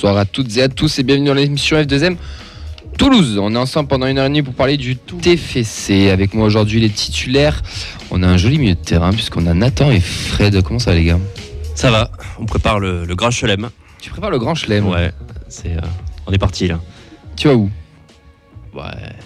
[0.00, 2.14] bonsoir à toutes et à tous et bienvenue dans l'émission F2M
[2.96, 3.36] Toulouse.
[3.42, 6.08] On est ensemble pendant une heure et demie pour parler du TFC.
[6.10, 7.64] Avec moi aujourd'hui les titulaires.
[8.12, 10.62] On a un joli milieu de terrain puisqu'on a Nathan et Fred.
[10.62, 11.18] Comment ça va les gars?
[11.74, 13.70] Ça va, on prépare le, le grand chelem.
[14.00, 14.86] Tu prépares le grand chelem?
[14.86, 15.10] Ouais,
[15.48, 15.80] c'est, euh,
[16.28, 16.78] on est parti là.
[17.34, 17.68] Tu vas où?
[18.76, 18.82] Ouais,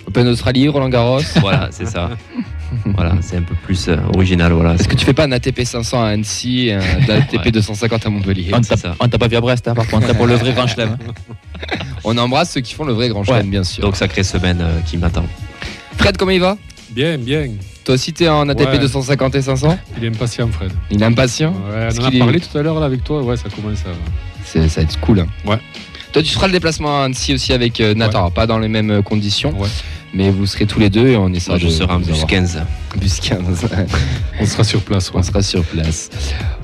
[0.06, 1.20] Open Australie, Roland Garros?
[1.42, 2.12] Voilà, c'est ça.
[2.94, 4.52] voilà, c'est un peu plus euh, original.
[4.52, 4.74] Voilà.
[4.74, 7.50] Est-ce que tu fais pas un ATP 500 à Annecy, un ATP Ouais.
[7.50, 8.50] 250 à Montpellier
[9.00, 10.96] On t'a pas vu à Brest, hein, par contre, c'est pour le vrai grand chelem.
[12.04, 13.44] On embrasse ceux qui font le vrai grand chelem, Ouais.
[13.44, 13.82] bien sûr.
[13.82, 15.24] Donc sacrée semaine euh, qui m'attend.
[15.98, 16.56] Fred, comment il va?
[16.90, 17.46] Bien, bien.
[17.84, 18.78] Toi aussi, t'es en ATP Ouais.
[18.78, 20.72] 250 et 500 Il est impatient, Fred.
[20.90, 23.22] Il est impatient Ouais, on en a est- parlé tout à l'heure là avec toi.
[23.22, 23.90] Ouais, ça commence à.
[24.44, 25.20] C'est- Ça va être cool.
[25.20, 25.26] hein.
[25.46, 25.58] Ouais.
[26.12, 28.26] Toi, tu feras le déplacement à Annecy aussi avec euh, Nathan.
[28.26, 28.30] Ouais.
[28.32, 29.68] Pas dans les mêmes conditions, Ouais.
[30.14, 32.04] Mais vous serez tous les deux et on essaiera Moi, je de serai en vous
[32.06, 32.26] bus avoir.
[32.26, 32.62] 15.
[33.00, 33.66] Bus 15.
[34.40, 35.10] On sera sur place.
[35.10, 35.20] Ouais.
[35.20, 36.10] on sera sur place.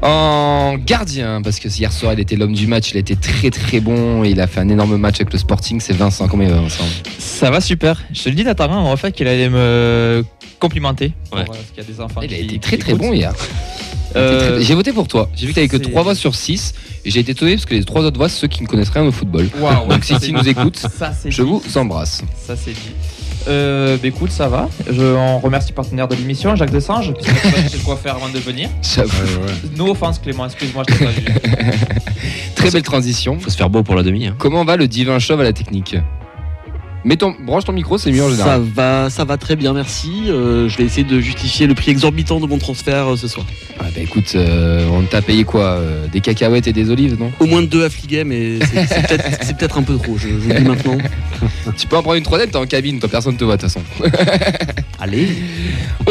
[0.02, 2.90] En gardien, parce que hier soir, il était l'homme du match.
[2.90, 4.24] Il a été très très bon.
[4.24, 5.80] Il a fait un énorme match avec le Sporting.
[5.80, 6.28] C'est Vincent.
[6.28, 6.84] Comment il va, Vincent?
[7.18, 8.02] Ça va super.
[8.12, 10.24] Je te le dis, Nathan, en fait, qu'il allait me
[10.58, 11.12] complimenter.
[11.32, 11.44] Ouais.
[11.44, 13.06] Pour, euh, parce qu'il y a des enfants Il a été très très écoutent.
[13.06, 13.32] bon hier.
[14.16, 15.28] Euh, Très- J'ai voté pour toi.
[15.36, 16.74] J'ai vu que t'avais que c'est- 3 voix sur 6.
[17.04, 18.90] Et j'ai été étonné parce que les 3 autres voix, c'est ceux qui ne connaissent
[18.90, 19.48] rien au football.
[19.60, 21.48] Waouh, Donc si ça, tu nous écoutes, Ça, je dit.
[21.48, 22.22] vous embrasse.
[22.46, 22.92] Ça, c'est dit.
[23.46, 24.68] Euh, bah, écoute, ça va.
[24.90, 28.38] Je, on remercie le partenaire de l'émission, Jacques Desange, pas sais quoi faire avant de
[28.38, 28.68] venir.
[28.98, 29.70] Ouais, ouais.
[29.76, 31.24] No offense, Clément, excuse-moi, je t'ai pas vu.
[32.56, 33.38] Très belle transition.
[33.38, 34.26] Faut se faire beau pour la demi.
[34.26, 34.34] hein.
[34.38, 35.96] Comment va le divin chauve à la technique?
[37.08, 38.60] Mets ton, branche ton micro, c'est mieux en Ça général.
[38.74, 40.24] va, ça va très bien, merci.
[40.28, 43.46] Euh, je vais essayer de justifier le prix exorbitant de mon transfert euh, ce soir.
[43.80, 47.32] Ah bah écoute, euh, on t'a payé quoi euh, Des cacahuètes et des olives, non?
[47.40, 48.58] Au moins deux affligés, mais
[49.40, 50.98] c'est peut-être un peu trop, je, je vous le dis maintenant.
[51.78, 53.70] Tu peux en prendre une troisième, t'es en cabine, toi personne te voit de toute
[53.70, 53.80] façon.
[55.00, 55.28] Allez.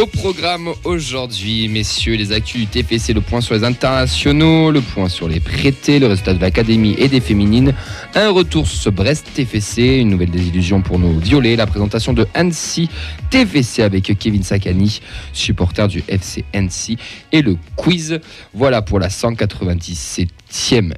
[0.02, 5.10] Au programme aujourd'hui, messieurs, les actus du TFC, le point sur les internationaux, le point
[5.10, 7.74] sur les prêtés, le résultat de l'académie et des féminines,
[8.16, 12.26] un retour sur ce Brest TFC, une nouvelle désillusion pour nos violets, la présentation de
[12.34, 12.90] Annecy
[13.30, 15.02] TFC avec Kevin Sakani,
[15.34, 16.98] supporter du FC Annecy,
[17.34, 18.20] et le quiz.
[18.54, 20.94] Voilà pour la 197e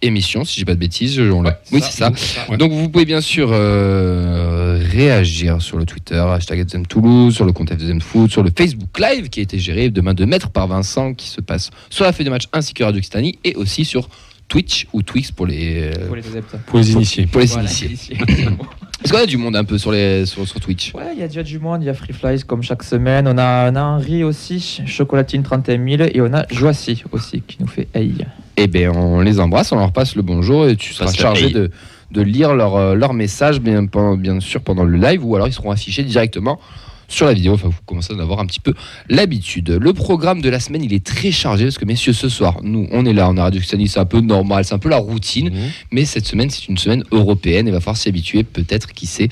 [0.00, 1.18] émission, si j'ai pas de bêtises.
[1.20, 2.10] on l'a- oui, c'est ça.
[2.48, 2.56] Ouais.
[2.56, 7.52] Donc vous pouvez bien sûr euh, réagir sur le Twitter, hashtag FDM Toulouse, sur le
[7.52, 10.66] compte FDM Foot, sur le Facebook Live qui a été géré demain de maître par
[10.68, 13.84] Vincent qui se passe sur la feuille de match ainsi que Radio Occitanie et aussi
[13.84, 14.08] sur
[14.48, 16.56] Twitch ou Twix pour les, euh, Pour les adeptes.
[16.66, 17.26] Pour les initiés.
[17.26, 18.18] pour les Voilà, initiés.
[19.02, 20.94] Est-ce qu'on a du monde un peu sur, les, sur, sur Twitch?
[20.94, 23.26] Ouais, il y a déjà du monde, il y a Free Flies comme chaque semaine.
[23.28, 27.58] On a, on a Henri aussi, Chocolatine 31 000, et on a Joissy aussi qui
[27.60, 28.14] nous fait haï.
[28.56, 31.52] Eh bien, on les embrasse, on leur passe le bonjour et tu seras chargé hey.
[31.52, 31.70] de,
[32.12, 35.48] de lire leur, euh, leur message, bien, pendant- bien sûr, pendant le live ou alors
[35.48, 36.60] ils seront affichés directement
[37.14, 37.54] sur la vidéo.
[37.54, 38.74] Enfin, vous commencez à en avoir un petit peu
[39.08, 39.70] l'habitude.
[39.80, 42.86] Le programme de la semaine, il est très chargé parce que, messieurs, ce soir, nous,
[42.90, 45.50] on est là, on a Radio c'est un peu normal, c'est un peu la routine.
[45.50, 45.70] Mhm.
[45.92, 47.66] Mais cette semaine, c'est une semaine européenne.
[47.66, 49.28] Il va falloir s'y habituer, peut-être, qui sait.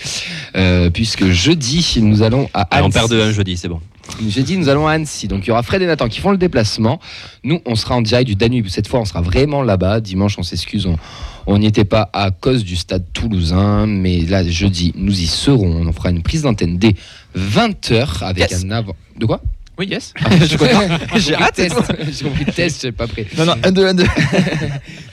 [0.57, 2.99] Euh, puisque jeudi, nous allons à Allez, on Annecy.
[2.99, 3.81] perd de 1 jeudi, c'est bon.
[4.29, 5.29] Jeudi, nous allons à Annecy.
[5.29, 7.01] Donc, il y aura Fred et Nathan qui font le déplacement.
[7.45, 8.67] Nous, on sera en direct du Danube.
[8.69, 10.01] Cette fois, on sera vraiment là-bas.
[10.01, 10.99] Dimanche, on s'excuse, on-
[11.47, 13.87] on n'y était pas à cause du stade toulousain.
[13.87, 15.87] Mais là, jeudi, nous y serons.
[15.87, 16.95] On fera une prise d'antenne dès
[17.37, 18.65] 20h avec Yes.
[18.65, 18.95] un avant.
[19.19, 19.41] De quoi?
[19.79, 20.13] Oui, yes.
[20.59, 20.83] Content.
[21.17, 21.35] J'ai.
[21.55, 21.75] Test.
[22.13, 23.27] J'ai compris test, je sais pas prêt.
[23.39, 24.05] Non, non, 1, 2, 1, 2.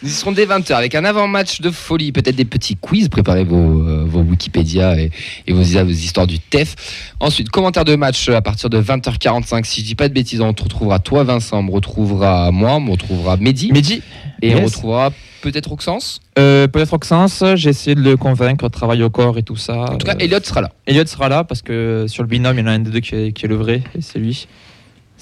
[0.04, 3.08] Nous y serons dès 20h avec un avant-match de folie, peut-être des petits quiz.
[3.08, 5.12] Préparez vos, euh, vos Wikipédia et,
[5.48, 6.76] et vos, vos histoires du TEF.
[7.22, 9.64] Ensuite, commentaire de match à partir de 20h45.
[9.66, 12.76] Si je dis pas de bêtises, on te retrouvera toi, Vincent, on me retrouvera moi,
[12.76, 13.72] on me retrouvera Mehdi.
[13.72, 14.02] Mehdi
[14.42, 15.12] Et on retrouvera
[15.42, 16.20] peut-être Oxens.
[16.38, 19.82] euh, Peut-être Oxens, j'ai essayé de le convaincre, travail au corps et tout ça.
[19.94, 20.72] En tout cas, Euh, Elliot sera là.
[20.86, 23.00] Elliot sera là parce que sur le binôme, il y en a un des deux
[23.00, 24.48] qui est, qui est le vrai, et c'est lui.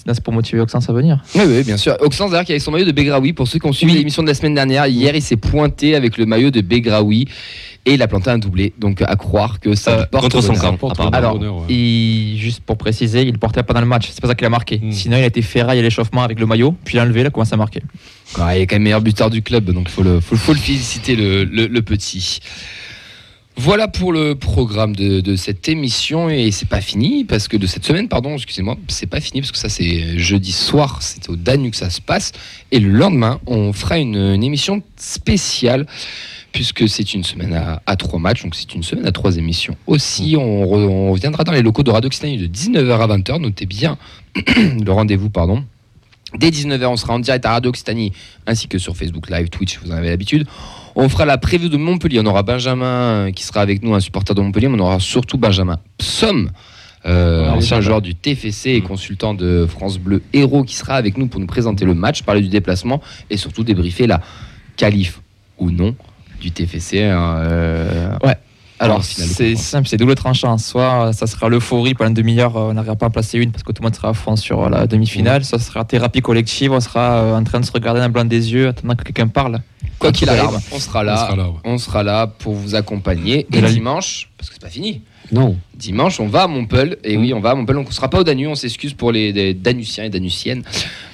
[0.06, 1.20] C'est pour motiver Oxens à venir.
[1.36, 1.96] Oui, oui, bien sûr.
[2.00, 3.34] Oxens, d'ailleurs, qui est avec son maillot de Begraoui.
[3.34, 3.98] Pour ceux qui ont suivi Oui.
[4.00, 7.28] l'émission de la semaine dernière, hier, il s'est pointé avec le maillot de Begraoui
[7.86, 8.74] et il a planté un doublé.
[8.80, 10.78] Donc, à croire que ça Euh, porte contre son bonheur.
[10.78, 11.10] camp.
[11.14, 11.66] Alors, bonheur, ouais.
[11.74, 14.80] Et juste pour préciser, il portait pendant le match, c'est pas ça qu'il a marqué.
[14.82, 14.92] Mm.
[14.92, 17.28] Sinon, il a été ferraille à l'échauffement avec le maillot, puis il a enlevé, il
[17.28, 17.82] a commencé à marquer.
[18.38, 20.54] Ouais, il est quand même meilleur buteur du club, donc il faut le, faut, faut
[20.54, 22.40] le féliciter, le, le- le petit.
[23.60, 27.66] Voilà pour le programme de, de cette émission et c'est pas fini parce que de
[27.66, 31.36] cette semaine, pardon, excusez-moi, c'est pas fini parce que ça c'est jeudi soir, c'est au
[31.36, 32.34] Danube que ça se passe
[32.72, 35.88] et le lendemain on fera une, une émission spéciale
[36.52, 39.76] puisque c'est une semaine à, à trois matchs, donc c'est une semaine à trois émissions
[39.88, 40.36] aussi.
[40.38, 43.66] On, re- on reviendra dans les locaux de Radio Occitanie de 19h à 20h, notez
[43.66, 43.98] bien
[44.56, 45.64] le rendez-vous, pardon.
[46.40, 48.12] Dès 19h, on sera en direct à Radio Occitanie
[48.46, 50.48] ainsi que sur Facebook Live, Twitch, vous en avez l'habitude.
[50.96, 52.20] On fera la preview de Montpellier.
[52.22, 55.00] On aura Benjamin euh, qui sera avec nous, un supporter de Montpellier, mais on aura
[55.00, 56.50] surtout Benjamin Psom,
[57.06, 61.18] euh, Ouais, ancien joueur du TFC et consultant de France Bleu Héros, qui sera avec
[61.18, 64.22] nous pour nous présenter le match, parler du déplacement et surtout débriefer la
[64.76, 65.22] qualif
[65.60, 65.96] ou non
[66.42, 67.04] du TFC.
[67.04, 68.36] hein, euh, Ouais.
[68.80, 70.58] Alors, c'est simple, c'est double tranchant.
[70.58, 73.38] Soit euh, ça sera l'euphorie pendant une demi-heure, euh, on n'arrivera pas à en placer
[73.40, 75.44] une parce que tout le monde sera à fond sur euh, la demi-finale.
[75.44, 78.26] Soit ce sera thérapie collective, on sera en train de se regarder dans le blanc
[78.26, 79.60] des yeux, attendant que quelqu'un parle.
[80.00, 81.18] Quoi qu'il arrive, on sera On là.
[81.18, 81.56] sera là, ouais.
[81.66, 83.48] On sera là pour vous accompagner.
[83.52, 85.02] Et Et la- dimanche, parce que c'est pas fini.
[85.32, 85.58] Non.
[85.78, 86.96] Dimanche, on va à Montpellier.
[87.04, 87.22] Et Mm.
[87.22, 87.80] oui, on va à Montpellier.
[87.80, 88.50] Donc, on sera pas au Danube.
[88.50, 90.64] On s'excuse pour les, les Danusiens et Danusiennes.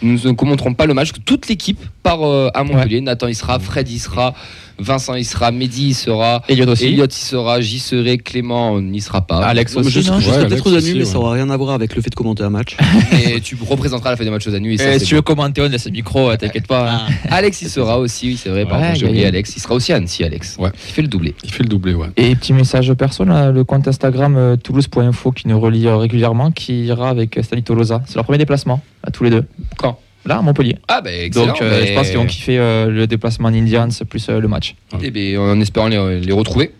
[0.01, 1.11] Nous ne commenterons pas le match.
[1.25, 3.01] Toute l'équipe part euh, à Montpellier.
[3.01, 4.33] Nathan y sera, Fred y sera,
[4.79, 6.85] Vincent y sera, Mehdi y sera, Elliot aussi.
[6.87, 9.37] Elliot y sera, j'y serai, Clément n'y sera pas.
[9.45, 11.11] Alex je aussi, serai, non je serai Ouais, peut-être Alex aux aussi, Danubes, mais ça
[11.19, 11.23] ouais.
[11.25, 12.75] aura rien à voir avec le fait de commenter un match.
[13.35, 14.71] Et tu représenteras la fin des matchs aux Danubes.
[14.73, 16.91] Et ça, Eh, si tu veux commenter, on laisse le micro, t'inquiète pas.
[16.91, 16.99] hein.
[17.29, 18.65] Alex y sera aussi, oui, c'est vrai.
[18.65, 19.27] Pardon, Ouais, j'ai oublié.
[19.27, 19.53] Alex.
[19.55, 20.55] Il sera aussi à Annecy, Alex.
[20.59, 20.71] Ouais.
[20.73, 21.35] Il fait le doublé.
[21.43, 22.07] Il fait le doublé, ouais.
[22.17, 26.51] Et petit message perso, là, le compte Instagram euh, toulouse.info qui nous relie euh, régulièrement,
[26.51, 28.01] qui ira avec euh, Stani Tolosa.
[28.07, 29.45] C'est leur premier déplacement, à tous les deux.
[29.77, 29.99] Quand?
[30.25, 30.77] Là, à Montpellier.
[30.87, 31.47] Ah, ben excellent.
[31.47, 34.39] Donc, euh, ben- je pense qu'ils vont kiffer euh, le déplacement en Indians plus euh,
[34.39, 34.75] le match.
[35.01, 36.71] Eh ben, en espérant les, les retrouver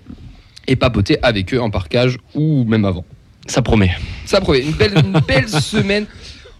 [0.67, 3.03] et papoter avec eux en parcage ou même avant.
[3.47, 3.91] Ça promet.
[4.25, 4.61] Ça promet.
[4.61, 6.05] Une belle, une belle semaine.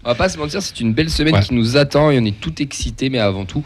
[0.04, 1.40] On va pas se mentir, c'est une belle semaine Ouais.
[1.40, 3.64] qui nous attend et on est tout excité, mais avant tout,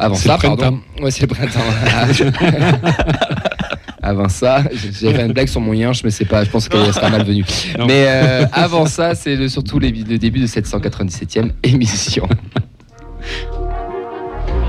[0.00, 0.56] avant C'est ça, le pardon.
[0.56, 0.80] printemps.
[1.02, 1.60] Ouais, c'est le printemps.
[4.06, 6.92] avant ça, j'ai fait une blague sur mon yinche, mais c'est pas, je pense qu'elle
[6.92, 7.44] sera malvenue.
[7.78, 7.86] Non.
[7.86, 12.28] Mais euh, avant ça, c'est le- surtout les- le début de cette 197e émission.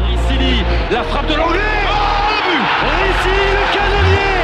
[0.10, 0.62] Ricili,
[0.92, 1.60] la frappe de l'anglais
[2.80, 2.90] Oh,
[3.26, 4.44] le canonnier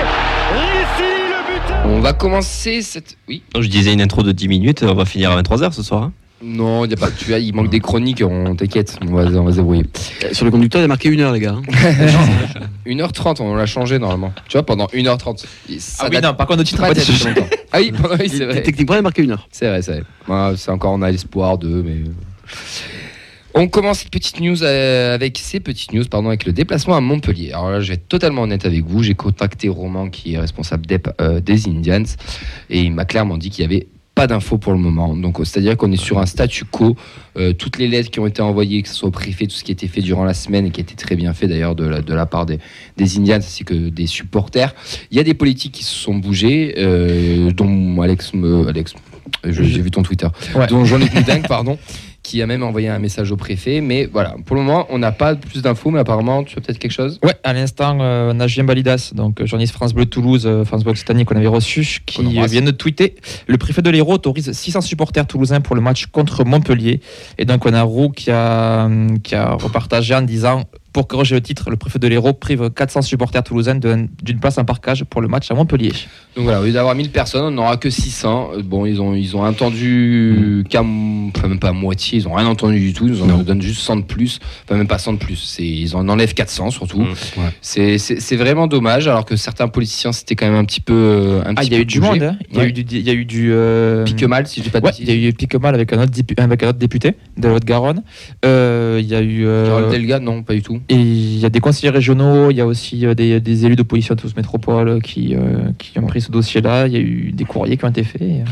[0.54, 3.18] Ricili, le buteur On va commencer cette.
[3.28, 3.44] Oui.
[3.60, 6.04] Je disais une intro de 10 minutes, on va finir à 23h ce soir.
[6.04, 6.12] hein.
[6.44, 7.10] Non, y a pas.
[7.12, 8.22] Tu vois, il manque des chroniques.
[8.28, 8.98] On t'inquiète.
[9.02, 9.86] On va, on va se débrouiller.
[10.34, 11.56] Sur le conducteur, il a marqué une heure, les gars.
[11.56, 11.62] hein.
[12.86, 14.34] 1h30, on l'a changé normalement.
[14.50, 15.46] Tu vois, pendant 1h30.
[15.70, 17.48] Et Ça Ah oui, non, par contre, le titre pas été longtemps.
[17.72, 18.62] Ah oui, pendant- oui, c'est vrai.
[18.62, 19.48] Techniquement, il a marqué une heure.
[19.52, 20.04] C'est vrai, c'est vrai.
[20.28, 21.98] Ouais, c'est encore, on a l'espoir de, mais.
[23.56, 27.02] On commence cette petite news euh, avec ces petites news, pardon, avec le déplacement à
[27.02, 27.52] Montpellier.
[27.52, 29.04] Alors là, je vais être totalement honnête avec vous.
[29.04, 32.04] J'ai contacté Roman, qui est responsable d'EP, euh, des Indians,
[32.72, 35.16] et il m'a clairement dit qu'il y avait pas d'infos pour le moment.
[35.16, 36.96] Donc, euh, c'est-à-dire qu'on est sur un statu quo.
[37.36, 39.64] Euh, toutes les lettres qui ont été envoyées, que ce soit au préfet, tout ce
[39.64, 41.74] qui a été fait durant la semaine et qui a été très bien fait d'ailleurs
[41.76, 42.60] de la, de la part des,
[42.98, 44.76] des Indians ainsi que des supporters.
[45.10, 48.94] Il y a des politiques qui se sont bougés, euh, dont Alex, me, Alex,
[49.46, 50.68] j'ai vu ton Twitter, Ouais.
[50.68, 51.80] dont Jean-Luc Moudingue, pardon,
[52.24, 53.82] qui a même envoyé un message au préfet.
[53.82, 56.80] Mais voilà, pour le moment, on n'a pas plus d'infos, mais apparemment, tu as peut-être
[56.80, 57.20] quelque chose?
[57.22, 58.34] Ouais, à l'instant, euh,
[58.64, 62.22] Balidas, donc euh, journaliste France Bleu Toulouse, euh, France Bleu Occitanie qu'on avait reçu, qui
[62.22, 62.52] embrasse.
[62.52, 63.16] vient de tweeter.
[63.48, 67.02] Le préfet de l'Hérault autorise 600 supporters toulousains pour le match contre Montpellier.
[67.38, 70.64] Et donc, on a Roux qui a, hum, qui a repartagé en disant
[70.94, 74.58] pour corriger le titre, le préfet de l'Hérault prive 400 supporters toulousains d'un- d'une place
[74.60, 75.92] en parcage pour le match à Montpellier.
[76.36, 78.52] Donc voilà, au lieu d'avoir 1000 personnes, on n'aura que 600.
[78.56, 82.28] Euh, Bon, ils ont, ils ont entendu qu'à, m- enfin même pas à moitié, ils
[82.28, 83.08] ont rien entendu du tout.
[83.08, 84.40] Ils nous en donnent juste 100 de plus.
[84.66, 85.58] Enfin, même pas 100 de plus.
[85.60, 87.02] Ils en enlèvent 400 surtout.
[87.02, 87.08] Mm.
[87.38, 87.50] Ouais.
[87.62, 90.94] C'est, vraiment dommage, alors que certains politiciens, c'était quand même un petit peu.
[90.94, 92.38] euh, Un Ah, il y a eu du monde, hein.
[92.52, 92.70] il y a Ouais.
[92.70, 92.82] eu du.
[92.92, 95.06] Il y a eu du euh, Pique mal, si je dis pas de Ouais, bêtises.
[95.08, 98.04] il y a eu Piquemal avec un autre, avec un autre député de la Haute-Garonne.
[98.46, 99.46] Euh, Il y a eu.
[99.46, 100.80] euh, Delga, non, pas du tout.
[100.90, 103.76] Et il y a des conseillers régionaux, il y a aussi euh, des, des élus
[103.76, 106.88] d'opposition à tous métropole qui, euh, qui ont pris ce dossier-là.
[106.88, 108.22] Il y a eu des courriers qui ont été faits.
[108.22, 108.44] et,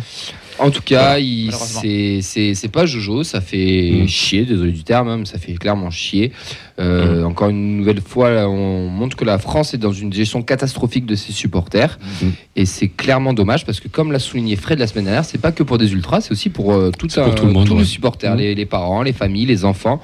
[0.59, 1.81] En tout cas, malheureusement.
[2.21, 4.07] c'est, pas Jojo, ça fait Mm.
[4.07, 6.31] chier, désolé du terme, hein, mais ça fait clairement chier.
[6.79, 11.05] Euh, Encore une nouvelle fois, on montre que la France est dans une gestion catastrophique
[11.05, 11.99] de ses supporters.
[12.21, 12.25] Mm.
[12.55, 15.51] Et c'est clairement dommage parce que, comme l'a souligné Fred la semaine dernière, c'est pas
[15.51, 17.73] que pour des ultras, c'est aussi pour, euh, tout un- pour tout le monde, tous
[17.73, 17.79] ouais.
[17.79, 18.39] les supporters, Mm.
[18.39, 19.99] les, les parents, les familles, les enfants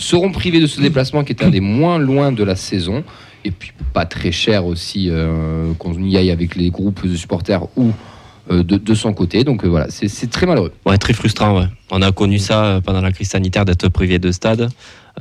[0.00, 3.04] seront privés de ce déplacement qui était un des moins loin de la saison.
[3.44, 7.62] Et puis pas très cher aussi euh, qu'on y aille avec les groupes de supporters
[7.76, 7.90] ou
[8.50, 9.44] euh, de, de son côté.
[9.44, 10.72] Donc euh, voilà, c'est très malheureux.
[10.84, 11.58] Ouais, très frustrant.
[11.58, 11.66] Ouais.
[11.90, 14.68] On a connu ça pendant la crise sanitaire d'être privé de stade.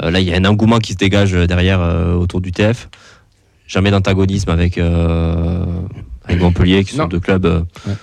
[0.01, 1.81] Là, il y a un engouement qui se dégage derrière
[2.17, 2.89] autour du TF.
[3.67, 7.07] Jamais d'antagonisme avec, avec Montpellier, qui sont Non.
[7.07, 7.45] deux clubs
[7.87, 7.93] Ouais.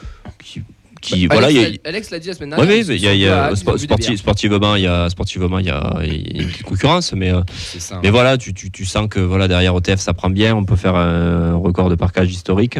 [1.00, 2.68] Qui, voilà, Alex, a- l'a- Alex l'a dit la semaine dernière.
[2.68, 4.06] oui, il y a, il y sont a- pas- ils spo- ont bu des sporti-
[4.08, 4.18] bières.
[4.18, 7.32] sportivement, il y a sportivement, il y a, il y a une petite concurrence, mais
[7.32, 7.40] euh,
[7.78, 8.00] ça.
[8.02, 10.76] mais voilà, tu, tu, tu sens que voilà derrière OTF ça prend bien, on peut
[10.76, 12.78] faire un record de parcage historique,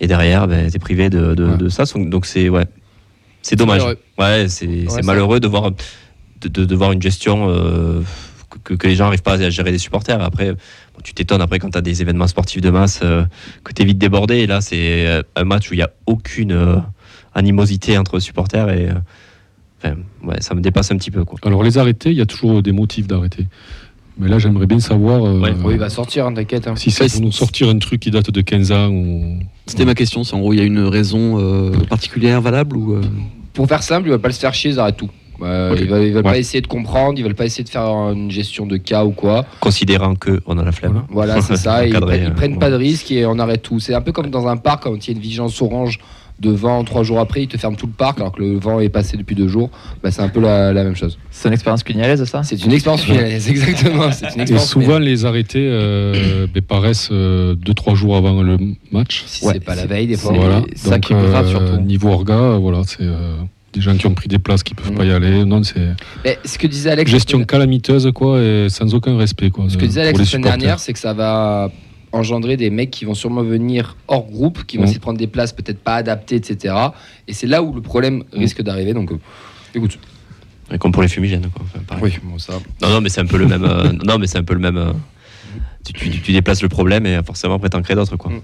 [0.00, 1.56] et derrière, ben, t'es privé de, de, Ouais.
[1.56, 2.64] de ça, donc c'est ouais,
[3.42, 3.80] c'est dommage.
[3.82, 3.98] malheureux.
[4.18, 5.70] Ouais, c'est malheureux de voir
[6.42, 8.00] de, voir une gestion euh,
[8.64, 10.20] que, que les gens n'arrivent pas à gérer des supporters.
[10.22, 13.24] Après, bon, tu t'étonnes après quand tu as des événements sportifs de masse euh,
[13.62, 14.38] que tu es vite débordé.
[14.38, 16.76] Et là, c'est un match où il n'y a aucune euh,
[17.34, 18.94] animosité entre supporters et euh,
[19.82, 19.94] enfin,
[20.24, 21.38] ouais, ça me dépasse un petit peu quoi.
[21.44, 23.46] Alors, les arrêter, il y a toujours des motifs d'arrêter.
[24.18, 26.66] Mais là, j'aimerais bien savoir euh, Ouais, Oui, il va sortir, hein, t'inquiète.
[26.68, 26.76] hein.
[26.76, 29.38] si c'est Ouais, pour nous sortir un truc qui date de 15 ans ou.
[29.66, 30.24] C'était ma question.
[30.24, 33.02] C'est en gros, il y a une raison euh, particulière valable ou euh,
[33.54, 35.08] Pour faire simple, il va pas se faire chier, ils arrêtent tout.
[35.42, 35.74] Euh.
[35.80, 36.32] Ils veulent, ils veulent Ouais.
[36.32, 39.12] pas essayer de comprendre, ils veulent pas essayer de faire une gestion de cas ou
[39.12, 39.46] quoi.
[39.60, 41.04] Considérant que on a la flemme.
[41.08, 41.86] Voilà, c'est ça.
[41.86, 42.58] Ils, prennent, ils euh, prennent ouais.
[42.58, 43.80] pas de risques et on arrête tout.
[43.80, 45.98] C'est un peu comme dans un parc quand il y a une vigilance orange
[46.40, 48.88] devant, trois jours après, ils te ferment tout le parc alors que le vent est
[48.88, 49.70] passé depuis deux jours.
[50.02, 51.18] Bah, c'est un peu la, la même chose.
[51.30, 52.42] C'est une expérience cugnalaise, ça?
[52.42, 54.10] C'est une expérience finalaise, exactement.
[54.12, 58.56] C'est une Et souvent, les arrêtés euh, ben, paraissent 2-3 jours avant le
[58.90, 59.24] match.
[59.26, 60.32] Si Ouais, c'est pas la veille, des fois.
[60.32, 60.62] c'est- Voilà.
[60.74, 61.80] ça Donc, qui est grave, surtout.
[61.82, 63.36] Niveau orga, euh, voilà, c'est euh,
[63.72, 64.96] des gens qui ont pris des places qui peuvent Mm.
[64.96, 65.44] pas y aller.
[65.44, 65.90] Non, c'est
[66.24, 67.10] Mais ce que disait Alex.
[67.10, 69.66] gestion calamiteuse, quoi, et sans aucun respect, quoi.
[69.68, 70.58] Ce que de- disait Alex pour la les semaine supporters.
[70.58, 71.70] dernière, c'est que ça va
[72.12, 74.84] engendrer des mecs qui vont sûrement venir hors groupe, qui vont Mm.
[74.84, 76.74] essayer de prendre des places peut-être pas adaptées, etc.
[77.28, 78.92] Et c'est là où le problème risque d'arriver.
[78.94, 79.18] Donc, euh,
[79.74, 79.98] écoute.
[80.72, 81.46] Et Comme pour les fumigènes.
[81.54, 81.64] Quoi.
[81.66, 82.18] Enfin, pareil.
[82.22, 82.54] bon, ça.
[82.82, 83.64] Non, non, mais c'est un peu le même.
[83.64, 84.76] euh, non, mais c'est un peu le même.
[84.76, 84.92] euh,
[85.84, 88.30] tu, tu- tu déplaces le problème et forcément après t'en crées d'autres quoi.
[88.30, 88.40] Mm.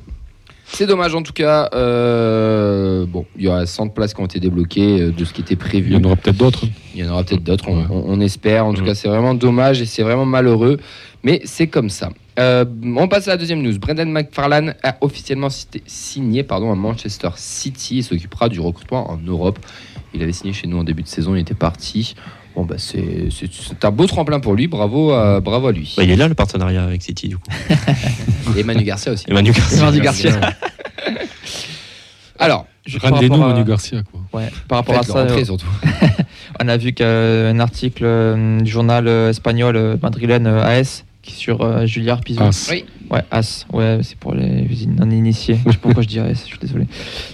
[0.69, 1.69] C'est dommage en tout cas.
[1.75, 5.55] euh, bon, il y aura 100 places qui ont été débloquées de ce qui était
[5.55, 5.91] prévu.
[5.91, 6.65] Il y en aura peut-être d'autres.
[6.95, 7.85] Il y en aura peut-être d'autres, on, Ouais.
[7.91, 8.67] on- on espère.
[8.67, 8.87] En tout Mm.
[8.87, 10.79] cas, c'est vraiment dommage et c'est vraiment malheureux.
[11.27, 12.11] Mais c'est comme ça.
[12.39, 13.77] Euh, on passe à la deuxième news.
[13.81, 19.17] Brendan McFarlane a officiellement cité- signé pardon, à Manchester City et s'occupera du recrutement en
[19.19, 19.59] Europe.
[20.15, 22.15] Il avait signé chez nous en début de saison, il était parti.
[22.55, 24.69] Bon, bah, c'est c'est- c'est un beau tremplin pour lui.
[24.69, 25.95] Bravo à, bravo à lui.
[25.97, 27.51] Bah, il est là le partenariat avec City du coup.
[28.57, 29.25] Et Manu Garcia aussi.
[29.27, 29.83] Et Manu Garcia.
[29.85, 30.39] Manu Garcia.
[32.39, 34.21] Alors, Juste par rapport à- Manu Garcia, quoi.
[34.41, 35.67] Ouais, par rapport à ça, rentrer euh, surtout.
[36.63, 41.63] on a vu qu'un article euh, du journal euh, espagnol euh, madrilène euh, AS sur
[41.63, 42.43] euh, Julia Arpizzo.
[42.43, 42.69] As.
[42.71, 42.85] Oui.
[43.11, 45.59] Ouais, As, ouais, c'est pour les non initiés.
[45.65, 46.87] Je sais pas pourquoi je dis AS, je suis désolé.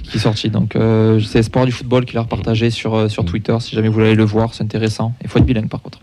[0.02, 0.50] Qui est sorti.
[0.50, 3.56] Donc, euh, c'est Sport du football qui l'a repartagé sur, euh, sur Twitter.
[3.60, 5.14] Si jamais vous voulez aller le voir, c'est intéressant.
[5.22, 6.00] Il faut être bilingue par contre.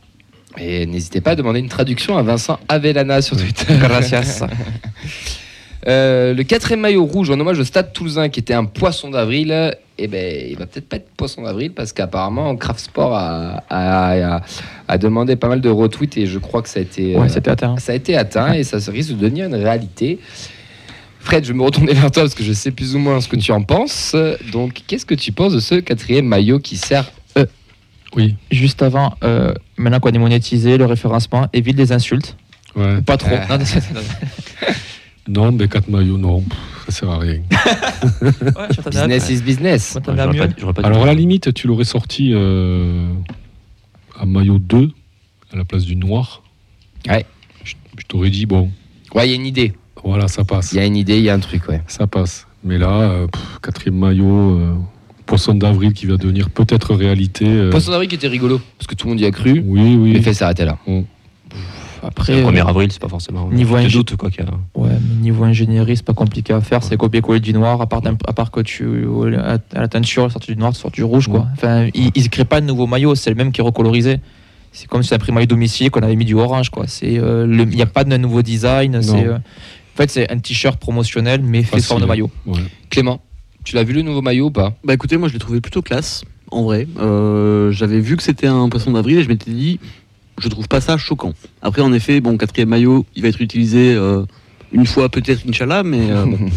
[0.57, 3.75] Et n'hésitez pas à demander une traduction à Vincent Avellana sur Twitter.
[3.79, 4.43] Gracias.
[5.87, 9.75] Euh, le quatrième maillot rouge en hommage au Stade Toulousain qui était un poisson d'avril,
[9.97, 14.35] eh ben, il va peut-être pas être poisson d'avril parce qu'apparemment Craft Sport a, a-
[14.37, 14.41] a-
[14.87, 17.37] a demandé pas mal de retweets et je crois que ça a été, euh, Ouais,
[17.49, 17.77] atteint.
[17.77, 20.19] ça a été atteint et ça risque de devenir une réalité.
[21.21, 23.27] Fred, je vais me retourner vers toi parce que je sais plus ou moins ce
[23.27, 24.15] que tu en penses.
[24.51, 27.11] Donc, qu'est-ce que tu penses de ce quatrième maillot qui sert
[28.15, 28.35] Oui.
[28.51, 32.35] Juste avant, euh, maintenant qu'on est monétisé, le référencement évite les insultes.
[32.75, 33.01] Ouais.
[33.01, 33.29] Pas trop.
[33.31, 33.57] Euh.
[33.57, 33.57] Non,
[35.29, 36.43] Non, mais 4 maillots, non,
[36.87, 37.41] ça sert à rien.
[38.21, 43.07] ouais, Business is business Ouais, pas- pas Alors, à la limite, tu l'aurais sorti euh,
[44.19, 44.89] à maillot 2,
[45.53, 46.41] à la place du noir.
[47.07, 47.25] Ouais.
[47.63, 48.71] Je, je t'aurais dit, bon,
[49.13, 49.73] Ouais, il y a une idée.
[50.03, 50.71] voilà, ça passe.
[50.73, 51.81] Il y a une idée, il y a un truc, ouais.
[51.87, 52.47] Ça passe.
[52.63, 54.73] Mais là, euh, pff, quatrième maillot, euh,
[55.27, 57.45] poisson d'avril qui va devenir peut-être réalité.
[57.47, 59.63] euh, Poisson d'avril qui était rigolo parce que tout le monde y a cru.
[59.65, 60.13] Oui, oui.
[60.13, 60.77] Mais fait s'arrêter là.
[62.03, 63.49] Après, Le euh, 1er avril, c'est pas forcément.
[63.49, 64.51] Niveau doute quoi qu'il y a.
[64.79, 66.83] Ouais, mais niveau ingénierie, c'est pas compliqué à faire.
[66.83, 68.87] C'est copier-coller du noir, à part, à part que tu,
[69.43, 71.47] à la teinture, sortir du noir, tu sors du rouge, quoi.
[71.53, 74.19] Enfin, ils, ils créent pas de nouveau maillot, c'est le même qui est recolorisé.
[74.71, 76.85] C'est comme si on a pris maillot domicile qu'on avait mis du orange, quoi.
[76.87, 79.01] C'est, euh, le- il n'y a pas de nouveau design.
[79.01, 82.29] C'est, euh, en fait, c'est un t-shirt promotionnel, mais fait forme de maillot.
[82.45, 82.59] Ouais.
[82.91, 83.19] Clément,
[83.63, 84.73] tu l'as vu le nouveau maillot ou pas?
[84.83, 86.87] Bah écoutez, moi je l'ai trouvé plutôt classe, en vrai.
[86.99, 89.79] Euh, J'avais vu que c'était un poisson d'avril et je m'étais dit,
[90.39, 91.33] je trouve pas ça choquant.
[91.61, 94.23] Après, en effet, bon, quatrième maillot, il va être utilisé euh,
[94.71, 96.37] une fois peut-être, Inch'Allah, mais euh, bon.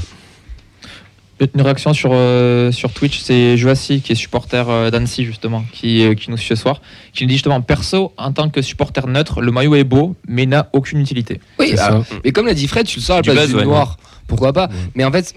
[1.56, 6.04] Une réaction sur, euh, sur Twitch, c'est Joassi, qui est supporter euh, d'Annecy, justement, qui,
[6.04, 6.80] euh, qui nous suit ce soir,
[7.12, 10.46] qui nous dit justement Perso, en tant que supporter neutre, le maillot est beau, mais
[10.46, 11.40] n'a aucune utilité.
[11.58, 12.14] Oui, C'est alors, ça.
[12.24, 13.64] mais comme l'a dit Fred, tu le sors à la Du place du ouais.
[13.64, 13.96] noir.
[14.28, 14.74] Pourquoi pas Ouais.
[14.94, 15.34] Mais en fait,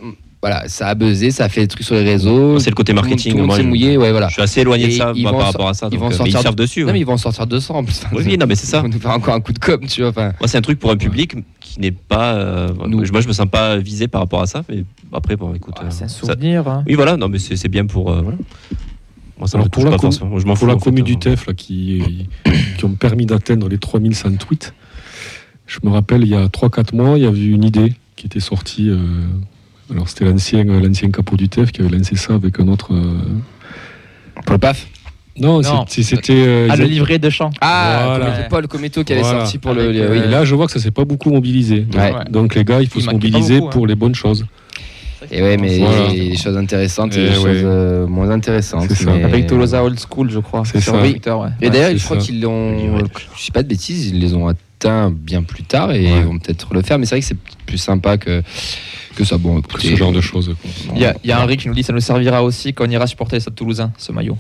[0.48, 2.60] voilà, ça a buzzé, ça a fait des trucs sur les réseaux.
[2.60, 3.36] C'est le côté marketing.
[3.38, 4.28] Monde moi, mouillé, ouais, voilà.
[4.28, 5.88] Je suis assez éloigné de ça moi, par rapport à ça.
[5.92, 6.84] ils donc, vont euh, mais sortir dessus.
[6.84, 8.04] Non, mais ils vont en sortir 200 en plus.
[8.12, 8.78] Oui, oui, non, mais c'est ça.
[8.82, 10.12] Ils vont nous faire encore un coup de com', tu vois.
[10.12, 12.36] Enfin, Moi, c'est un truc pour un public qui n'est pas.
[12.36, 13.04] euh, Nous.
[13.12, 14.62] Moi, je me sens pas visé par rapport à ça.
[14.70, 14.84] Mais
[15.14, 15.74] après, bon, écoute.
[15.82, 16.68] Euh, c'est un ça- souvenir.
[16.68, 16.84] hein.
[16.88, 17.18] Oui, voilà.
[17.18, 18.12] Non, mais c'est c'est bien pour.
[18.12, 18.38] euh, voilà.
[19.40, 20.38] Moi, ça Alors, me pour touche la pas com- forcément.
[20.38, 20.66] Je m'en fous.
[20.66, 22.28] Pour la commu euh, du TEF là, qui,
[22.78, 24.76] qui ont permis d'atteindre les 3100 tweets,
[25.66, 28.40] je me rappelle, il y a 3-4 mois, il y avait une idée qui était
[28.40, 28.92] sortie.
[29.92, 32.94] Alors, c'était l'ancien, euh, l'ancien capot du TEF qui avait lancé ça avec un autre.
[32.94, 33.14] euh,
[34.44, 34.88] pour le PAF.
[35.38, 35.86] Non, Non.
[35.88, 36.34] c'était.
[36.34, 37.50] euh, Ah, le livret de chant.
[37.60, 38.26] Ah, Voilà.
[38.26, 39.40] Cométo- Paul Cométo qui avait Voilà.
[39.42, 39.82] sorti pour le.
[39.84, 40.18] Avec, le- euh, oui.
[40.20, 41.86] Et là, je vois que ça s'est pas beaucoup mobilisé.
[41.94, 42.14] Ouais.
[42.30, 43.72] Donc, les gars, il faut Il se mobiliser beaucoup, hein.
[43.72, 44.46] pour les bonnes choses.
[45.32, 46.08] Et ouais, mais Voilà.
[46.12, 47.54] il y a des choses intéressantes et, Et des ouais.
[47.54, 48.86] choses euh, moins intéressantes.
[48.90, 49.12] C'est ça.
[49.12, 50.64] mais- Avec Tolosa Old School, je crois.
[50.66, 51.00] C'est sur ça.
[51.02, 51.48] Twitter, ouais.
[51.62, 51.70] Et Ouais.
[51.72, 52.26] d'ailleurs, je crois ça.
[52.26, 52.98] qu'ils l'ont.
[53.38, 56.20] Je sais pas de bêtises, ils les ont atteints bien plus tard et Ouais.
[56.20, 57.00] ils vont peut-être le faire.
[57.00, 58.42] Mais c'est vrai que c'est plus sympa que,
[59.16, 59.38] que ça.
[59.38, 60.54] Bon, Que ce genre de choses.
[60.62, 60.94] quoi.
[60.96, 63.08] Il y y a Henri qui nous dit ça nous servira aussi quand on ira
[63.08, 64.38] supporter les Stade Toulousain, ce maillot.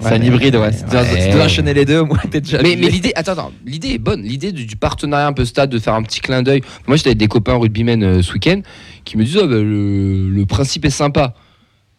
[0.00, 0.70] Ouais, c'est un hybride, ouais.
[0.76, 1.20] tu dois- ouais.
[1.20, 2.60] si tu dois enchaîner les deux, moi, t'es déjà.
[2.62, 4.22] Mais, mais l'idée, attends, attends, l'idée est bonne.
[4.22, 6.60] L'idée du, du partenariat un peu stade, de faire un petit clin d'œil.
[6.86, 8.60] Moi, j'étais avec des copains rugbymen euh, ce week-end
[9.04, 11.32] qui me disaient, Ah, bah, le, le principe est sympa.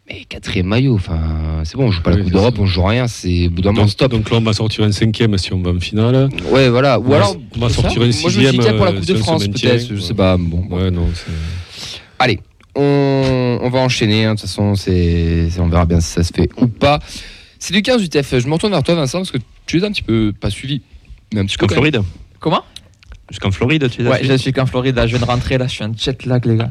[0.09, 1.19] Mais quatrième maillot, enfin,
[1.65, 3.73] c'est bon, on joue pas la Coupe d'Europe, on joue rien, c'est au bout d'un
[3.73, 4.09] moment stop.
[4.09, 6.29] donc là, on va sortir un cinquième si on va en finale.
[6.49, 6.97] Ouais, voilà.
[6.97, 9.11] Ou alors, on va sortir un Moi, je me sixième, pour la euh, Coupe si
[9.13, 10.37] de France, peut-être, je sais pas.
[10.37, 10.77] Bon, bon.
[10.77, 11.25] Ouais, non, c'est-
[12.19, 12.39] Allez,
[12.73, 14.23] on, on va enchaîner.
[14.23, 16.99] hein, De toute façon, c'est, c'est- on verra bien si ça se fait ou pas.
[17.59, 18.39] C'est du 15 UTF.
[18.39, 20.81] Je me retourne vers toi, Vincent, parce que tu es un petit peu pas suivi,
[21.33, 21.67] mais un petit peu.
[21.67, 22.01] Floride
[22.39, 22.63] Comment?
[23.29, 25.67] Jusqu'en Floride, tu es Ouais, je suis qu'en Floride, là, je viens de rentrer, là,
[25.67, 26.69] je suis un jet lag, les gars.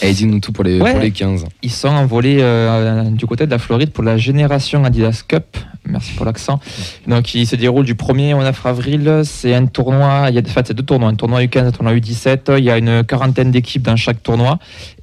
[0.00, 0.92] Allez, dis-nous tout pour les, Ouais.
[0.92, 1.44] pour les 15.
[1.62, 5.56] Ils sont envolés euh, du côté de la Floride pour la génération Adidas Cup.
[5.84, 6.60] Merci pour l'accent.
[7.08, 9.22] Donc, il se déroule du 1er au 9 avril.
[9.24, 10.26] C'est un tournoi.
[10.28, 11.08] Il y a en fait, c'est deux tournois.
[11.08, 12.58] Un tournoi U15, un tournoi U17.
[12.58, 14.58] Il y a une quarantaine d'équipes dans chaque tournoi.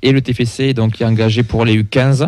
[0.06, 2.28] Et le TFC, donc, est engagé pour les U15.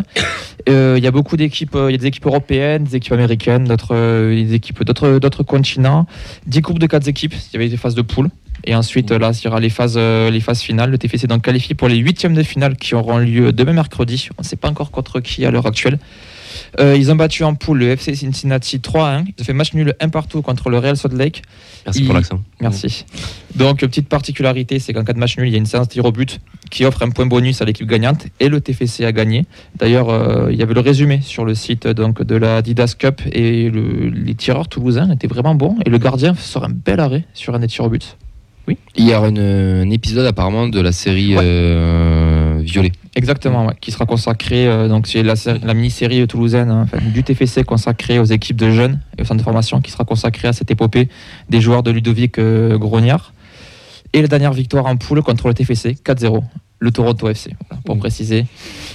[0.68, 1.74] Euh, il y a beaucoup d'équipes.
[1.76, 6.06] euh, Il y a des équipes européennes, des équipes américaines, d'autres, euh, équipes d'autres, continents.
[6.46, 7.34] 10 groupes de 4 équipes.
[7.34, 8.30] Il y avait des phases de poule.
[8.64, 10.90] Et ensuite, là, il y aura les phases, les phases finales.
[10.90, 14.28] Le TFC est donc qualifié pour les huitièmes de finale qui auront lieu demain mercredi.
[14.38, 15.98] On ne sait pas encore contre qui à l'heure actuelle.
[16.78, 19.24] Euh, ils ont battu en poule le FC Cincinnati 3-1.
[19.26, 21.42] Ils ont fait match nul un partout contre le Real Salt Lake.
[21.86, 22.40] Merci pour l'accent.
[22.60, 23.04] Merci.
[23.54, 26.04] Donc, petite particularité, c'est qu'en cas de match nul, il y a une séance tir
[26.04, 26.40] au but
[26.70, 29.46] qui offre un point bonus à l'équipe gagnante et le TFC a gagné.
[29.78, 33.22] D'ailleurs, euh, il y avait le résumé sur le site donc, de la Adidas Cup
[33.32, 37.24] et le- les tireurs toulousains étaient vraiment bons et le gardien sort un bel arrêt
[37.34, 38.16] sur un des tirs au but.
[38.96, 41.42] Il y une- un épisode apparemment de la série Ouais.
[41.44, 42.35] euh,
[42.66, 42.92] Violet.
[43.14, 46.98] Exactement, ouais, qui sera consacré, euh, donc c'est la, sé- la mini-série toulousaine hein, enfin,
[47.04, 50.48] du TFC consacrée aux équipes de jeunes et au centre de formation qui sera consacrée
[50.48, 51.08] à cette épopée
[51.48, 53.32] des joueurs de Ludovic euh, Grognard.
[54.12, 56.42] Et la dernière victoire en poule contre le TFC, 4-0,
[56.78, 58.00] le Toronto FC, voilà, pour Mhm.
[58.00, 58.46] préciser.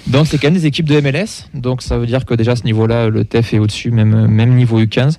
[0.07, 2.55] Donc c'est quand même des équipes de MLS, donc ça veut dire que déjà à
[2.55, 5.17] ce niveau-là, le TF est au-dessus, même, même niveau U15,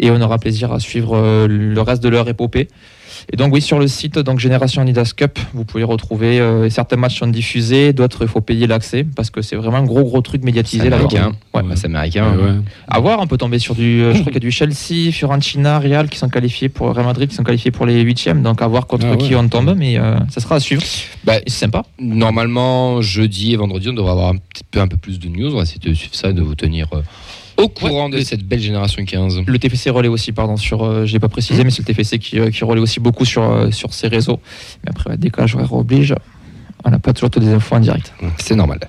[0.00, 2.68] et on aura plaisir à suivre euh, le reste de leur épopée.
[3.32, 6.96] Et donc oui, sur le site donc Génération Adidas Cup, vous pouvez retrouver euh, certains
[6.96, 10.22] matchs sont diffusés, d'autres il faut payer l'accès parce que c'est vraiment un gros gros
[10.22, 10.96] truc médiatisé C'est là.
[10.96, 11.32] américain.
[11.52, 11.62] Ouais.
[11.74, 12.34] C'est américain.
[12.34, 12.56] Ouais, ouais.
[12.88, 15.12] À voir, on peut tomber sur du, euh, je crois qu'il y a du Chelsea,
[15.12, 18.62] Fiorentina, Real qui sont qualifiés pour Real Madrid qui sont qualifiés pour les huitièmes, donc
[18.62, 19.18] à voir contre Ah ouais.
[19.18, 20.82] qui on tombe, mais euh, ça sera à suivre.
[21.24, 21.82] Bah, c'est sympa.
[22.00, 25.52] Normalement, jeudi et vendredi, on devrait avoir un petit peu, un peu plus de news.
[25.52, 27.02] On va essayer de suivre ça et de vous tenir euh,
[27.60, 29.42] au courant de cette belle génération 15.
[29.46, 32.18] Le TFC relaie aussi, pardon, sur, euh, je l'ai pas précisé, mais c'est le TFC
[32.18, 34.40] qui, euh, qui relaie aussi beaucoup sur, euh, sur ses réseaux.
[34.84, 36.14] Mais après, ouais, décalage horaire oblige,
[36.84, 38.12] on n'a pas toujours toutes les infos en direct.
[38.38, 38.80] C'est normal.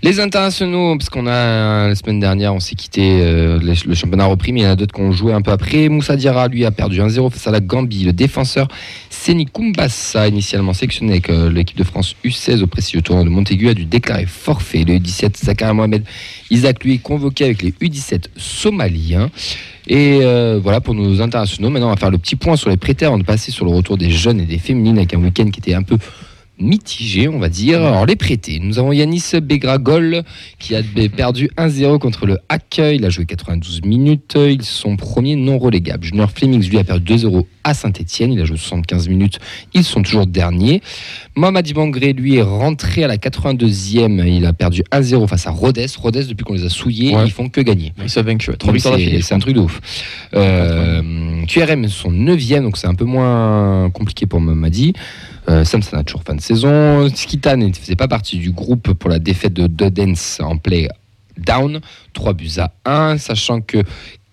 [0.00, 4.26] Les internationaux, parce qu'on a euh, la semaine dernière, on s'est quitté, euh, le, championnat
[4.26, 5.88] repris, mais il y en a d'autres qui ont joué un peu après.
[5.88, 8.04] Moussa Diarra, lui, a perdu 1-0 face à la Gambie.
[8.04, 8.68] Le défenseur
[9.10, 13.70] Seni Kumbassa, initialement sélectionné avec euh, l'équipe de France U16 au prestigieux tournoi de Montaigu,
[13.70, 14.84] a dû déclarer forfait.
[14.84, 16.04] Le U17 Zakaria Mohamed
[16.50, 19.30] Isaac, lui, est convoqué avec les U17 somaliens.
[19.88, 20.20] Et
[20.62, 21.70] voilà pour nos internationaux.
[21.70, 23.72] Maintenant, on va faire le petit point sur les prêtés avant de passer sur le
[23.72, 25.96] retour des jeunes et des féminines avec un week-end qui était un peu
[26.60, 27.82] mitigé, on va dire.
[27.84, 28.58] Alors, les prêtés.
[28.60, 30.22] Nous avons Yanis Begragol
[30.58, 30.82] qui a
[31.16, 32.78] perdu 1-0 contre le Hack.
[32.78, 34.36] Il a joué 92 minutes.
[34.36, 36.04] Ils sont premiers non relégables.
[36.04, 38.32] Junior Flemings, lui, a perdu 2-0 à Saint-Etienne.
[38.32, 39.38] Il a joué 75 minutes.
[39.74, 40.82] Ils sont toujours derniers.
[41.36, 44.26] Mohamed Ibangré, lui, est rentré à la 82e.
[44.26, 45.86] Il a perdu 1-0 face à Rodez.
[45.98, 47.24] Rodez, depuis qu'on les a souillés, Ouais.
[47.26, 47.92] ils font que gagner.
[48.02, 48.10] Ils
[49.22, 49.80] c'est un truc de ouf.
[50.34, 54.92] Euh, QRM sont 9e, donc c'est un peu moins compliqué pour Mamadi.
[55.48, 57.08] Euh, Samson a toujours fin de saison.
[57.14, 60.88] Skitan ne faisait pas partie du groupe pour la défaite de Dodens en play
[61.38, 61.80] down.
[62.12, 63.78] 3 buts à 1, sachant que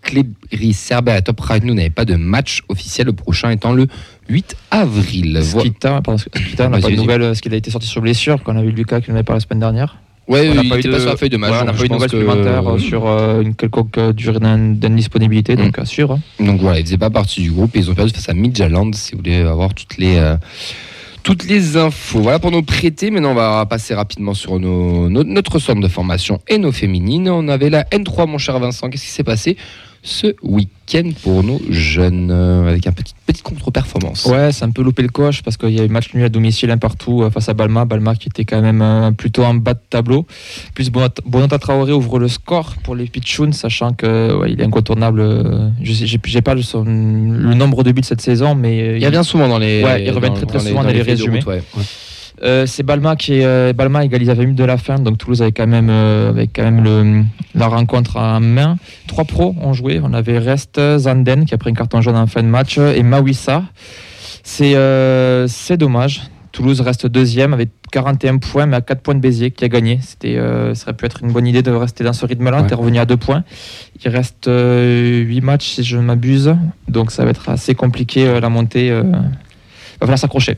[0.01, 3.87] Klebri Serber et Top Ragnou n'avaient pas de match officiel, le prochain étant le
[4.29, 5.39] 8 avril.
[5.43, 8.57] Skita, pardon, Skita, n'a pas de nouvelles, parce qu'il a été sorti sur blessure, qu'on
[8.57, 9.97] a vu Lucas qui nous avait parlé la semaine dernière.
[10.27, 11.53] Ouais, On n'a pas eu de- pas sur la feuille de match.
[11.61, 14.39] On n'a pas eu de nouvelles que- supplémentaires euh, sur euh, une quelconque euh, durée
[14.39, 16.19] d'in- d'indisponibilité, donc à suivre.
[16.39, 18.91] Donc voilà, ils faisaient pas partie du groupe et ils ont perdu face à Midtjylland
[18.93, 20.35] si vous voulez avoir toutes les, euh,
[21.25, 22.21] toutes les infos.
[22.21, 23.09] Voilà pour nos prêtés.
[23.09, 27.27] Maintenant, on va passer rapidement sur notre centre de formation et nos féminines.
[27.29, 28.91] On avait la N3, mon cher Vincent.
[28.91, 29.57] Qu'est-ce qui s'est passé?
[30.07, 34.83] Ce week-end pour nos jeunes euh, avec un petit, petite contre-performance Ouais, c'est un peu
[34.83, 37.31] loupé le coche parce qu'il y a eu match nul à domicile un partout euh,
[37.31, 37.85] face à Balma.
[37.85, 40.27] Balma qui était quand même euh, plutôt en bas de tableau.
[40.75, 45.21] Plus Bonata Traoré ouvre le score pour les Pichouns, sachant que ouais, il est incontournable.
[45.21, 49.01] euh, Je j'ai pas le, son- le nombre de buts cette saison, mais euh, Il
[49.01, 49.83] y a bien souvent dans les.
[49.83, 51.39] Ouais, il revient très, souvent dans les résumés.
[51.39, 51.63] route, ouais.
[52.45, 55.17] Euh, c'est Balma qui est, euh, Balma égalise à 20 minutes de la fin, donc
[55.17, 57.23] Toulouse avait quand même, euh, avait quand même le,
[57.55, 58.77] la rencontre en main.
[59.07, 62.27] Trois pros ont joué, on avait Rest, Zanden qui a pris un carton jaune en
[62.27, 63.63] fin de match et Mawissa.
[64.43, 64.75] C'est
[65.47, 66.21] c'est dommage.
[66.51, 69.99] Toulouse reste deuxième avec 41 points, mais à 4 points de Béziers qui a gagné.
[70.01, 70.37] C'était,
[70.73, 72.61] ça aurait pu être une bonne idée de rester dans ce rythme-là.
[72.61, 72.67] Ouais.
[72.67, 73.43] T'es revenu à 2 points.
[74.03, 76.55] Il reste 8 matchs si je ne m'abuse,
[76.87, 78.91] donc ça va être assez compliqué la montée.
[78.91, 79.21] euh, va
[80.01, 80.57] falloir s'accrocher.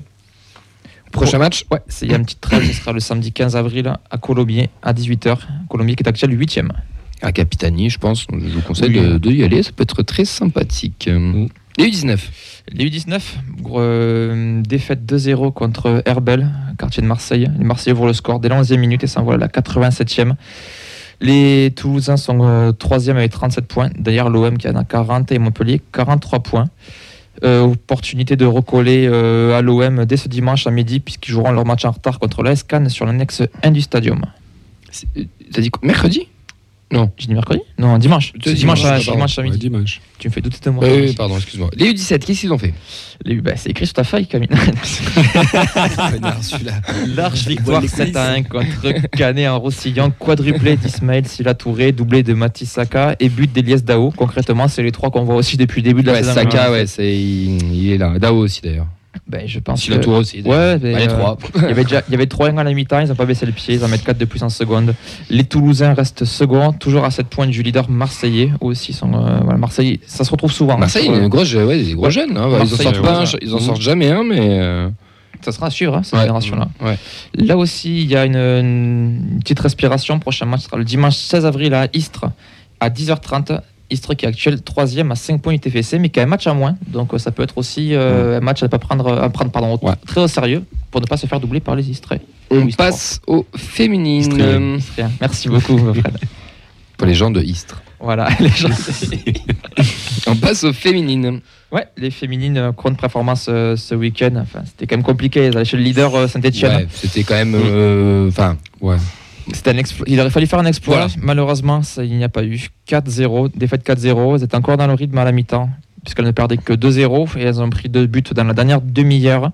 [1.11, 3.55] Prochain match Ouais, c'est- il y a une petite trêve, ce sera le samedi 15
[3.55, 5.47] avril à Colombier à 18h.
[5.69, 6.71] Colombier qui est actuel 8ème.
[7.23, 8.27] à Capitanie, je pense.
[8.31, 8.99] Je vous conseille Oui.
[9.13, 11.09] de, de y aller, ça peut être très sympathique.
[11.11, 11.47] Mm.
[11.79, 12.19] Les U19.
[12.71, 17.49] Les U19, gros, euh, défaite 2-0 contre Herbel, quartier de Marseille.
[17.57, 20.35] Les Marseillais ouvrent le score dès la 11e minute et s'envolent à la 87e.
[21.19, 23.89] Les Toulousains sont euh, 3e avec 37 points.
[23.97, 26.65] D'ailleurs, l'OM qui en a 40 et Montpellier 43 points.
[27.43, 31.65] Euh, opportunité de recoller euh, à l'OM dès ce dimanche à midi, puisqu'ils joueront leur
[31.65, 34.26] match en retard contre l'AS Cannes sur l'annexe 1 du stadium.
[35.17, 35.23] Euh,
[35.54, 35.88] T'as dit quoi?
[36.89, 38.32] Mercredi J'ai dit mercredi Non, dimanche.
[38.34, 39.60] Dimanche, dimanche, à, dimanche à Ouais, midi.
[39.60, 40.00] dimanche.
[40.19, 40.86] Tu me fais douter de moi.
[40.86, 41.69] Oui, oui, pardon, excuse-moi.
[41.76, 42.73] Les U17, qu'est-ce qu'ils ont fait?
[43.26, 44.47] Les- bah, c'est écrit sur ta feuille, Camille.
[46.41, 46.82] celui-là.
[47.15, 52.34] Large victoire 7 à 1 contre Canet en Roussillon, quadruplé d'Ismaël Silla Touré, doublé de
[52.34, 54.12] Mathis Saka et but d'Elias Dao.
[54.12, 56.34] Concrètement, c'est les trois qu'on voit aussi depuis le début de la Ouais, saison.
[56.36, 58.17] Saka, ouais, c'est, il, il est là.
[58.17, 58.88] Dao aussi d'ailleurs.
[59.29, 60.41] Ben, je pense Si la que- tour aussi.
[60.43, 61.37] Ouais, mais, Allez, euh, trois.
[61.55, 63.25] Il y avait déjà il y avait 3 1 à la mi-temps, ils n'ont pas
[63.25, 64.95] baissé le pied, ils en mettent 4 de plus en seconde.
[65.29, 68.51] Les Toulousains restent seconds, toujours à 7 points du leader marseillais.
[68.61, 69.13] Aussi sont.
[69.13, 70.77] euh, voilà, Marseille, ça se retrouve souvent.
[70.77, 72.11] Marseille, a une grosse, ouais, des gros Ouais.
[72.11, 72.37] jeunes.
[72.37, 72.47] hein.
[72.49, 74.39] Ils en Marseille, sortent pas, ils en sortent jamais un, mais.
[74.61, 74.89] euh,
[75.41, 76.67] Ça sera à suivre, hein, cette génération-là.
[77.35, 80.17] Là aussi, il y a une, une petite respiration.
[80.19, 82.25] Prochain match sera le dimanche 16 avril à Istres
[82.79, 83.59] à 10h30.
[83.89, 86.47] Istres qui est actuel 3 à 5 points du TFC, mais qui a un match
[86.47, 86.76] à moins.
[86.88, 89.52] Donc euh, ça peut être aussi euh, un match à ne pas prendre, à prendre
[89.52, 89.93] pardon, Ouais.
[90.06, 92.21] très au sérieux pour ne pas se faire doubler par les Istrés.
[92.52, 94.80] On passe aux féminines.
[95.21, 96.17] Merci beaucoup, Fred.
[96.97, 97.82] Pour les gens de Istres.
[98.00, 98.69] Voilà, les gens.
[100.28, 101.41] On passe aux féminines.
[101.71, 104.34] Ouais, les féminines, euh, grande performance euh, ce week-end.
[104.38, 105.41] Enfin, c'était quand même compliqué.
[105.41, 106.76] Elles allaient chez le leader euh, Saint-Etienne.
[106.76, 108.28] Ouais, c'était quand même.
[108.28, 108.97] Enfin, ouais.
[109.65, 109.81] Un.
[110.07, 111.07] Il aurait fallu faire un exploit.
[111.07, 111.13] Voilà.
[111.21, 112.67] Malheureusement, ça, il n'y a pas eu.
[112.88, 114.36] 4-0, défaite 4-0.
[114.36, 115.69] Elles étaient encore dans le rythme à la mi-temps,
[116.03, 119.51] puisqu'elles ne perdaient que 2-0 et elles ont pris deux buts dans la dernière demi-heure.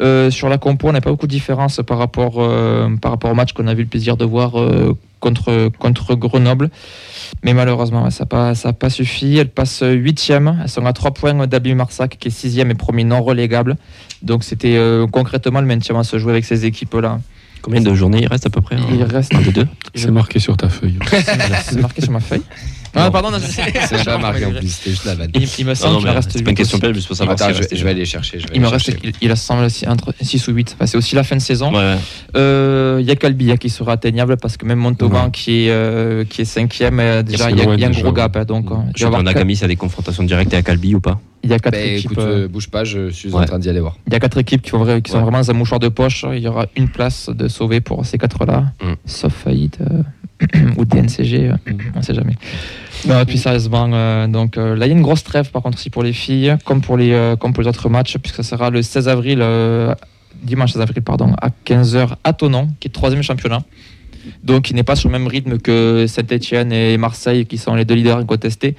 [0.00, 3.30] Euh, sur la compo, on n'a pas beaucoup de différence par rapport, euh, par rapport
[3.30, 6.70] au match qu'on a eu le plaisir de voir euh, contre, contre Grenoble.
[7.42, 9.36] Mais malheureusement, ça n'a pas, ça a pas suffi.
[9.38, 10.56] Elles passent 8e.
[10.62, 13.76] Elles sont à 3 points d'Abu Marsac, qui est 6e et premier non relégable.
[14.22, 14.78] Donc c'était
[15.12, 17.20] concrètement le maintien à se jouer avec ces équipes-là.
[17.62, 20.38] Combien de journées il reste à peu près Il reste Un des deux C'est marqué
[20.38, 20.98] sur ta feuille.
[21.64, 22.42] C'est marqué sur ma feuille.
[22.94, 23.02] Non.
[23.02, 25.30] Ah, pardon, non, C'est pas marqué en plus, c'était juste la vanne.
[25.34, 27.34] Il, il me semble qu'il me reste c'est pas une question piège, juste pour savoir
[27.40, 28.38] Attends, je, je vais aller chercher.
[28.38, 29.12] je vais Il me aller reste, chercher.
[29.20, 30.74] il, il semble entre 6 ou 8.
[30.74, 31.70] Enfin, c'est aussi la fin de saison.
[31.72, 31.96] Ouais, ouais.
[32.36, 35.30] Euh, Il y a Calbia qui sera atteignable parce que même Montauban Ouais.
[35.32, 37.90] qui est, euh, qui est cinquième, euh, déjà il y a, il y a un
[37.90, 38.36] gros gap.
[38.36, 40.94] hein, donc, euh, il, Je va y sais avoir a des confrontations directes avec Albi
[40.94, 42.10] ou pas il y a quatre Bah, équipes.
[42.12, 43.46] écoute, euh, euh, bouge pas, je suis en Ouais.
[43.46, 43.96] train d'y aller voir.
[44.08, 46.24] Il y a quatre équipes qui, sont vraiment dans un mouchoir de poche.
[46.32, 48.94] Il y aura une place de sauver pour ces quatre-là, Mm.
[49.06, 50.02] sauf faillite euh,
[50.76, 51.78] ou DNCG, euh, Mm.
[51.94, 52.34] on ne sait jamais.
[53.06, 55.62] Non, et puis sérieusement, euh, donc euh, là il y a une grosse trêve par
[55.62, 58.36] contre aussi pour les filles, comme pour les, euh, comme pour les autres matchs, puisque
[58.36, 59.44] ça sera le 16 avril,
[60.42, 63.62] dimanche 16 avril pardon, à 15h à Tonon, qui est troisième championnat.
[64.42, 67.84] Donc il n'est pas sur le même rythme que Saint-Etienne et Marseille, qui sont les
[67.84, 68.74] deux leaders incontestés.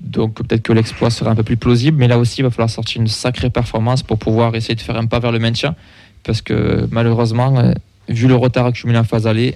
[0.00, 2.68] Donc peut-être que l'exploit sera un peu plus plausible, mais là aussi il va falloir
[2.68, 5.76] sortir une sacrée performance pour pouvoir essayer de faire un pas vers le maintien,
[6.24, 7.72] parce que malheureusement,
[8.08, 9.54] vu le retard accumulé en phase aller,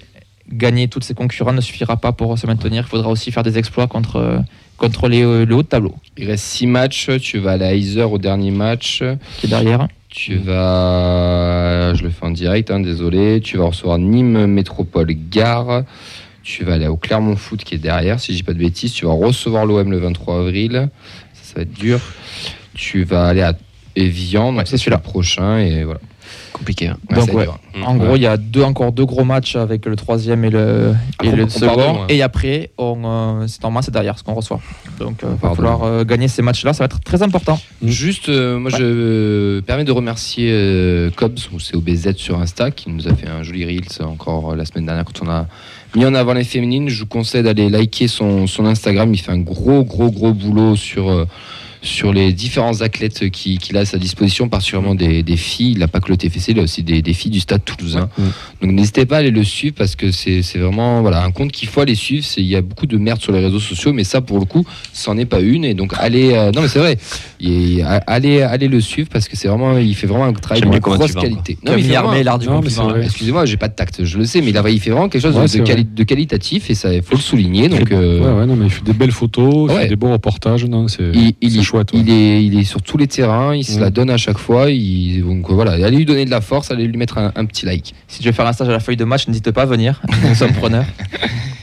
[0.51, 2.83] gagner tous ses concurrents ne suffira pas pour se maintenir.
[2.85, 4.41] Il faudra aussi faire des exploits contre,
[4.77, 7.73] contre les, euh, le haut de tableau Il reste 6 matchs, tu vas aller à
[7.73, 9.03] Iser au dernier match.
[9.39, 9.87] qui est derrière.
[10.09, 11.93] Tu vas.
[11.93, 13.41] Je le fais en direct, hein, désolé.
[13.41, 15.83] Tu vas recevoir Nîmes Métropole Gare.
[16.43, 18.93] Tu vas aller au Clermont Foot qui est derrière, si je dis pas de bêtises.
[18.93, 20.89] Tu vas recevoir l'OM le 23 avril.
[21.33, 21.99] Ça, ça va être dur.
[22.73, 23.53] Tu vas aller à
[23.97, 24.97] Evian, Ouais, c'est celui-là.
[24.99, 25.57] prochain.
[25.59, 25.99] Et voilà.
[26.57, 26.87] Compliqué.
[26.87, 26.97] hein.
[27.11, 27.43] Donc, ouais.
[27.43, 27.59] dur.
[27.85, 30.95] En gros, il y a deux, encore deux gros matchs avec le troisième et le,
[31.23, 31.99] et Après, le second.
[32.09, 34.59] Et après, on, euh, c'est normal, c'est derrière ce qu'on reçoit.
[34.99, 36.73] Donc il va part de falloir euh, gagner ces matchs-là.
[36.73, 37.59] Ça va être très important.
[37.83, 42.71] Juste, euh, moi, je me permets de remercier euh, Cobbs, ou c'est OBZ sur Insta,
[42.71, 45.45] qui nous a fait un joli Reels encore euh, la semaine dernière quand on a
[45.95, 46.89] mis en avant les féminines.
[46.89, 49.13] Je vous conseille d'aller liker son, son Instagram.
[49.13, 51.27] Il fait un gros, gros, gros boulot sur.
[51.87, 55.71] Sur les différents athlètes qui- qu'il a à sa disposition, particulièrement des, des filles.
[55.71, 58.09] Il n'a pas que le TFC, il a aussi des, des filles du stade toulousain.
[58.17, 58.25] Ouais.
[58.61, 61.51] Donc n'hésitez pas à aller le suivre parce que c'est c'est vraiment voilà, un compte
[61.51, 62.25] qu'il faut aller suivre.
[62.25, 64.45] C'est- Il y a beaucoup de merde sur les réseaux sociaux, mais ça, pour le
[64.45, 65.65] coup, c'en est pas une.
[65.65, 66.33] Et donc, allez.
[66.33, 66.97] euh, non, mais c'est vrai.
[68.07, 71.13] Allez, allez le suivre parce que c'est vraiment, il fait vraiment un travail de grosse
[71.13, 71.57] qualité.
[71.65, 72.47] Non, mais il Armé, l'art du.
[73.03, 75.21] Excusez-moi, j'ai pas de tact, je le sais, mais il, a, il fait vraiment quelque
[75.23, 75.87] chose Ouais, de, quali- vrai.
[75.95, 77.69] de qualitatif et ça, il faut le souligner.
[77.69, 80.11] Donc, euh, Ouais, ouais, non, mais il fait des belles photos, il fait des beaux
[80.11, 80.65] reportages.
[80.65, 81.93] Non, il, il c'est est, chouette.
[81.93, 81.99] ouais.
[81.99, 84.69] il, est, il est sur tous les terrains, il se la donne à chaque fois.
[84.69, 87.65] Il, donc voilà, allez lui donner de la force, allez lui mettre un, un petit
[87.65, 87.93] like.
[88.07, 90.01] Si tu veux faire un stage à la feuille de match, n'hésite pas à venir.
[90.27, 90.85] Nous sommes preneurs.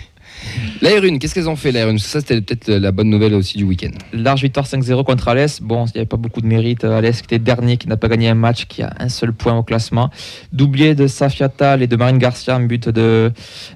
[0.85, 3.88] L'Air1, qu'est-ce qu'elles ont fait l'Air1 Ça, c'était peut-être la bonne nouvelle aussi du week-end.
[4.12, 5.62] Large victoire 5-0 contre Alès.
[5.62, 6.85] Bon, il n'y avait pas beaucoup de mérite.
[6.85, 9.57] Alès qui était dernier, qui n'a pas gagné un match, qui a un seul point
[9.57, 10.11] au classement.
[10.53, 13.33] Doublé de Safiatal et de Marine Garcia, un but de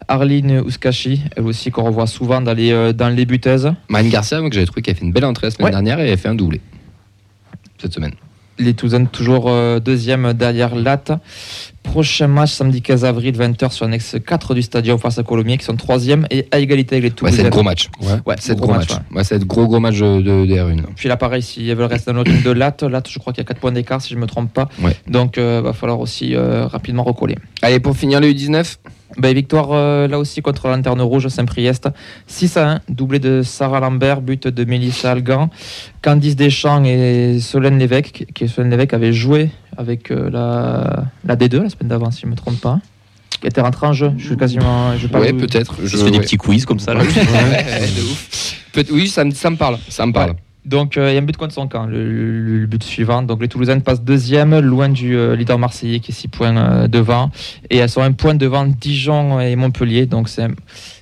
[0.06, 3.72] Arline Ouskashi, elle aussi qu'on revoit souvent dans les, euh, dans les buteuses.
[3.88, 5.70] Marine Garcia, moi, que j'avais trouvé qu'elle a fait une belle entrée la semaine Ouais.
[5.70, 6.60] dernière et elle fait un doublé
[7.80, 8.12] cette semaine.
[8.58, 11.12] Les Toulousaines toujours euh, deuxième derrière Latte.
[11.92, 15.64] Prochain match samedi 15 avril 20h sur l'annexe 4 du stadium face à Colomiers qui
[15.64, 17.44] sont troisième et à égalité avec les Ouais, Toulousaines.
[17.46, 17.88] c'est gros match.
[18.26, 19.00] Ouais, c'est gros gros match, match.
[19.14, 20.82] Ouais, c'est gros gros match de, de, de R1.
[20.96, 23.40] Puis là, pareil, si elles veulent rester dans le de Latte, Latte, je crois qu'il
[23.42, 24.68] y a 4 points d'écart si je ne me trompe pas.
[25.08, 27.36] Donc, il va falloir aussi euh, rapidement recoller.
[27.62, 28.76] Allez, pour finir le U19,
[29.16, 31.88] Ben, victoire euh, là aussi contre la Lanterne Rouge Saint-Priest.
[32.26, 35.48] 6 à 1, doublé de Sarah Lambert, but de Mélissa Algan.
[36.02, 41.62] Candice Deschamps et Solène Lévesque, qui Solène Lévesque avait joué avec euh, la, la D2
[41.62, 42.80] la semaine d'avant, si je ne me trompe pas.
[43.40, 44.10] Qui était rentrée en jeu.
[44.18, 44.96] Je suis quasiment.
[44.96, 45.76] Je ouais, peut-être.
[45.84, 46.92] Je fais des petits quiz comme ça.
[46.94, 47.00] là.
[47.02, 47.06] Ouais,
[47.96, 48.56] de ouf.
[48.72, 49.78] Peut- oui, ça me, ça me parle.
[49.88, 50.34] Ça me parle.
[50.64, 53.22] Donc, euh, il y a un but contre son camp, le, le- le but suivant.
[53.22, 56.88] Donc, les Toulousaines passent deuxième, loin du euh, leader marseillais qui est 6 points euh,
[56.88, 57.30] devant.
[57.70, 60.06] Et elles sont un point devant Dijon et Montpellier.
[60.06, 60.46] Donc, c'est.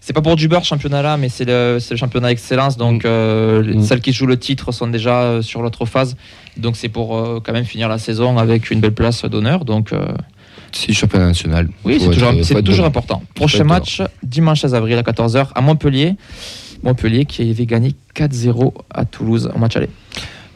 [0.00, 2.76] C'est pas pour du beurre ce championnat-là, mais c'est le, championnat excellence.
[2.76, 3.82] Donc, euh, les- Mm.
[3.82, 6.16] celles qui jouent le titre sont déjà euh, sur l'autre phase.
[6.58, 9.64] Donc, c'est pour euh, quand même finir la saison avec une belle place d'honneur.
[9.64, 10.06] Donc, euh,
[10.76, 11.68] C'est le championnat national.
[11.84, 12.10] oui, c'est
[12.62, 13.22] toujours, être important.
[13.34, 16.14] Prochain match, dimanche 16 avril à 14h à Montpellier.
[16.82, 19.88] Montpellier qui avait gagné 4-0 à Toulouse au match aller.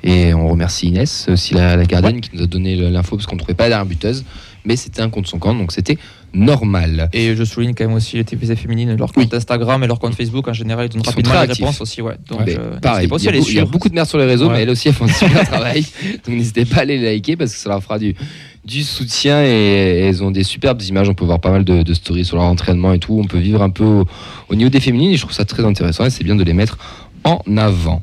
[0.02, 3.34] Et on remercie Inès, aussi la, la gardienne, qui nous a donné l'info parce qu'on
[3.34, 4.24] ne trouvait pas la dernière buteuse.
[4.66, 5.96] Mais c'était un contre son camp, donc c'était
[6.34, 7.08] normal.
[7.14, 10.14] Et je souligne quand même aussi les TVC féminines, leur compte Instagram et leur compte
[10.14, 12.02] Facebook en général, ils donnent rapidement les réponses aussi.
[12.02, 12.16] Ouais.
[12.28, 14.18] Donc, Mais euh, pareil, pas aussi il y, a il y beaucoup de mères sur
[14.18, 14.56] les réseaux, Ouais.
[14.56, 15.84] mais elles aussi elles font un super travail.
[16.26, 18.14] Donc n'hésitez pas à les liker parce que ça leur fera du,
[18.64, 21.08] du soutien et elles ont des superbes images.
[21.08, 23.18] On peut voir pas mal de, de stories sur leur entraînement et tout.
[23.18, 24.06] On peut vivre un peu au,
[24.48, 26.52] au niveau des féminines et je trouve ça très intéressant et c'est bien de les
[26.54, 26.78] mettre
[27.24, 28.02] en avant.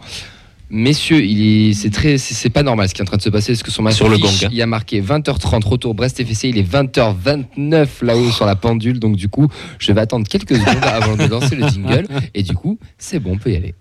[0.70, 3.54] Messieurs, il c'est très, c'est pas normal ce qui est en train de se passer
[3.54, 4.50] parce que sur ma Sur le gong, hein.
[4.52, 9.00] il y a marqué 20h30 retour Brest FCC, il est 20h29 là-haut sur la pendule,
[9.00, 9.48] donc du coup,
[9.80, 13.34] je vais attendre quelques secondes avant de lancer le jingle et du coup, c'est bon,
[13.34, 13.76] on peut y aller.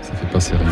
[0.00, 0.64] Ça fait pas sérieux.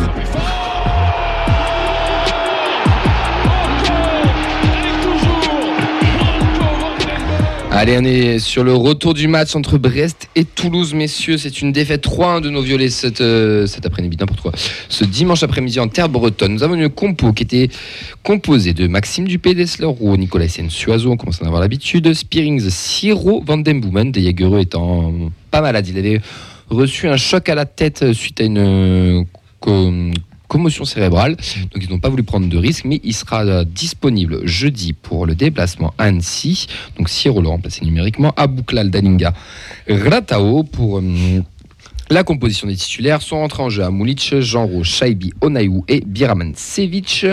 [7.75, 11.39] Allez, on est sur le retour du match entre Brest et Toulouse, messieurs.
[11.39, 14.51] C'est une défaite 3-1 de nos violets cet, euh, cet après-midi, n'importe quoi.
[14.89, 17.69] Ce dimanche après-midi en terre bretonne, nous avons une compo qui était
[18.21, 22.13] composée de Maxime Dupé, Dessler Roux, Nicolas Sienne Suazo, on commence à en avoir l'habitude,
[22.13, 23.81] Spearings, Siro, Van Den
[24.13, 25.11] Jagereux étant
[25.49, 25.87] pas malade.
[25.87, 26.21] Il avait
[26.69, 29.25] reçu un choc à la tête suite à une
[29.65, 30.03] euh,
[30.53, 31.35] commotion cérébrale.
[31.71, 35.25] Donc ils n'ont pas voulu prendre de risque, mais il sera euh, disponible jeudi pour
[35.25, 36.67] le déplacement à Annecy.
[36.95, 38.33] Donc Siro le remplacer numériquement.
[38.37, 39.33] Abouklal Dalinga
[39.89, 41.41] Ratao pour euh,
[42.11, 46.53] la composition des titulaires sont rentrés en jeu à Mulic, Jean-Ro, Shaibi, Onaïou et Biraman
[46.55, 47.25] Sevic.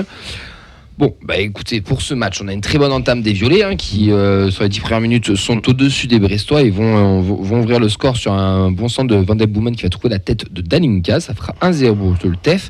[1.00, 3.74] Bon, bah écoutez, pour ce match, on a une très bonne entame des Violets hein,
[3.74, 7.60] qui, euh, sur les 10 premières minutes, sont au-dessus des Brestois et vont, euh, vont
[7.62, 9.34] ouvrir le score sur un bon centre de Van
[9.72, 11.20] qui va trouver la tête de Dalinka.
[11.20, 12.68] Ça fera 1-0 pour le TEF.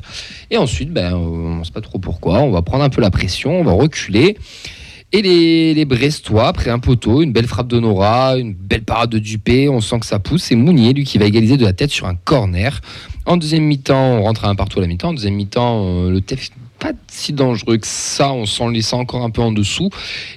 [0.49, 3.11] Et ensuite, euh, on ne sait pas trop pourquoi, on va prendre un peu la
[3.11, 4.37] pression, on va reculer.
[5.11, 9.19] Et les, Brestois, après un poteau, une belle frappe de Nora, une belle parade de
[9.19, 10.43] Dupé, on sent que ça pousse.
[10.43, 12.79] C'est Mounier, lui, qui va égaliser de la tête sur un corner.
[13.25, 15.09] En deuxième mi-temps, on rentre un partout à la mi-temps.
[15.09, 16.49] En deuxième mi-temps, euh, le TEF
[16.81, 18.33] pas si dangereux que ça.
[18.33, 19.89] On s'en laisse encore un peu en dessous.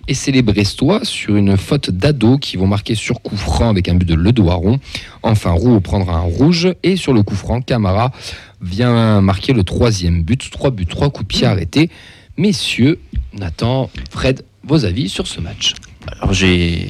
[0.08, 3.88] Et c'est les Brestois, sur une faute d'ado, qui vont marquer sur coup franc avec
[3.88, 4.78] un but de Ledoiron.
[5.22, 6.68] Enfin, Roux prendra un rouge.
[6.82, 8.12] Et sur le coup franc, Camara
[8.60, 10.50] vient marquer le troisième but.
[10.50, 11.90] Trois buts, trois coups de pied arrêtés.
[12.36, 12.98] Messieurs,
[13.32, 15.74] Nathan, Fred, vos avis sur ce match
[16.20, 16.88] Alors j'ai.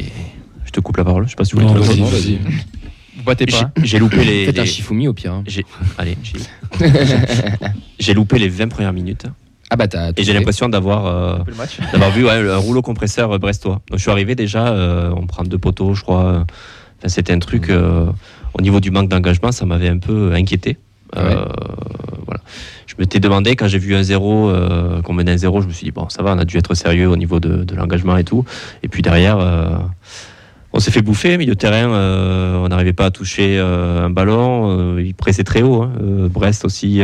[0.64, 2.00] Je te coupe la parole, je sais pas si vous voulez.
[2.02, 2.38] vas-y.
[3.16, 3.60] Vous battez pas.
[3.60, 3.72] hein.
[3.78, 4.46] J'ai- J'ai loupé les.
[4.46, 5.32] Faites un Shifumi au pire.
[5.34, 5.44] hein.
[5.46, 5.64] j'ai-
[5.98, 6.88] Allez, j'ai-
[8.00, 9.26] j'ai loupé les 20 premières minutes
[9.70, 10.10] Ah bah t'as.
[10.16, 13.80] et j'ai l'impression d'avoir euh, Le d'avoir vu ouais, un rouleau compresseur brestois.
[13.88, 16.44] Donc je suis arrivé déjà, euh, on prend deux poteaux, je crois.
[16.98, 18.06] Enfin, C'était un truc euh,
[18.52, 20.76] au niveau du manque d'engagement, ça m'avait un peu inquiété.
[21.16, 21.44] Euh,
[22.26, 22.40] voilà.
[22.86, 25.72] Je m'étais demandé quand j'ai vu un 0, euh, qu'on menait un 0, je me
[25.72, 28.16] suis dit bon ça va, on a dû être sérieux au niveau de, de l'engagement
[28.16, 28.44] et tout.
[28.82, 29.76] Et puis derrière, euh,
[30.74, 34.10] on s'est fait bouffer, milieu de terrain, euh, on n'arrivait pas à toucher euh, un
[34.10, 35.82] ballon, euh, il pressait très haut.
[35.82, 35.92] hein.
[36.28, 37.00] Brest aussi,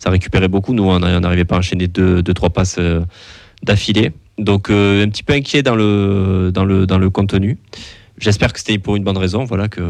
[0.00, 0.74] ça récupérait beaucoup.
[0.74, 2.80] Nous, on n'arrivait pas à enchaîner deux, deux trois passes
[3.62, 4.10] d'affilée.
[4.38, 7.58] Donc un petit peu inquiet dans le, contenu.
[8.18, 9.84] J'espère que c'était pour une bonne raison, voilà, qu'il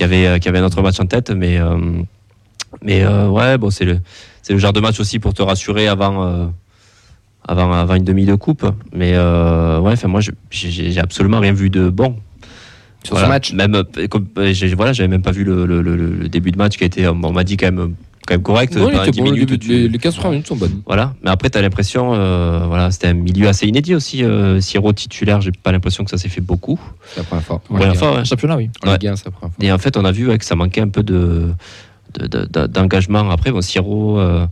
[0.00, 1.60] y avait, un autre match en tête, mais
[2.82, 4.00] mais ouais, bon, c'est le,
[4.58, 6.52] genre de match aussi pour te rassurer avant,
[7.46, 8.64] avant, avant une demi de coupe.
[8.94, 12.16] Mais euh, ouais, moi, j'ai absolument rien vu de bon.
[13.04, 13.26] sur Voilà.
[13.26, 13.52] ce match.
[13.52, 16.58] Même, euh, comme, euh, voilà, j'avais même pas vu le, le- le- le début de
[16.58, 17.94] match qui a été, on m'a dit quand même,
[18.26, 18.74] quand même correct.
[18.74, 20.56] Non, il pendant était 10 bon, le minutes, tu- les, les 15 premières minutes sont
[20.56, 20.80] bonnes.
[20.86, 24.24] Voilà, mais après, tu as l'impression, euh, voilà, c'était un milieu assez inédit aussi.
[24.24, 26.80] Euh, Siro titulaire, j'ai pas l'impression que ça s'est fait beaucoup.
[27.08, 27.58] C'est la première fois.
[27.58, 28.24] Pour la fois, ouais.
[28.24, 28.70] Championnat, oui.
[28.86, 28.92] Ouais.
[28.92, 29.64] Ligue 1, c'est la première fois.
[29.66, 31.48] Et en fait, on a vu ouais, que ça manquait un peu de,
[32.18, 33.28] de- de- de- d'engagement.
[33.28, 34.46] Après, bon, Siro, euh,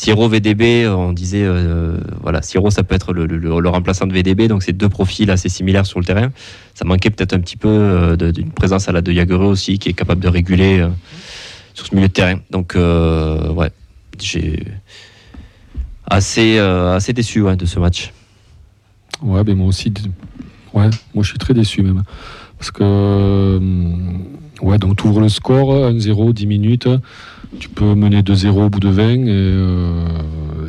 [0.00, 4.62] Siro, VDB, on disait, euh, voilà, Siro, ça peut être le, remplaçant de VDB, donc
[4.62, 6.30] c'est deux profils assez similaires sur le terrain.
[6.72, 9.90] Ça manquait peut-être un petit peu euh, d'une présence à la de Yagure aussi, qui
[9.90, 10.88] est capable de réguler euh,
[11.74, 12.40] sur ce milieu de terrain.
[12.50, 13.70] Donc, euh, ouais,
[14.18, 14.64] j'ai
[16.06, 18.14] assez, euh, déçu de ce match.
[19.20, 19.92] Ouais, ben moi aussi.
[20.72, 22.04] Ouais, moi je suis très déçu même.
[22.58, 23.60] Parce que.
[24.62, 26.88] Ouais, donc tu le score, 1-0, 10 minutes.
[27.58, 29.02] Tu peux mener 2-0 au bout de 20.
[29.08, 30.06] Et, euh,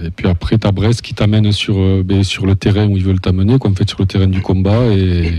[0.06, 2.98] et puis après, tu as Brest qui t'amène sur, euh, ben, sur le terrain où
[2.98, 4.86] ils veulent t'amener, quoi, en fait, sur le terrain du combat.
[4.91, 5.32] Et,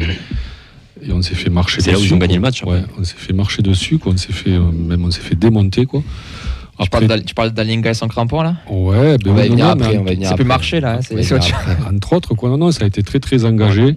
[1.05, 2.01] et on s'est fait marcher C'est dessus.
[2.01, 2.37] là où ils ont gagné quoi.
[2.37, 2.63] le match.
[2.65, 4.13] Ouais, on s'est fait marcher dessus, quoi.
[4.13, 6.03] On s'est fait, euh, même on s'est fait démonter, quoi.
[6.81, 8.57] Tu parles d'Al- tu parles d'Alinga et son crampon, là?
[8.71, 9.97] Ouais, ben On va non, venir non, après.
[9.97, 11.35] en- On va venir C'est plus marché, là, hein, c'est- c'est.
[11.93, 12.49] Entre autres, quoi.
[12.51, 13.97] Non, non, ça a été très, très engagé.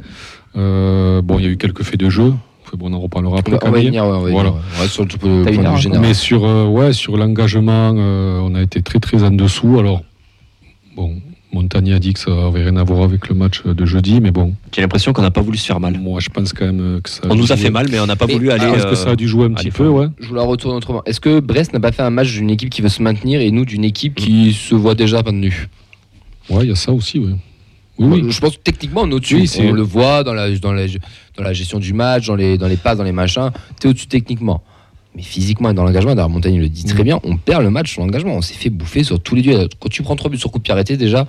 [0.58, 2.34] Euh, bon, il y a eu quelques faits de jeu.
[2.78, 3.54] Bon, on en reparlera après.
[3.54, 4.50] va- on va y venir, ouais, on va y Voilà.
[4.52, 4.90] venir.
[4.90, 6.06] Sur le, point de heure, vue général.
[6.06, 9.80] Mais sur, euh, ouais, sur l'engagement, euh, on a été très, très en dessous.
[9.80, 10.04] Alors,
[10.96, 11.16] bon,
[11.54, 14.32] Montagny a dit que ça n'avait rien à voir avec le match de jeudi, mais
[14.32, 15.98] bon, J'ai l'impression qu'on n'a pas voulu se faire mal.
[15.98, 17.22] moi, je pense quand même euh, que ça.
[17.30, 18.66] On nous a fait mal, mais on n'a pas Mais- voulu aller.
[18.66, 20.08] Je pense euh, que ça a dû jouer un petit peu, ouais.
[20.20, 21.02] Je vous la retourne autrement.
[21.06, 23.52] Est-ce que Brest n'a pas fait un match d'une équipe qui veut se maintenir et
[23.52, 25.70] nous d'une équipe qui se voit déjà maintenue
[26.50, 27.32] Ouais, il y a ça aussi, ouais.
[27.98, 28.26] Oui.
[28.30, 29.36] Je pense que techniquement on est au-dessus.
[29.38, 30.86] Oui, on le voit dans la, dans, la,
[31.38, 33.52] dans la gestion du match, dans les, dans les passes, dans les machins.
[33.80, 34.62] Tu es au-dessus techniquement.
[35.16, 37.06] Mais physiquement et dans l'engagement, d'ailleurs Montagne le dit très Mm.
[37.06, 38.34] bien, on perd le match sur l'engagement.
[38.36, 39.70] On s'est fait bouffer sur tous les duels.
[39.80, 41.26] Quand tu prends 3 buts sur coup de pied arrêté, déjà,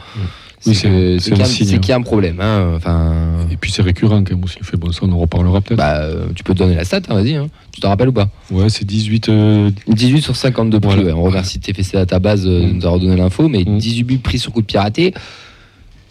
[0.59, 2.41] c'est Oui, qu'il y, a un problème.
[2.41, 2.73] hein.
[2.75, 3.15] Enfin,
[3.53, 4.57] Et puis c'est récurrent quand même aussi.
[4.63, 5.79] Fait, bon, ça, on en reparlera peut-être.
[5.79, 7.37] bah, euh, tu peux te donner la stat, hein, vas-y.
[7.37, 7.47] hein.
[7.71, 8.29] Tu t'en rappelles ou pas?
[8.51, 9.29] Ouais, c'est 18.
[9.29, 10.89] euh, 18 sur 52 pris.
[10.97, 11.05] Voilà.
[11.05, 11.13] ouais.
[11.13, 12.73] On remercie TFC à ta base euh, de Mm.
[12.79, 13.79] nous avoir donné l'info, mais Mm.
[13.79, 14.81] 18 buts pris sur coup de pied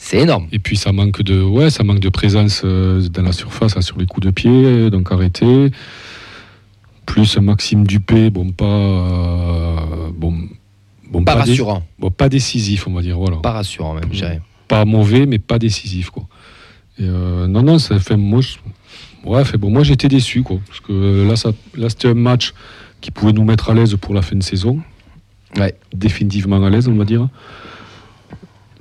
[0.05, 0.47] c'est énorme.
[0.51, 3.81] Et puis ça manque de, ouais, ça manque de présence euh, dans la surface, là,
[3.81, 5.71] sur les coups de pied, donc arrêté.
[7.05, 10.33] Plus Maxime Dupé, bon pas, euh, bon,
[11.11, 11.83] bon Pas dé- rassurant.
[11.99, 13.37] bon, pas décisif, on va dire, voilà.
[13.37, 14.09] Pas rassurant même.
[14.67, 16.23] Pas mauvais, mais pas décisif, quoi.
[16.99, 18.57] Et, euh, non, non, ça fait moi, je-
[19.29, 22.53] ouais, fait bon, moi j'étais déçu, quoi, parce que là, ça, là, c'était un match
[23.01, 24.79] qui pouvait nous mettre à l'aise pour la fin de saison.
[25.57, 25.75] Ouais.
[25.93, 27.27] Définitivement à l'aise, on va dire.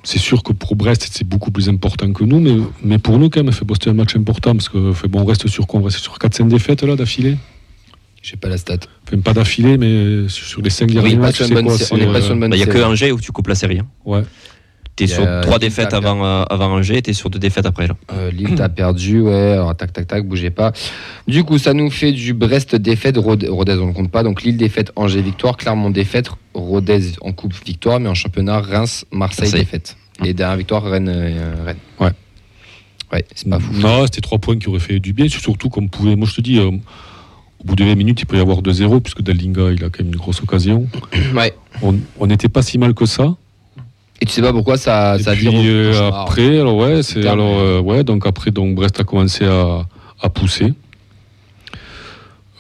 [0.05, 3.31] C'est sûr que pour Brest, c'est beaucoup plus important que nous, mais, mais pour nous,
[3.31, 5.81] quand même, fait, c'était un match important parce que fait, bon, on reste sur quoi?
[5.81, 7.37] On reste sur 4-5 défaites là d'affilée?
[8.23, 8.77] J'ai pas la stat.
[9.07, 11.63] Enfin, pas d'affilée, mais sur les 5 derniers Oui, matchs, c'est quoi?
[11.63, 11.97] n'est pas euh, sur
[12.35, 12.79] une bonne Bah, Il n'y a que.
[12.83, 13.79] Angers où tu coupes la série.
[13.81, 13.87] Hein.
[14.05, 14.23] Ouais.
[14.97, 17.11] Tu es Il y a- sur trois il défaites il avant, euh, avant Angers, tu
[17.11, 17.87] es sur deux défaites après.
[17.87, 17.97] Là.
[18.13, 19.53] Euh, Lille t'a perdu, ouais.
[19.53, 20.73] Alors, tac, tac, tac, bougez pas.
[21.27, 24.23] Du coup, ça nous fait du Brest défaite, Rodez, Rodez, on ne compte pas.
[24.23, 29.05] Donc Lille défaite, Angers victoire, Clermont défaite, Rodez en coupe victoire, mais en championnat, Reims,
[29.13, 29.61] Marseille, Marseille.
[29.61, 29.97] défaite.
[30.25, 31.09] Et dernière victoire, Rennes.
[31.09, 31.77] euh, Rennes.
[32.01, 32.11] Ouais.
[33.13, 33.73] Ouais, c'est pas fou.
[33.75, 36.17] Non, c'était trois points qui auraient fait du bien, surtout qu'on pouvait.
[36.17, 39.01] Moi, je te dis, euh, au bout de 20 minutes, il peut y avoir 2-0,
[39.01, 40.87] puisque Dalinga, il a quand même une grosse occasion.
[41.35, 41.55] Ouais.
[41.83, 43.35] On n'était pas si mal que ça.
[44.21, 47.59] Et tu sais pas pourquoi ça, Et ça puis euh, après, alors ouais, c'est alors
[47.59, 49.85] euh, ouais, donc après donc Brest a commencé à,
[50.23, 50.73] à pousser.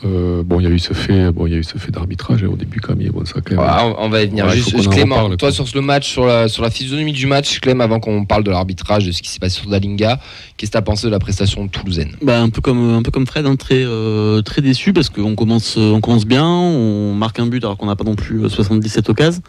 [0.05, 1.90] Euh, bon, il y a eu ce fait, bon, il y a eu ce fait
[1.90, 3.09] d'arbitrage hein, au début quand même.
[3.11, 3.61] Bon, ça quand même.
[3.61, 4.47] Ouais, on, on va y venir.
[4.47, 5.53] Ouais, Juste, reparle, toi quoi.
[5.53, 8.51] sur le match, sur la, sur la physionomie du match, Clem, avant qu'on parle de
[8.51, 10.21] l'arbitrage, de ce qui s'est passé sur Dalinga,
[10.57, 12.12] qu'est-ce que tu as pensé de la prestation toulousaine?
[12.23, 15.35] Bah, un peu comme un peu comme Fred, hein, très euh, très déçu parce qu'on
[15.35, 18.49] commence on commence bien, on marque un but alors qu'on n'a pas non plus euh,
[18.49, 19.43] 77 occasions.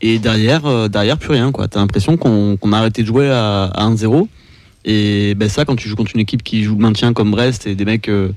[0.00, 1.68] Et derrière euh, derrière plus rien quoi.
[1.68, 4.26] T'as l'impression qu'on qu'on a arrêté de jouer à, à 1-0.
[4.84, 7.66] Et ben ça quand tu joues contre une équipe qui joue le maintien comme Brest
[7.68, 8.30] et des mecs euh,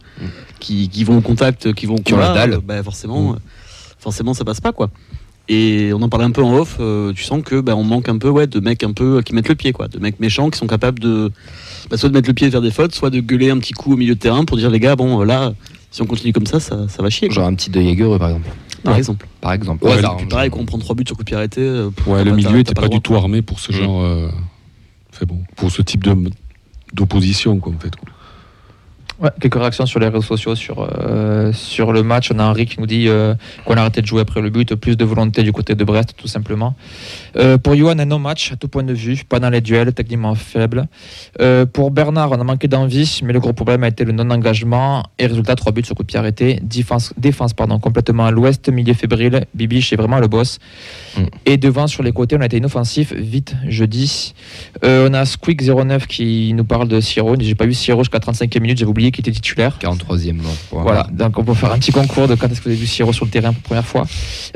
[0.60, 2.60] qui, qui vont au contact, qui vont au Qui ont la dalle.
[2.63, 3.38] bah, forcément euh,
[3.97, 4.89] forcément ça passe pas quoi.
[5.47, 8.10] Et on en parlait un peu en off, euh, tu sens que ben on manque
[8.10, 10.49] un peu ouais de mecs un peu qui mettent le pied quoi, de mecs méchants
[10.51, 11.32] qui sont capables de
[11.89, 13.57] bah, soit de mettre le pied et de faire des fautes, soit de gueuler un
[13.57, 15.53] petit coup au milieu de terrain pour dire les gars, bon là,
[15.91, 17.28] si on continue comme ça, ça, ça va chier.
[17.28, 18.49] Quoi, Genre un petit de Jaeger, par exemple.
[18.84, 18.99] par ouais.
[18.99, 19.28] exemple.
[19.41, 19.84] Par exemple.
[19.86, 20.17] Ouais, hein.
[20.30, 21.61] pareil, quand on prend trois buts sur coup de pied arrêté,
[21.95, 23.76] pff, Ouais, le milieu n'était pas du tout armé pour ce Mm.
[23.76, 24.30] genre, euh,
[25.11, 26.15] fait bon, pour ce type de
[26.95, 27.93] d'opposition quoi en fait.
[29.18, 32.32] Ouais, quelques réactions sur les réseaux sociaux sur, euh, sur le match.
[32.34, 34.76] On a Henri qui nous dit euh, qu'on a arrêté de jouer après le but,
[34.76, 36.76] plus de volonté du côté de Brest, tout simplement.
[37.38, 40.36] Euh, pour Johan, un non-match à tout point de vue, pas dans les duels, techniquement
[40.36, 40.88] faible.
[41.72, 45.03] Pour Bernard, on a manqué d'envie, mais le gros problème a été le non-engagement.
[45.18, 46.59] Et résultat, trois buts sur coup de pied arrêté.
[46.61, 49.45] Défense, défense pardon, complètement à l'ouest, milieu fébrile.
[49.53, 50.59] Bibiche est vraiment le boss.
[51.18, 51.24] Mm.
[51.45, 54.34] Et devant, sur les côtés, on a été inoffensif, vite, jeudi.
[54.84, 57.36] On a Squeak09 qui nous parle de Siro.
[57.39, 59.78] J'ai pas vu Siro jusqu'à 35e minute, j'avais oublié Montpellier qui était titulaire.
[59.82, 60.49] 43e, non.
[60.72, 62.88] Voilà, donc on peut faire un petit concours de quand est-ce que vous avez vu
[62.88, 64.08] Siro sur le terrain pour la première fois.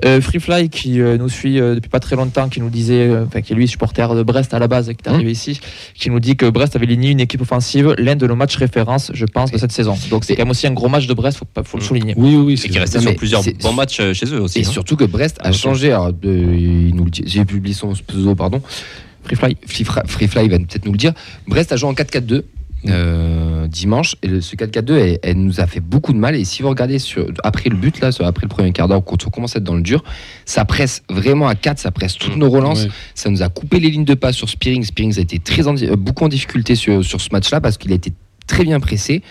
[0.05, 3.25] Euh, Freefly qui euh, nous suit euh, depuis pas très longtemps, qui nous disait, euh,
[3.27, 5.59] enfin qui est lui supporter de Brest à la base, qui est arrivé ici,
[5.95, 9.11] qui nous dit que Brest avait ligné une équipe offensive, l'un de nos matchs références,
[9.13, 9.97] je pense, de cette saison.
[10.09, 11.87] Donc c'est quand même aussi un gros match de Brest, faut, pas- faut le Mm.
[11.87, 12.13] souligner.
[12.17, 14.59] Oui, oui, Et c'est qui restait sur plusieurs bons matchs chez eux aussi.
[14.59, 14.69] Et hein.
[14.71, 15.91] surtout que Brest a changé.
[15.91, 18.61] Alors, de- il nous le dit- j'ai publié son pseudo, pardon.
[19.23, 19.57] Freefly.
[19.67, 21.13] Freefly Freefly va peut-être nous le dire.
[21.47, 22.45] Brest a joué en 4-4-2
[22.87, 24.15] euh, dimanche.
[24.23, 26.35] Et le- ce 4-4-2, elle, elle nous a fait beaucoup de mal.
[26.35, 29.03] Et si vous regardez sur, après le but, là, sur- après le premier quart d'heure,
[29.03, 30.03] quand on commence à être dans le dur,
[30.45, 32.83] ça presse vraiment à 4, ça presse toutes nos relances.
[32.85, 32.91] Ouais.
[33.15, 34.83] Ça nous a coupé les lignes de passe sur Spearing.
[34.83, 37.91] Spearing a été très en euh, beaucoup en difficulté sur, sur ce match-là parce qu'il
[37.91, 38.13] a été
[38.47, 39.21] très bien pressé.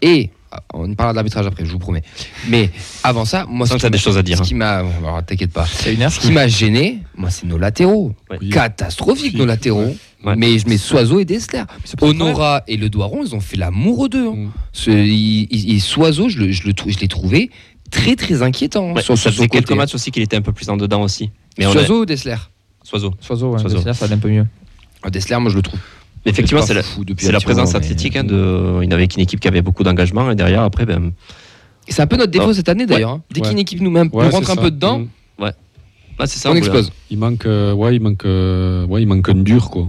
[0.00, 0.30] Et
[0.74, 2.02] on parlera de l'arbitrage après, je vous promets.
[2.48, 2.70] Mais
[3.02, 4.36] avant ça, moi, Sans ce qui des m'a- choses à dire.
[4.38, 4.46] Ce hein.
[4.46, 5.66] qui m'a, alors, t'inquiète pas.
[5.66, 6.12] C'est une heure.
[6.12, 8.14] Ce qui m'a gêné, moi, c'est nos latéraux.
[8.30, 8.38] Ouais.
[8.40, 8.50] Oui.
[8.50, 9.94] Catastrophique nos latéraux.
[10.24, 10.34] Ouais.
[10.36, 11.62] Mais je mets Soiseau et Dessler.
[12.00, 14.28] Honora et Le Doiron, ils ont fait l'amour aux deux.
[14.28, 14.34] hein.
[14.36, 14.50] Mm.
[14.72, 17.50] Ce- il- il- et Soiseau, je, le- je, le trou- je l'ai trouvé
[17.90, 19.74] très très inquiétant Ouais, sur, ça faisait quelques côté.
[19.78, 21.30] matchs aussi qu'il était un peu plus en dedans aussi.
[21.58, 22.36] Mais a- Soiseau ou Dessler?
[22.84, 23.12] Soiseau.
[23.20, 23.78] Soiseau, ouais, Soiseau.
[23.78, 24.46] Dessler, ça allait un peu mieux.
[25.02, 25.80] Ah, Dessler, moi je le trouve.
[26.24, 29.20] Effectivement, c'est la, fou depuis c'est un la présence athlétique hein, de, il avait une
[29.22, 31.12] équipe qui avait beaucoup d'engagement et derrière après ben
[31.88, 33.10] C'est un peu notre défaut cette année d'ailleurs.
[33.10, 33.22] hein.
[33.32, 33.48] Dès Ouais.
[33.48, 35.06] qu'une équipe nous, met, un- Ouais, nous rentre un peu dedans, Mm.
[36.18, 36.92] ah, c'est ça on explose.
[37.10, 39.88] Il manque, euh, ouais, il manque, euh, ouais, il manque un dur, quoi.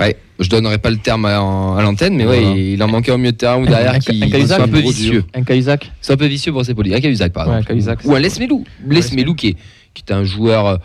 [0.00, 2.40] Ouais, je donnerai pas le terme à, à l'antenne, mais Voilà.
[2.52, 4.68] ouais, il en manquait au milieu de terrain ou derrière Un- qui un sont un
[4.68, 5.24] peu vicieux.
[5.34, 5.92] Un Cahuzac.
[6.00, 6.94] C'est un peu vicieux pour ses polis.
[6.94, 7.72] Un Cahuzac par Ouais, exemple.
[7.72, 7.98] un Cahuzac.
[8.06, 8.64] Ou un Lesmelou.
[8.86, 9.34] Lesmelou Lesmelou.
[9.34, 9.56] qui est,
[9.92, 10.76] qui est un joueur euh,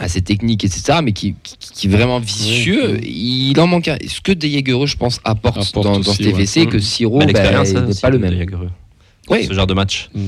[0.00, 2.98] assez technique, etc., mais qui, qui, qui est vraiment vicieux.
[3.00, 3.50] Oui.
[3.52, 3.96] Il en manque un.
[4.06, 6.32] Ce que Deyegereux, je pense, apporte, Apporte dans, ouais.
[6.32, 6.68] FVC, Mm.
[6.68, 8.46] que Siro, ben, il hein, n'est pas le même.
[9.28, 9.46] Oui.
[9.46, 10.10] Ce genre de match.
[10.14, 10.26] Mm.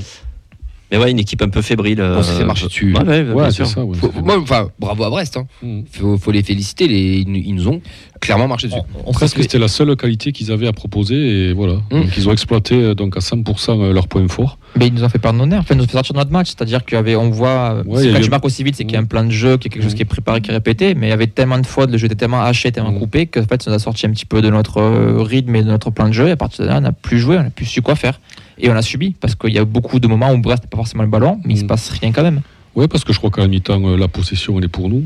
[0.93, 2.03] Mais ouais, une équipe un peu fébrile.
[2.03, 2.95] On s'est fait euh, marcher dessus.
[2.95, 3.67] Ouais, ouais, sûr.
[3.67, 3.83] c'est ça.
[3.85, 5.39] ouais, Faut- c'est- moi, enfin, bravo à Brest.
[5.39, 5.47] Hein.
[5.63, 5.81] Mm.
[5.91, 6.87] Faut, faut les féliciter.
[6.87, 7.81] Les, ils, nous- ils nous ont
[8.21, 8.79] clairement marché dessus.
[9.05, 11.77] On, on Presque sait que- c'était la seule qualité qu'ils avaient à proposer et voilà.
[11.91, 12.01] Mm.
[12.03, 14.59] Donc ils ont exploité euh, donc à 100% leurs points forts.
[14.79, 16.49] Mais ils nous ont fait pardonner, enfin, ils nous ont fait sortir de notre match.
[16.49, 19.05] C'est-à-dire qu'on voit, euh, quand eu- tu marques aussi vite, c'est qu'il y a un
[19.05, 19.97] plan de jeu, qu'il y a quelque chose Mm.
[19.97, 20.95] qui est préparé, qui est répété.
[20.95, 23.41] Mais il y avait tellement de fautes, le jeu était tellement haché, tellement coupé, que
[23.41, 25.69] en fait, ça nous a sorti un petit peu de notre euh, rythme et de
[25.69, 26.29] notre plan de jeu.
[26.29, 28.21] Et à partir de là, on n'a plus joué, on n'a plus su quoi faire.
[28.63, 30.77] Et on a subi, parce qu'il y a beaucoup de moments où Brest n'a pas
[30.79, 31.67] forcément le ballon, mais il se Mm.
[31.67, 32.41] passe rien quand même.
[32.75, 35.05] Ouais, parce que je crois qu'à la mi-temps, euh, la possession, elle est pour nous.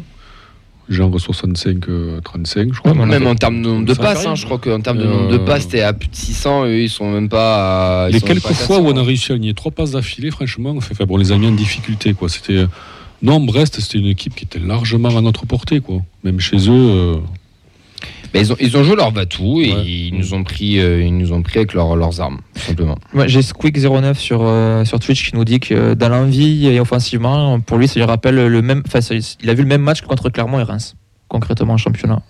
[0.88, 2.92] Genre 65-35, je crois.
[2.92, 5.10] Ouais, Même en termes de nombre de passes, hein, je crois qu'en termes de Euh,
[5.10, 6.66] nombre de passes, c'était à plus de 600.
[6.66, 8.08] Eux, ils sont même pas à.
[8.08, 8.94] ils Les quelques pas fois où 400.
[8.94, 11.32] on a réussi à aligner trois passes d'affilée, franchement, on fait, enfin, bon, on les
[11.32, 12.14] a mis en difficulté.
[12.14, 12.28] Quoi.
[12.28, 12.66] C'était, euh,
[13.22, 15.80] non, Brest, c'était une équipe qui était largement à notre portée.
[15.80, 16.02] Quoi.
[16.22, 16.70] Même chez eux.
[16.70, 17.16] euh,
[18.34, 19.84] Mais ils, ont, ils ont joué leur batou et Ouais.
[19.86, 22.96] ils nous ont pris, euh, ils nous ont pris avec leur- leurs armes, tout simplement.
[23.26, 27.60] J'ai Squeak09 sur, euh, sur Twitch qui nous dit que euh, dans l'envie et offensivement,
[27.60, 28.82] pour lui, ça lui rappelle le même.
[28.86, 29.00] Enfin,
[29.42, 30.94] il a vu le même match que contre Clermont et Reims,
[31.28, 32.22] concrètement en championnat.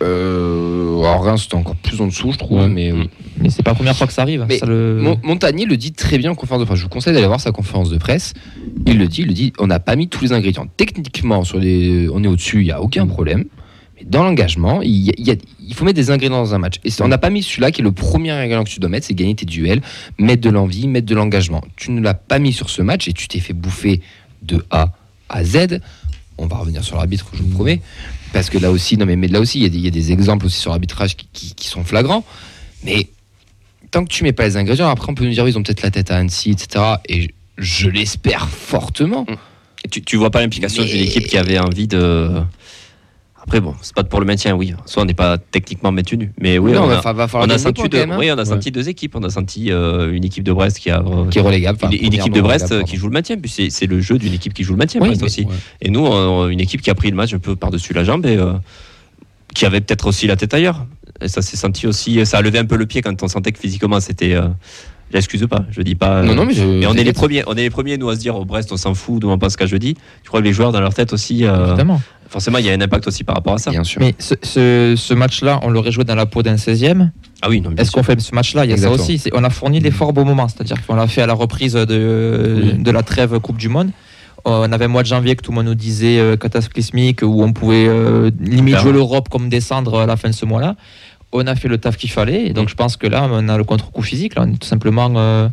[0.00, 2.60] Euh, alors Reims, c'était encore plus en dessous, je trouve.
[2.60, 2.68] Ouais.
[2.68, 3.10] Mais oui.
[3.40, 4.44] Mais c'est pas la première fois que ça arrive.
[4.48, 4.98] Mais ça le...
[5.00, 6.78] Mon- Montagnier le dit très bien en conférence de presse.
[6.78, 8.34] Je vous conseille d'aller voir sa conférence de presse.
[8.86, 9.52] Il le dit, il le dit.
[9.58, 10.66] On n'a pas mis tous les ingrédients.
[10.76, 13.44] Techniquement, sur les, on est au-dessus, il y a aucun problème.
[13.98, 15.36] Mais dans l'engagement, il, y a- il y a-
[15.66, 16.76] il faut mettre des ingrédients dans un match.
[16.84, 19.06] Et on n'a pas mis celui-là qui est le premier ingrédient que tu dois mettre,
[19.06, 19.80] c'est gagner tes duels,
[20.18, 21.62] mettre de l'envie, mettre de l'engagement.
[21.76, 24.00] Tu ne l'as pas mis sur ce match et tu t'es fait bouffer
[24.42, 24.92] de A
[25.28, 25.80] à Z.
[26.38, 27.80] On va revenir sur l'arbitre, je vous promets.
[28.32, 29.88] Parce que là aussi, non mais, mais là aussi, il y a des- il y,
[29.88, 32.24] a des exemples aussi sur l'arbitrage qui, qui- qui sont flagrants.
[32.84, 33.08] Mais
[33.90, 35.82] tant que tu mets pas les ingrédients, après on peut nous dire ils ont peut-être
[35.82, 36.84] la tête à Annecy, etc.
[37.08, 39.26] Et je, je l'espère fortement.
[39.84, 42.40] Et tu, tu vois pas l'implication d'une équipe qui avait envie de.
[43.42, 44.74] Après, bon, c'est pas pour le maintien, oui.
[44.84, 48.02] Soit on n'est pas techniquement maintenu, mais oui, non, on, a, va on senti deux,
[48.02, 48.16] hein.
[48.18, 49.14] oui, on a senti deux équipes.
[49.16, 51.00] On a senti euh, une équipe de Brest qui a.
[51.00, 51.78] euh, qui est relégable.
[51.84, 54.34] une, une équipe de Brest euh, qui joue le maintien, puis c'est le jeu d'une
[54.34, 55.44] équipe qui joue le maintien, Oui, Brest mais- aussi.
[55.44, 55.54] ouais.
[55.80, 58.36] Et nous, une équipe qui a pris le match un peu par-dessus la jambe et
[58.36, 58.52] euh,
[59.54, 60.84] qui avait peut-être aussi la tête ailleurs.
[61.22, 63.52] Et ça s'est senti aussi, ça a levé un peu le pied quand on sentait
[63.52, 64.38] que physiquement c'était.
[65.08, 66.16] Euh, J'excuse pas, je dis pas.
[66.18, 66.62] euh, Non, non, mais je.
[66.64, 68.70] mais on est les premiers, on est les premiers nous à se dire au Brest,
[68.72, 69.94] on s'en fout, nous on pense qu'à jeudi.
[70.22, 72.00] Je crois que les joueurs dans leur tête aussi, euh, Évidemment.
[72.28, 73.70] forcément, il y a un impact aussi par rapport à ça.
[73.70, 74.00] Bien sûr.
[74.00, 77.10] Mais ce, ce- ce match-là, on l'aurait joué dans la peau d'un 16e.
[77.40, 78.64] Ah oui, non, bien Est-ce qu'on fait ce match-là?
[78.64, 78.98] Il y a Exactement.
[79.04, 79.30] ça aussi.
[79.32, 80.46] On a fourni l'effort au bon moment.
[80.48, 82.82] C'est-à-dire qu'on l'a fait à la reprise de, Oui.
[82.82, 83.90] de la trêve Coupe du Monde.
[84.44, 87.42] On avait un mois de janvier que tout le monde nous disait euh, cataclysmique, où
[87.42, 90.76] on pouvait euh, limite jouer l'Europe comme descendre à la fin de ce mois-là.
[91.32, 92.46] On a fait le taf qu'il fallait.
[92.46, 92.70] Et donc Mm.
[92.70, 94.34] je pense que là, on a le contre-coup physique.
[94.34, 95.48] Là, on est tout simplement euh,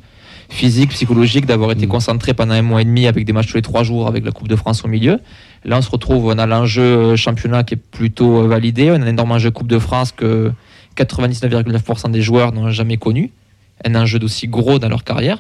[0.50, 1.90] physique, psychologique, d'avoir été Mm.
[1.90, 4.32] concentré pendant un mois et demi avec des matchs tous les trois jours avec la
[4.32, 5.20] Coupe de France au milieu.
[5.66, 8.92] Là, on se retrouve, on a l'enjeu euh, championnat qui est plutôt euh, validé.
[8.92, 10.52] On a un énorme enjeu Coupe de France que
[10.96, 13.32] 99,9% des joueurs n'ont jamais connu.
[13.84, 15.40] Un enjeu d'aussi gros dans leur carrière.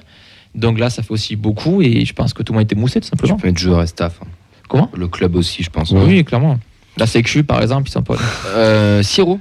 [0.56, 2.76] Donc là, ça fait aussi beaucoup et je pense que tout le monde a été
[2.76, 3.38] moussé tout Tu simplement.
[3.38, 4.20] peux mettre joueur et staff.
[4.22, 4.28] hein.
[4.68, 4.90] Comment?
[4.96, 5.92] Le club aussi, je pense.
[5.92, 6.60] Oui, clairement.
[6.98, 8.16] La Sécu, par exemple, ils sont pas.
[8.56, 9.40] Euh, Siro.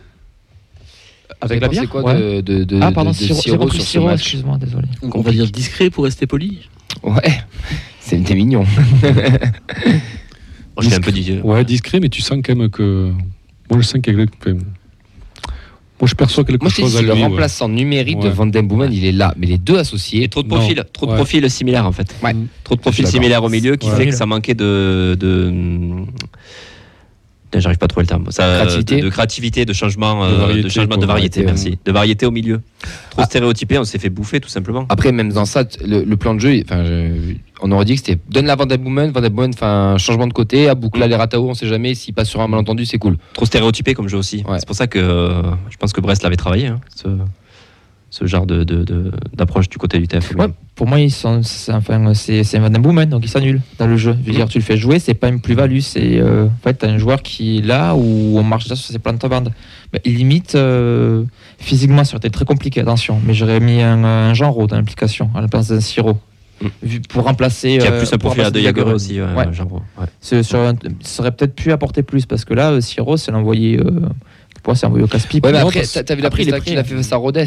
[1.45, 4.89] Avec la bière quoi de, de, de, Ah, pardon, de- Siro sur excuse-moi, désolé.
[5.03, 6.69] On va dire discret pour rester poli.
[7.03, 7.41] Ouais,
[8.01, 8.65] c'était mignon.
[9.03, 11.39] Moi, j'étais un peu dit.
[11.43, 13.11] Ouais, discret, mais tu sens quand même que.
[13.71, 14.27] Moi, je sens qu'il y a
[16.01, 17.23] Moi, je perçois quelque Moi, chose à le ouais.
[17.23, 18.29] remplaçant numérique de.
[18.29, 19.35] Van Den Boomen, il est là.
[19.39, 20.57] Mais les deux associés, Et trop de Non.
[20.57, 21.17] profils, trop de Ouais.
[21.17, 22.15] profils similaires en fait.
[22.23, 22.35] Ouais.
[22.65, 23.97] Trop de profils similaires au milieu qui Ouais.
[23.97, 25.17] fait que ça manquait de.
[25.19, 25.53] de...
[27.61, 28.27] J'arrive pas à trouver le terme.
[28.31, 28.97] Ça, Créativité.
[28.97, 31.79] De, de créativité, de changement, De euh, variété, de, changement de variété, merci.
[31.85, 32.61] De variété au milieu.
[33.11, 33.25] Trop Ah.
[33.25, 34.87] stéréotypé, on s'est fait bouffer tout simplement.
[34.89, 38.01] Après, même dans ça, le, le plan de jeu, enfin, je- on aurait dit que
[38.05, 39.23] c'était donne la Van Boomen, Van
[39.63, 41.11] un changement de côté, à Boukla, Mm.
[41.11, 43.17] les Ratao, on sait jamais, s'il passe sur un malentendu, c'est cool.
[43.33, 44.45] Trop stéréotypé comme jeu aussi.
[44.49, 44.59] Ouais.
[44.59, 47.07] C'est pour ça que euh, je pense que Brest l'avait travaillé, hein, ce,
[48.15, 48.63] ce genre de-
[49.37, 50.37] d'approche du côté du TF.
[50.37, 50.47] Ouais,
[50.77, 53.61] pour moi, ils sont, c'est, enfin, c'est, c'est un Van Den Boomen, donc il s'annule
[53.77, 54.17] dans le jeu.
[54.25, 55.81] Je veux dire, tu le fais jouer, c'est pas une plus-value.
[55.81, 58.93] C'est, euh, en fait, t'as un joueur qui est là où on marche déjà sur
[58.93, 59.53] ses plantes-bandes.
[59.93, 61.25] Mais limite, euh,
[61.59, 63.21] physiquement, ça aurait été très compliqué, attention.
[63.27, 66.17] Mais j'aurais mis un, un Genro dans l'implication, à la place d'un Siro.
[66.63, 66.69] Mm.
[67.09, 67.79] Pour remplacer.
[67.79, 69.21] Qui a euh, plus un pour profil à remplacer De Jager aussi.
[69.21, 69.47] Ouais, Ouais.
[69.67, 69.83] Bro.
[70.01, 70.07] Ouais.
[70.21, 73.77] Sur ça aurait peut-être pu apporter plus parce que là, euh, Siro, c'est l'envoyé.
[73.81, 73.91] Euh,
[74.65, 75.45] pour c'est envoyé au casse-pipe.
[75.45, 77.45] Ouais, mais après, t'as vu la prestation qu'il a fait face à Rodez.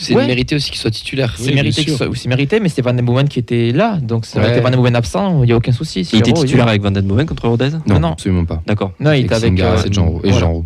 [0.00, 0.26] C'est Ouais.
[0.28, 1.34] mérité aussi qu'il soit titulaire.
[1.36, 3.96] C'est Oui, mérité, c'est mérité, mais c'est Van Den Boomen qui était là.
[4.00, 4.52] Donc, ça aurait Ouais.
[4.54, 6.02] été Van Den Boomen absent, il n'y a aucun souci.
[6.12, 8.12] Il était titulaire avec Van Den Boomen contre Rodez Non, Non.
[8.12, 8.62] absolument pas.
[8.66, 8.92] D'accord.
[9.00, 9.58] Non, il était avec.
[9.58, 10.32] Euh, c'est Jean Et.
[10.32, 10.62] Jean.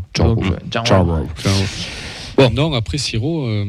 [2.36, 2.50] Bon.
[2.52, 3.64] Non, après Siro, euh,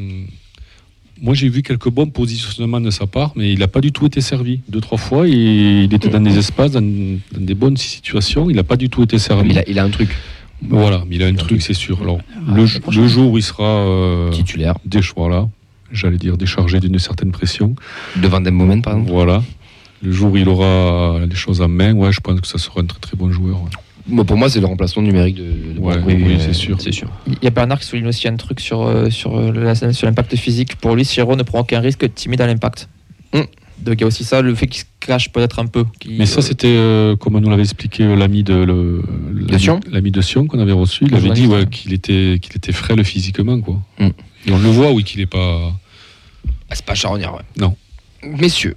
[1.20, 4.06] moi j'ai vu quelques bons positionnements de sa part, mais il n'a pas du tout
[4.06, 4.60] été servi.
[4.68, 8.64] Deux, trois fois, il était dans des espaces, dans, dans des bonnes situations, il n'a
[8.64, 9.50] pas du tout été servi.
[9.50, 10.10] il a, il a un truc
[10.68, 12.00] Voilà, mais il a un truc, c'est sûr.
[12.02, 12.66] Alors, le,
[13.06, 15.48] jour où il sera euh, titulaire des choix là,
[15.92, 17.74] j'allais dire déchargé d'une certaine pression,
[18.16, 19.10] de Van Den Boomen, par exemple.
[19.10, 19.42] voilà.
[20.02, 22.80] Le jour où il aura les choses en main, ouais, je pense que ça sera
[22.80, 23.62] un très très bon joueur.
[23.62, 23.70] ouais.
[24.06, 25.74] Moi, pour moi, c'est le remplacement numérique de.
[25.74, 26.80] de Ouais, oui, Euh, c'est sûr.
[26.80, 27.10] C'est sûr.
[27.26, 30.36] Il y a Bernard qui souligne aussi un truc sur, euh, sur, euh, sur l'impact
[30.36, 30.76] physique.
[30.76, 32.88] Pour lui, Siro ne prend aucun risque timide à l'impact.
[33.32, 33.40] Mm.
[33.78, 35.84] Donc il y a aussi ça, le fait qu'il se cache peut-être un peu.
[36.08, 39.02] Mais ça, c'était euh, comme nous l'avait expliqué euh, l'ami de le-
[39.90, 41.04] l'ami- de Sion qu'on avait reçu.
[41.06, 43.80] Il avait dit ouais, qu'il était qu'il était frêle physiquement quoi.
[43.98, 44.08] Mm.
[44.46, 45.72] Et on le voit oui qu'il est pas.
[46.70, 47.42] Ah, c'est pas charnière, ouais.
[47.58, 47.76] Non.
[48.22, 48.76] Messieurs,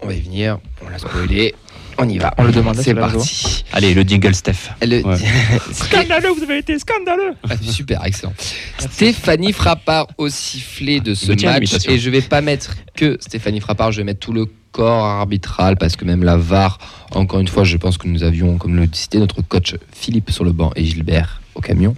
[0.00, 0.58] on va y venir.
[0.84, 1.54] On l'a spoilé.
[1.98, 2.34] On y va.
[2.38, 3.64] On le demandait C'est parti.
[3.72, 4.70] Allez, le jingle Steph.
[4.82, 5.16] Le- Ouais.
[5.72, 8.32] Scandaleux, vous avez été scandaleux Ah, super, excellent.
[8.78, 11.86] Stéphanie Frappard au sifflet de ce match.
[11.88, 15.76] Et je vais pas mettre que Stéphanie Frappard, je vais mettre tout le corps arbitral
[15.76, 16.78] parce que même la VAR,
[17.12, 20.44] encore une fois, je pense que nous avions, comme le citait notre coach Philippe sur
[20.44, 21.94] le banc et Gilbert au camion.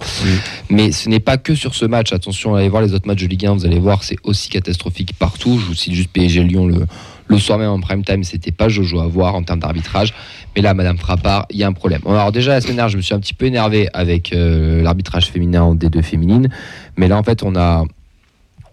[0.68, 2.12] Mais ce n'est pas que sur ce match.
[2.12, 5.14] Attention, allez voir les autres matchs de Ligue 1, vous allez voir, c'est aussi catastrophique
[5.18, 5.58] partout.
[5.58, 6.84] Je vous cite juste PSG Lyon le,
[7.28, 10.14] le soir même en prime time, c'était pas Jojo à voir en termes d'arbitrage.
[10.54, 12.00] Mais là, Madame Frappard, il y a un problème.
[12.06, 15.26] Alors déjà la semaine dernière, je me suis un petit peu énervé avec euh, l'arbitrage
[15.26, 16.48] féminin en D2 féminine,
[16.96, 17.84] mais là en fait, on a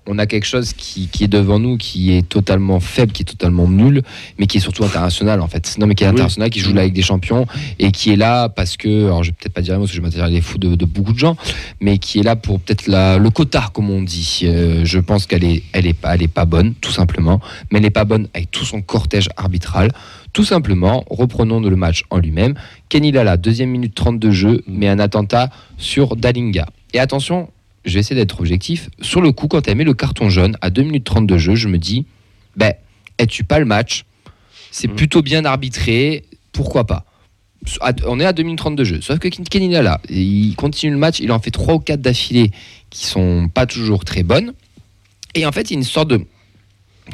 [0.07, 3.25] on a quelque chose qui, qui est devant nous, qui est totalement faible, qui est
[3.25, 4.03] totalement nul,
[4.37, 5.77] mais qui est surtout international en fait.
[5.77, 7.45] Non, mais qui est international, qui joue là avec des champions
[7.79, 9.91] et qui est là parce que, alors je vais peut-être pas dire un mot parce
[9.91, 11.37] que je vais m'attirer les fous de, de beaucoup de gens,
[11.79, 14.41] mais qui est là pour peut-être le quota, comme on dit.
[14.43, 17.39] Euh, je pense qu'elle est, elle est pas, elle est pas bonne, tout simplement,
[17.71, 19.91] mais elle n'est pas bonne avec tout son cortège arbitral.
[20.33, 22.55] Tout simplement, reprenons le match en lui-même.
[22.89, 26.65] Kenny Lala, deuxième minute 30 de jeu, mais un attentat sur Dalinga.
[26.93, 27.49] Et attention,
[27.85, 28.89] je vais essayer d'être objectif.
[29.01, 31.55] Sur le coup, quand elle met le carton jaune à 2 minutes 30 de jeu,
[31.55, 32.05] je me dis,
[32.55, 32.73] ben,
[33.17, 34.05] elle tue pas le match?
[34.71, 34.95] C'est Mhm.
[34.95, 36.23] plutôt bien arbitré.
[36.51, 37.05] Pourquoi pas?
[38.07, 38.99] On est à 2 minutes 30 de jeu.
[39.01, 41.19] Sauf que Kenny Lala, il continue le match.
[41.19, 42.51] Il en fait 3 ou 4 d'affilée
[42.89, 44.53] qui sont pas toujours très bonnes.
[45.35, 46.21] Et en fait, il y a une sorte de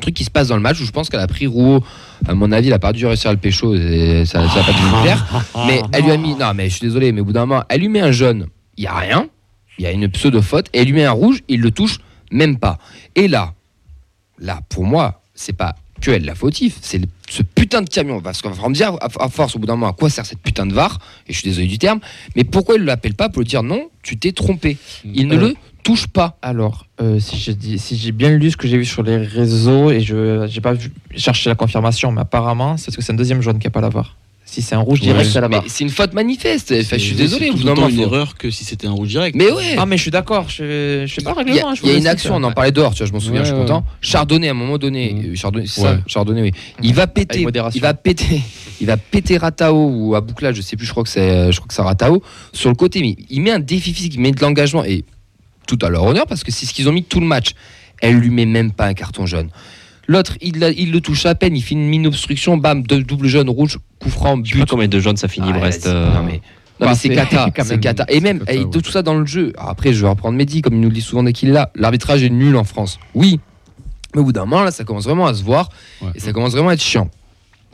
[0.01, 1.83] truc qui se passe dans le match où je pense qu'elle a pris Rouault.
[2.27, 3.75] À mon avis, il a pas dû réussir à le pécho.
[3.75, 5.45] et Ça n'a pas dû lui plaire.
[5.67, 6.35] Mais elle lui a mis.
[6.35, 8.47] Non, mais je suis désolé, mais au bout d'un moment, elle lui met un jaune.
[8.77, 9.27] Il y a rien.
[9.79, 10.67] Il y a une pseudo-faute.
[10.73, 11.41] Et elle lui met un rouge.
[11.47, 11.97] Il le touche
[12.31, 12.77] même pas.
[13.15, 13.53] Et là,
[14.37, 15.75] là, pour moi, c'est pas
[16.07, 16.77] elle la fautif.
[16.81, 18.21] C'est ce putain de camion.
[18.21, 20.39] Parce qu'on va me dire, à, force, au bout d'un moment, à quoi sert cette
[20.39, 21.99] putain de VAR Et je suis désolé du terme.
[22.35, 25.35] Mais pourquoi il ne l'appelle pas pour lui dire non, tu t'es trompé Il ne
[25.35, 26.37] Euh, le touche pas.
[26.41, 30.01] Alors, euh, si j'ai si bien lu ce que j'ai vu sur les réseaux et
[30.01, 33.41] je j'ai pas vu, cherché la confirmation, mais apparemment, c'est parce que c'est un deuxième
[33.41, 34.15] jaune qui n'a pas la VAR.
[34.51, 35.63] Si c'est un rouge direct, Mais VAR.
[35.67, 36.71] c'est une faute manifeste.
[36.75, 37.51] Enfin, je suis désolé.
[37.55, 39.35] c'est une faut- erreur que si c'était un rouge direct.
[39.35, 39.75] Mais ouais.
[39.77, 41.75] Ah, mais je suis d'accord, je, je sais pas le Il y a, règlement.
[41.75, 43.19] je il y a vous une action, on en parlait dehors, tu vois, je m'en
[43.19, 43.65] souviens, Ouais, je suis ouais.
[43.67, 43.85] content.
[44.01, 45.31] Chardonnay, à un moment donné, Mhm.
[45.33, 45.99] euh, Chardonnay, ça, Ouais.
[46.07, 46.51] Chardonnay, oui.
[46.81, 47.45] Il va péter,
[47.75, 48.41] il va péter,
[48.81, 51.51] il va péter Ratao ou à bouclage, je sais plus, je crois que c'est, euh,
[51.51, 54.19] je crois que c'est Ratao sur le côté, mais il met un défi physique, il
[54.19, 55.05] met de l'engagement et
[55.67, 57.51] tout à leur honneur parce que c'est ce qu'ils ont mis tout le match.
[58.01, 59.49] Elle lui met même pas un carton jaune.
[60.09, 63.27] L'autre, il, la- il le touche à peine, il fait une obstruction, bam, deux- double
[63.27, 64.69] jaune, rouge, coup franc, Je sais pas but.
[64.71, 65.85] combien de jaunes ça finit Ah, Brest.
[65.85, 66.41] euh, non, mais
[66.79, 68.05] Non, Bah, mais c'est cata, quand c'est même- cata.
[68.09, 68.69] Et même, cata, et ouais.
[68.81, 69.53] tout ça dans le jeu.
[69.57, 71.53] Alors après, je vais reprendre Mehdi, comme il nous le dit souvent dès qu'il est
[71.53, 71.69] là.
[71.75, 72.97] L'arbitrage est nul en France.
[73.13, 73.39] Oui.
[74.15, 75.69] Mais au bout d'un moment, là, ça commence vraiment à se voir.
[76.01, 76.09] Ouais.
[76.15, 77.09] Et ça commence vraiment à être chiant.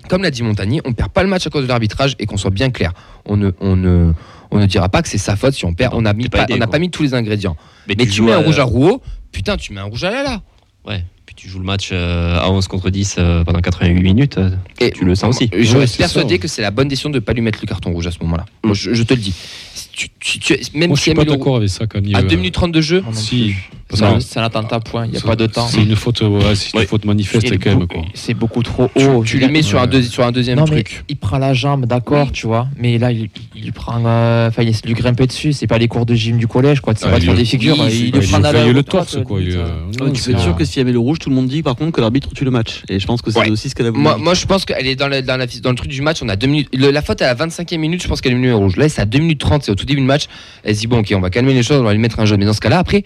[0.10, 2.36] Comme l'a dit Montagny, on perd pas le match à cause de l'arbitrage et qu'on
[2.38, 2.92] soit bien clair.
[3.26, 4.12] On ne, on ne,
[4.52, 5.94] on ne dira pas que c'est sa faute si on perd.
[5.94, 7.56] Non, on n'a pas pas, aidé, on pas mis tous les ingrédients.
[7.88, 10.42] Mais, Mais tu mets un rouge à Rouault, putain, tu mets un rouge à Lala.
[10.86, 11.04] Ouais.
[11.36, 14.38] Tu joues le match euh, à 11 contre 10 euh, pendant 88 minutes.
[14.38, 15.50] euh, Et Tu le sens aussi.
[15.54, 17.68] Je Ouais, reste persuadé que c'est la bonne décision de ne pas lui mettre le
[17.68, 18.46] carton rouge à ce moment-là.
[18.64, 19.34] Moi, je, je te le dis.
[19.74, 22.16] Si tu- tu- tu- même Moi, je si suis pas d'accord avec ça, Camille.
[22.16, 23.54] à Euh, 2 minutes 30 de jeu, Si.
[23.94, 25.68] C'est un- attentat point, il n'y a pas de temps.
[25.68, 26.86] C'est une faute, ouais, c'est une Ouais.
[26.88, 27.88] faute manifeste quand même.
[28.16, 29.24] C'est beaucoup trop tu, haut.
[29.24, 31.04] tu veux le mets sur un, sur un deuxième non, mais truc.
[31.08, 32.68] il prend la jambe, d'accord, tu vois.
[32.78, 33.30] Mais là, il,
[33.74, 34.02] prend.
[34.06, 35.54] euh, Enfin, il essaie de lui grimper dessus.
[35.54, 36.94] C'est pas les cours de gym du collège, quoi.
[36.96, 37.76] C'est Ah, pas de faire des figures.
[37.88, 39.40] il il prend la le torse, quoi.
[39.40, 39.68] euh,
[40.00, 41.48] non, tu c'est peux être sûr que s'il y avait le rouge, tout le monde
[41.48, 42.82] dit par contre que l'arbitre tue le match.
[42.90, 44.04] Et je pense que c'est aussi ce qu'elle a voulu.
[44.04, 46.22] Moi, je pense qu'elle est dans, le truc du match.
[46.24, 46.70] On a deux minutes.
[46.74, 48.78] la faute à la 25e minute, je pense qu'elle est venue rouge.
[48.78, 50.24] Là, c'est à 2 minutes 30, c'est au tout début du match.
[50.64, 52.26] Elle se dit, bon, ok, on va calmer les choses, on va lui mettre un
[52.26, 52.40] jaune.
[52.40, 53.04] Mais dans ce cas-là, après,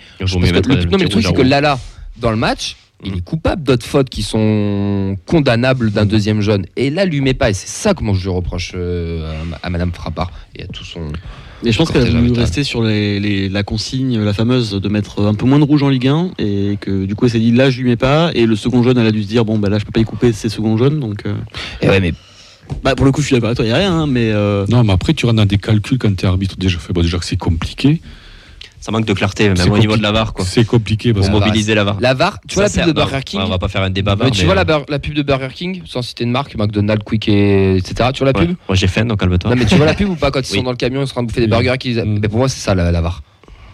[0.75, 1.41] Le, non, mais le truc, c'est que.
[1.41, 1.79] Lala,
[2.17, 3.15] dans le match, il Mm.
[3.17, 6.65] est coupable d'autres fautes qui sont condamnables d'un deuxième jaune.
[6.75, 7.49] Et là, lui met pas.
[7.49, 9.31] Et c'est ça que moi je lui reproche euh,
[9.63, 11.01] à, Madame Frappard et à tout son.
[11.65, 14.89] Et je pense qu'elle a voulu rester sur les, les- la consigne, la fameuse, de
[14.89, 16.31] mettre un peu moins de rouge en Ligue 1.
[16.39, 18.31] Et que du coup, elle s'est dit là, je lui mets pas.
[18.33, 19.99] Et le second jaune, elle a dû se dire bon, bah là, je peux pas
[20.01, 20.99] y couper ces seconds jaunes.
[20.99, 21.33] Donc, euh,
[21.81, 22.13] Et ouais, mais
[22.83, 23.93] bah, pour le coup, je suis d'accord avec toi, il n'y a rien.
[23.93, 26.55] hein, mais euh, Non, mais après, tu rentres dans des calculs quand tu es arbitre.
[26.57, 28.01] Déjà, fait, bon, déjà que c'est compliqué.
[28.81, 30.33] Ça manque de clarté, même au niveau de la VAR.
[30.33, 30.45] Quoi.
[30.45, 31.97] C'est compliqué parce Pour mobiliser la VAR.
[31.99, 33.81] la VAR, tu vois la Ça pub de Burger King ouais, On va pas faire
[33.81, 36.23] un débat Mais tu mais, vois la, euh, la pub de Burger King, sans citer
[36.25, 38.09] de marque, McDonald's, Quick, et, etc.
[38.13, 38.47] Tu vois la ouais.
[38.47, 38.55] pub?
[38.69, 39.49] Moi j'ai faim, donc calme-toi.
[39.49, 40.57] Non, mais tu vois la pub ou pas quand ils Oui.
[40.59, 41.63] sont dans le camion, ils sont en train de bouffer des Oui.
[41.63, 42.19] burgers qu'ils Mm.
[42.21, 43.21] Mais pour moi, c'est ça la, la VAR.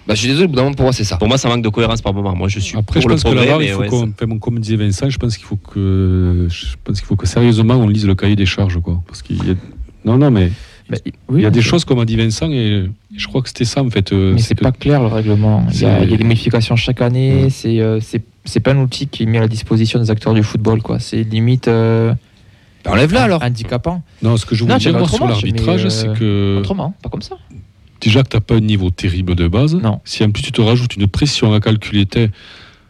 [0.08, 1.18] Bah, je suis désolé, au bout d'un moment, pour moi, c'est ça.
[1.18, 2.36] Pour moi, ça manque de cohérence par moment.
[2.36, 4.40] Moi, je suis Après, je le pense que la VAR, il faut ouais, qu'on, bon,
[4.40, 7.88] comme disait Vincent, je pense qu'il faut que, je pense qu'il faut que sérieusement on
[7.88, 9.02] lise le cahier des charges, quoi.
[9.08, 9.56] Parce qu'il y a,
[10.04, 10.52] non, non, mais
[10.90, 13.48] Mais, il oui, y a des choses comme a dit Vincent et je crois que
[13.48, 14.14] c'était ça en fait.
[14.14, 15.66] euh, Mais c'est c'est que- pas clair le règlement.
[15.72, 17.50] Il y, a, C'est- il y a des modifications chaque année.
[17.50, 20.34] C'est euh, c'est c'est pas un outil qui est mis à la disposition des acteurs
[20.36, 20.82] du football.
[20.84, 21.00] quoi.
[21.00, 22.14] C'est limite euh,
[22.84, 23.42] Bah, Enlève-la alors.
[23.44, 24.04] handicapant.
[24.22, 27.24] Non, ce que je voulais dire moi, sur autrement, l'arbitrage, c'est que Autrement, pas comme
[27.24, 27.36] ça.
[28.00, 29.74] déjà que t'as pas un niveau terrible de base.
[29.74, 30.02] Non.
[30.06, 32.30] Si en plus tu te rajoutes une pression à calculer, t'es-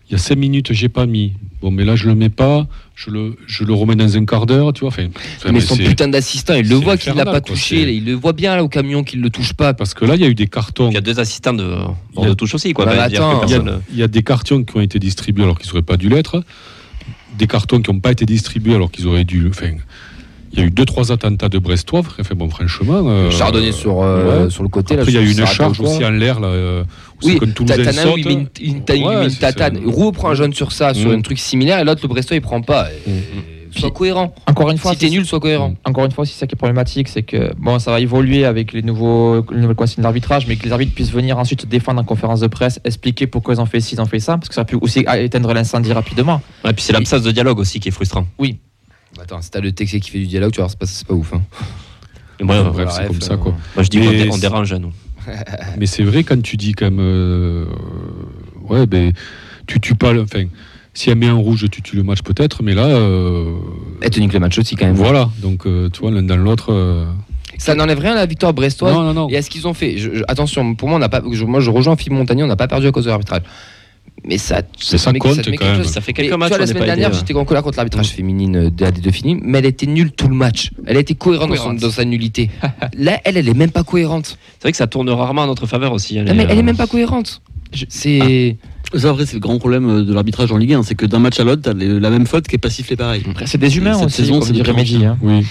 [0.09, 1.33] il y a 5 minutes, j'ai pas mis.
[1.61, 4.45] Bon, mais là je le mets pas, je le, je le remets dans un quart
[4.45, 4.89] d'heure, tu vois.
[4.89, 5.07] Enfin,
[5.45, 7.91] mais mais son putain d'assistant, il le voit qu'il l'a pas quoi, touché.
[7.91, 9.73] Il le voit bien là au camion qu'il le touche pas.
[9.73, 10.89] Parce que là, il y a eu des cartons.
[10.89, 11.63] Il y a deux assistants de,
[12.17, 12.73] a- de touche aussi.
[12.73, 12.85] Quoi.
[12.85, 15.57] Bah, Il y, a, personne- il y a des cartons qui ont été distribués alors
[15.57, 16.43] qu'ils n'auraient pas dû l'être.
[17.37, 19.47] Des cartons qui n'ont pas été distribués alors qu'ils auraient dû.
[19.49, 19.71] Enfin,
[20.55, 22.01] il y a eu deux trois attentats de Brestois.
[22.19, 23.03] Enfin, bon, franchement.
[23.07, 24.49] euh, Chardonnay sur, euh, ouais.
[24.49, 24.95] sur le côté.
[24.97, 26.47] Après, il y a eu une charge aussi en l'air là.
[26.47, 26.83] euh,
[27.23, 28.47] où Oui, Tatana, met une,
[29.05, 29.79] Ouais, une tatane.
[29.85, 31.13] Roux prend un jaune sur ça, sur Mm.
[31.15, 32.87] un truc similaire, et l'autre, le Brestois, il prend pas.
[32.91, 33.13] Et- Mm.
[33.13, 34.33] et Sois cohérent.
[34.47, 35.75] Encore une fois, Si t'es c'est- nul, sois cohérent.
[35.83, 38.71] Encore une fois, c'est ça qui est problématique, c'est que bon, ça va évoluer avec
[38.71, 41.99] les nouveaux, les nouvelles consignes d'arbitrage, mais que les arbitres puissent venir ensuite se défendre
[41.99, 44.47] en conférence de presse, expliquer pourquoi ils ont fait ci, ils ont fait ça, parce
[44.47, 46.41] que ça peut aussi éteindre l'incendie rapidement.
[46.63, 48.25] Ouais, puis c'est l'absence de dialogue aussi qui est frustrant.
[49.15, 51.07] Bah, Attends, si t'as le texte qui fait du dialogue, tu vois, c'est pas, c'est
[51.07, 51.33] pas ouf.
[51.33, 51.41] hein.
[52.43, 53.53] Bref, c'est comme ça quoi.
[53.75, 54.91] moi, je dis qu'on dé- on dérange à nous.
[55.77, 56.99] Mais c'est vrai quand tu dis quand même.
[56.99, 57.65] euh,
[58.69, 59.13] ouais, ben.
[59.67, 60.21] Tu tues pas le.
[60.21, 60.43] Enfin,
[60.93, 62.85] si elle met un rouge, tu tues le match peut-être, mais là.
[62.85, 63.53] euh,
[64.03, 64.95] Et tu niques le match aussi quand même.
[64.95, 65.29] voilà.
[65.41, 66.71] Donc, euh, tu vois, l'un dans l'autre.
[66.71, 67.05] euh,
[67.57, 68.93] Ça n'enlève rien à la victoire brestoise.
[68.93, 69.29] Non, non, non.
[69.29, 69.97] Et à ce qu'ils ont fait.
[69.97, 71.21] Je- je- attention, pour moi, on n'a pas.
[71.31, 73.41] je- moi, je rejoins Philippe Montagnier, on n'a pas perdu à cause de l'arbitrage.
[74.27, 75.83] Mais ça, ça compte te met quand quelque même.
[75.83, 75.91] chose.
[75.91, 78.07] Ça fait Mais quelques tu matchs vois, la semaine dernière, j'étais en colère contre l'arbitrage
[78.09, 80.71] féminine euh, de la D2 finie, mais elle était nulle tout le match.
[80.87, 81.81] Elle a été cohérente, Dans, son- Cohérente.
[81.81, 82.49] dans sa nullité.
[82.97, 84.37] Là, elle, elle est même pas cohérente.
[84.53, 86.17] C'est vrai que ça tourne rarement en notre faveur aussi.
[86.17, 87.41] hein, Non, les- mais elle est même pas cohérente.
[87.89, 88.57] C'est.
[88.97, 91.19] Ça, après, c'est le grand problème euh, de l'arbitrage en Ligue 1, c'est que d'un
[91.19, 93.23] match à l'autre, t'as la même faute qui est pas sifflée pareil.
[93.29, 95.01] Après, c'est des humains Cette aussi, saison, comme c'est dirait différent.
[95.01, 95.17] Mehdi, hein.
[95.21, 95.45] Oui.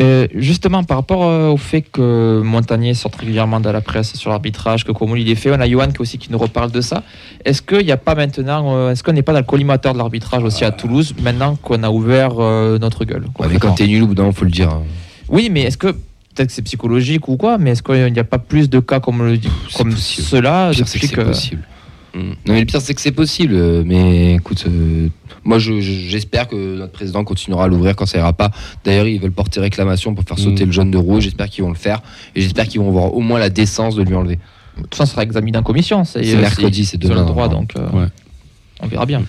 [0.00, 4.30] Euh, justement, par rapport euh, au fait que Montagnier sorte régulièrement dans la presse sur
[4.30, 6.80] l'arbitrage, que comme il est fait, on a Johan qui aussi qui nous reparle de
[6.80, 7.02] ça.
[7.44, 9.98] Est-ce qu'il n'y a pas maintenant, euh, est-ce qu'on n'est pas dans le collimateur de
[9.98, 13.86] l'arbitrage aussi à Toulouse maintenant qu'on a ouvert euh, notre gueule Ouais, mais quand t'es
[13.86, 14.70] nul, au bout d'un moment, faut le dire.
[14.70, 14.82] hein.
[15.28, 18.24] Oui, mais est-ce que peut-être que c'est psychologique ou quoi, mais est-ce qu'il n'y a
[18.24, 19.38] pas plus de cas comme, le,
[19.74, 19.94] comme
[20.74, 21.62] pire, c'est possible.
[22.16, 23.54] Non, mais le pire, c'est que c'est possible.
[23.54, 25.08] euh, Mais écoute, euh,
[25.44, 28.50] moi, je- je- j'espère que notre président continuera à l'ouvrir quand ça ira pas.
[28.84, 30.66] D'ailleurs, ils veulent porter réclamation pour faire sauter Mm.
[30.66, 31.20] le jaune de roue.
[31.20, 32.00] J'espère qu'ils vont le faire.
[32.34, 34.38] Et j'espère qu'ils vont avoir au moins la décence de lui enlever.
[34.76, 36.04] de toute façon, ça sera examiné en commission.
[36.04, 37.20] C'est mercredi, c'est demain.
[37.20, 37.48] le droit, hein.
[37.48, 38.08] donc euh, Ouais.
[38.82, 39.22] on verra bien.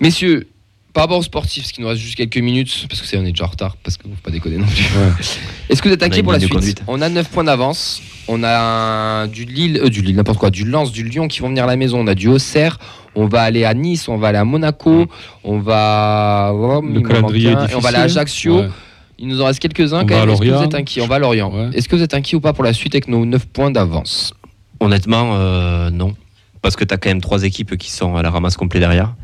[0.00, 0.46] Messieurs,
[0.92, 3.22] par rapport aux sportifs, parce qu'il nous reste juste quelques minutes, parce que c'est on
[3.24, 4.84] est déjà en retard, parce que faut pas déconner non plus.
[5.68, 6.52] Est-ce que vous êtes inquiet pour la suite?
[6.52, 6.82] conduite.
[6.86, 8.02] On a 9 points d'avance.
[8.28, 11.40] On a un- du Lille, euh, du Lille, n'importe quoi, du Lens, du Lyon qui
[11.40, 11.98] vont venir à la maison.
[12.00, 12.78] On a du Auxerre.
[13.14, 15.06] On va aller à Nice, on va aller à Monaco,
[15.44, 16.52] on va.
[16.54, 18.02] oh, Le calendrier est et on va aller à.
[18.02, 18.60] Ajaccio.
[18.60, 18.68] Ouais.
[19.18, 20.30] Il nous en reste quelques-uns quand même.
[20.30, 21.00] Est-ce que vous êtes inquiet?
[21.02, 21.52] On va à Lorient.
[21.52, 21.70] Ouais.
[21.74, 24.32] Est-ce que vous êtes inquiet ou pas pour la suite avec nos 9 points d'avance?
[24.80, 26.14] Honnêtement, euh, non.
[26.62, 29.14] Parce que tu as quand même trois équipes qui sont à la ramasse complet derrière.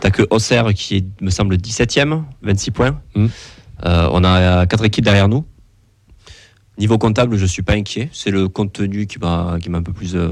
[0.00, 3.00] Tu que Auxerre qui est, me semble, 17e, 26 points.
[3.14, 3.26] Mm.
[3.84, 5.44] Euh, on a quatre équipes derrière nous.
[6.78, 8.08] Niveau comptable, je suis pas inquiet.
[8.12, 10.30] C'est le contenu qui m'a qui m'a un peu plus euh,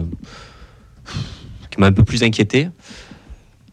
[1.70, 2.70] qui m'a un peu plus inquiété.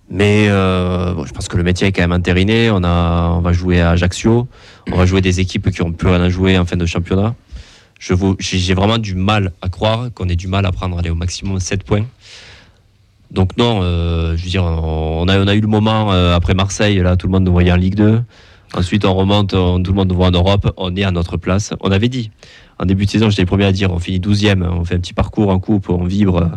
[0.10, 2.70] Mais euh, bon, je pense que le métier est quand même entériné.
[2.70, 4.48] On a on va jouer à Ajaccio.
[4.92, 7.34] On va jouer des équipes qui ont plus rien à jouer en fin de championnat.
[8.00, 11.60] J'ai vraiment du mal à croire qu'on ait du mal à prendre aller au maximum
[11.60, 12.06] 7 points.
[13.32, 16.54] Donc non, euh, je veux dire, on a, on a eu le moment euh, après
[16.54, 18.22] Marseille, là, tout le monde nous voyait en Ligue 2.
[18.74, 20.72] Ensuite, on remonte, on- tout le monde nous voit en Europe.
[20.78, 21.74] On est à notre place.
[21.82, 22.32] On avait dit,
[22.80, 25.00] en début de saison, j'étais le premier à dire, on finit 12e, on fait un
[25.00, 26.50] petit parcours en coupe, on vibre.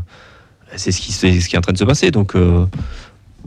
[0.76, 2.10] C'est ce qui, c'est ce qui est en train de se passer.
[2.10, 2.66] Donc, euh,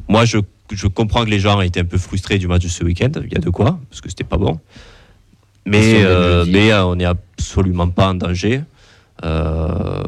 [0.07, 0.37] moi, je,
[0.71, 3.11] je comprends que les gens aient été un peu frustrés du match de ce week-end.
[3.23, 4.59] Il y a de quoi, parce que c'était pas bon.
[5.65, 6.03] Mais,
[6.51, 8.61] mais on n'est absolument pas en danger.
[9.23, 10.03] Euh,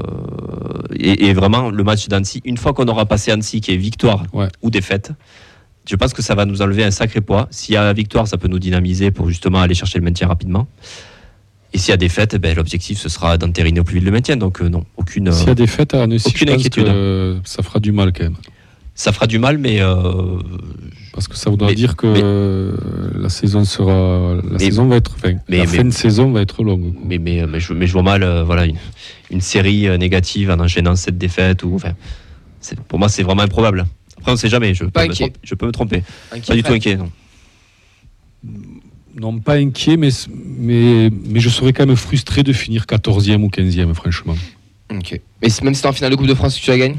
[0.95, 4.23] et, et vraiment, le match d'Annecy, une fois qu'on aura passé Annecy, qui est victoire
[4.33, 4.47] Ouais.
[4.61, 5.11] ou défaite,
[5.89, 7.47] je pense que ça va nous enlever un sacré poids.
[7.51, 10.67] S'il y a victoire, ça peut nous dynamiser pour justement aller chercher le maintien rapidement.
[11.73, 14.37] Et s'il y a défaite, ben, l'objectif, ce sera d'entériner au plus vite le maintien.
[14.37, 15.29] Donc, euh, non, aucune.
[15.29, 16.83] euh, S'il y a des fêtes à Annecy, aucune je pense inquiétude.
[16.85, 18.35] que euh, ça fera du mal quand même.
[18.95, 19.93] Ça fera du mal, mais euh,
[21.13, 22.75] Parce que ça voudra Mais- dire que mais- euh,
[23.15, 24.35] la saison sera.
[24.35, 25.13] La Mais- saison va être.
[25.15, 26.93] Enfin, mais- la mais- fin de saison va être longue.
[27.03, 28.77] mais, mais, mais, je, mais je vois mal euh, voilà, une,
[29.31, 31.63] une série euh, négative en enchaînant cette défaite.
[31.63, 31.93] Ou, enfin,
[32.59, 33.85] c'est- pour moi, c'est vraiment improbable.
[34.17, 34.73] Après, on ne sait jamais.
[34.73, 35.25] Je peux, Pas me inquiet.
[35.25, 36.03] tromper, je peux me tromper.
[36.31, 36.95] Inquiet, Pas du tout inquiet.
[36.97, 37.09] non.
[39.19, 40.09] Non, pas inquiet, mais,
[40.57, 44.35] mais, mais je serais quand même frustré de finir 14e ou 15e, franchement.
[44.91, 45.19] Ok.
[45.41, 46.95] Mais c'est- même si t'es en finale de Coupe de France, tu la gagnes?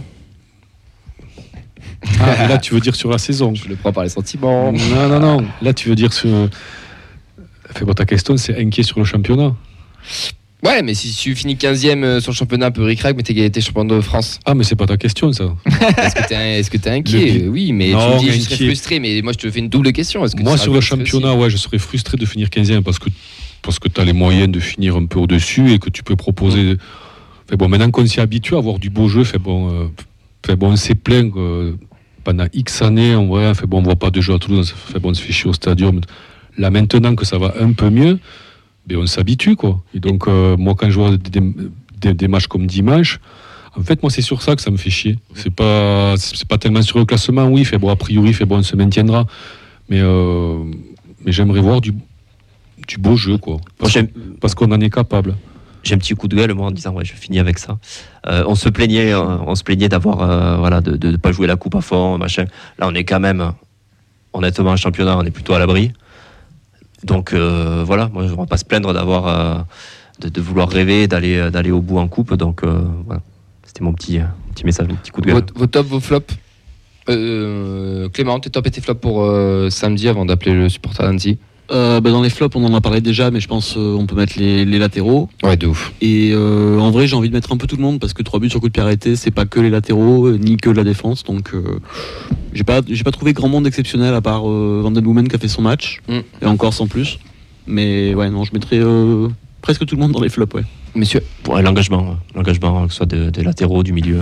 [2.21, 4.73] Ah, là, tu veux dire sur la saison Je le prends par les sentiments.
[4.73, 5.45] Non, non, non.
[5.63, 6.31] Là, tu veux dire sur.
[7.75, 9.55] Fais bon, ta question, c'est inquiet sur le championnat.
[10.63, 13.61] Ouais, mais si tu finis 15ème euh, sur le championnat un peu ric-rac, mais t'es
[13.61, 15.55] champion de France, Ah, mais c'est pas ta question, ça.
[15.67, 18.41] est-ce que t'es est-ce que t'es inquiet Le- Oui, mais Non, tu me dis je
[18.49, 20.25] serais frustré, mais moi je te fais une double question.
[20.25, 22.99] Est-ce que tu Moi, sur le championnat, ouais, je serais frustré de finir 15e parce
[22.99, 23.11] que,
[23.61, 26.17] parce que tu as les moyens de finir un peu au-dessus et que tu peux
[26.17, 26.77] proposer.
[27.49, 29.87] Fait bon, maintenant qu'on s'y habitue à avoir du beau jeu, fait bon, euh,
[30.47, 31.77] fait bon on s'est plaint que
[32.25, 34.99] pendant X années, en vrai, fait bon, on voit pas de jeu à Toulouse, fait
[34.99, 36.01] bon, on se fait chier au stadium.
[36.59, 38.19] Là, maintenant que ça va un peu mieux,
[38.87, 39.83] ben, on s'habitue, quoi.
[39.95, 41.41] Et donc, euh, moi, quand je vois des,
[42.01, 43.19] des- des matchs comme dimanche,
[43.77, 45.19] en fait, moi, c'est sur ça que ça me fait chier.
[45.35, 48.59] C'est pas, c'est pas tellement sur le classement, oui, fait bon, a priori, fait bon,
[48.59, 49.27] on se maintiendra.
[49.89, 50.59] Mais, euh,
[51.25, 51.93] mais j'aimerais voir du,
[52.87, 53.57] du beau jeu, quoi.
[54.41, 55.35] Parce qu'on en est capable.
[55.85, 57.79] J'ai un petit coup de gueule moi en disant ouais je finis avec ça.
[58.27, 61.47] Euh, on se plaignait, euh, on se plaignait d'avoir euh, voilà de, de, pas jouer
[61.47, 62.47] la coupe à fond machin.
[62.79, 63.53] Là on est quand même
[64.33, 65.93] honnêtement en championnat on est plutôt à l'abri.
[67.05, 69.67] Donc voilà moi on va pas se plaindre d'avoir
[70.21, 73.21] de, vouloir rêver d'aller d'aller au bout en coupe donc voilà
[73.67, 74.21] c'était mon petit
[74.55, 75.45] petit message mon petit coup de gueule.
[75.55, 76.35] Vos, tops, vos flops
[77.07, 79.31] Clément, tes top et tes flops pour
[79.71, 81.39] samedi avant d'appeler le supporter d'Annecy?
[81.71, 84.05] Euh, bah, dans les flops, on en a parlé déjà, mais je pense euh, on
[84.05, 85.31] peut mettre les, les latéraux.
[85.43, 85.93] Ouais, de ouf.
[86.03, 88.23] Et euh, en vrai, j'ai envie de mettre un peu tout le monde parce que
[88.23, 90.69] 3 buts sur coup de pied arrêté, c'est pas que les latéraux, euh, ni que
[90.69, 91.25] la défense.
[91.25, 91.81] Donc, euh,
[92.53, 95.37] j'ai pas, j'ai pas trouvé grand monde exceptionnel à part euh, Van Den Boomen qui
[95.37, 96.19] a fait son match, Mm.
[96.43, 97.19] et encore sans plus.
[97.67, 99.29] Mais ouais, non, je mettrais euh,
[99.63, 100.65] presque tout le monde dans les flops, ouais.
[100.95, 104.19] Messieurs, Ouais, l'engagement l'engagement que ce soit de- des latéraux du milieu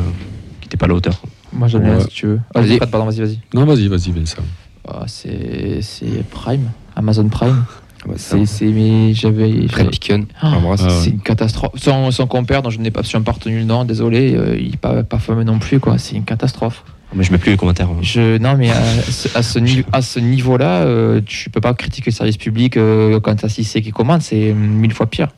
[0.60, 1.20] qui n'était pas à la hauteur.
[1.52, 2.40] Moi j'aime bien si tu veux.
[2.54, 2.78] Ah, Vas-y.
[2.78, 3.38] Vas-y, vas-y.
[3.52, 4.42] Non, vas-y, vas-y, Vincent.
[4.88, 7.64] Ah, c'est c'est Prime, Amazon Prime.
[8.06, 10.26] ouais, c'est C'est c'est mais j'avais Fred Picken.
[10.40, 10.50] Ah.
[10.52, 10.82] l'embrasse.
[10.84, 11.72] Ah c'est une catastrophe.
[11.76, 14.70] Son, son compère dont je n'ai pas absolument pas retenu le nom, désolé, euh, il
[14.72, 15.98] n'est pas, pas fameux non plus quoi.
[15.98, 16.84] C'est une catastrophe.
[17.14, 17.88] Mais je mets plus les commentaires.
[17.90, 17.98] hein.
[18.00, 21.74] Je, non, mais à, ce- à ce, ni- à ce niveau-là, euh, tu peux pas
[21.74, 25.28] critiquer le service public euh, quand t'as Cissé qui commande, c'est mille fois pire.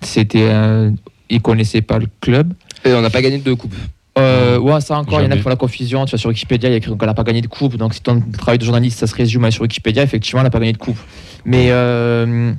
[0.00, 0.94] C'était, un-
[1.28, 2.54] il connaissait pas le club.
[2.86, 3.74] Et on n'a pas gagné de coupe.
[4.18, 6.04] Euh, ouais, ça encore, il y en a qui font la confusion.
[6.04, 7.76] Tu vois, sur Wikipédia, il y a écrit qu'on n'a pas gagné de coupe.
[7.76, 10.50] Donc, si ton travail de journaliste, ça se résume à sur Wikipédia, effectivement, on n'a
[10.50, 10.98] pas gagné de coupe.
[11.46, 12.52] Mais euh,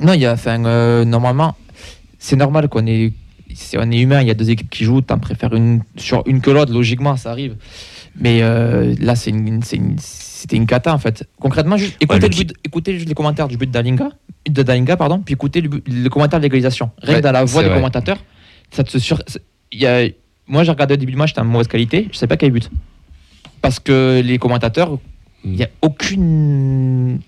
[0.00, 1.56] non, il y a, enfin, euh, normalement,
[2.18, 3.12] c'est normal qu'on est,
[3.54, 4.20] c'est- on est humain.
[4.20, 5.00] Il y a deux équipes qui jouent.
[5.00, 7.56] T'en préfères une sur une que l'autre, logiquement, ça arrive.
[8.20, 11.26] Mais euh, là, c'est une, c'est une- c'était une cata en fait.
[11.40, 14.10] Concrètement, juste, écoutez, mais le but- écoutez juste les commentaires du but d'Alinga,
[14.48, 16.90] de Dalinga, pardon, puis écoutez le, commentaire de l'égalisation.
[17.02, 17.78] Rien Ouais, que dans la voix des vrai.
[17.78, 18.18] commentateurs,
[18.70, 19.20] ça te sur.
[19.72, 20.08] y a,
[20.48, 22.08] moi, j'ai regardé au début du match, c'était en mauvaise qualité.
[22.12, 22.70] Je sais pas quel but.
[23.60, 24.98] Parce que les commentateurs,
[25.44, 27.20] il n'y a aucune.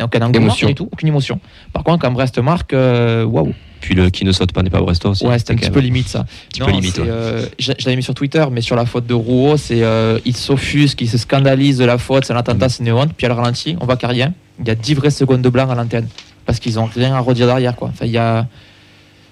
[0.00, 0.68] Aucun Émotion.
[0.68, 1.38] du tout, aucune émotion.
[1.72, 3.52] Par contre, quand Brest marque, euh, waouh,
[3.82, 5.26] Puis le qui ne saute pas n'est pas Bresto aussi.
[5.26, 6.24] ouais, c'était un petit peu limite ça.
[6.48, 7.04] petit peu limite, ouais.
[7.06, 10.18] euh, je, je l'avais mis sur Twitter, mais sur la faute de Rouault, c'est euh,
[10.24, 13.12] il s'offusque, il se scandalise de la faute, c'est un attentat, c'est une honte.
[13.14, 14.32] Puis à le ralenti, on voit qu'il rien.
[14.60, 16.08] Il y a 10 vraies secondes de blanc à l'antenne.
[16.46, 17.88] parce qu'ils ont rien à redire derrière quoi.
[17.88, 18.46] Enfin, il y a,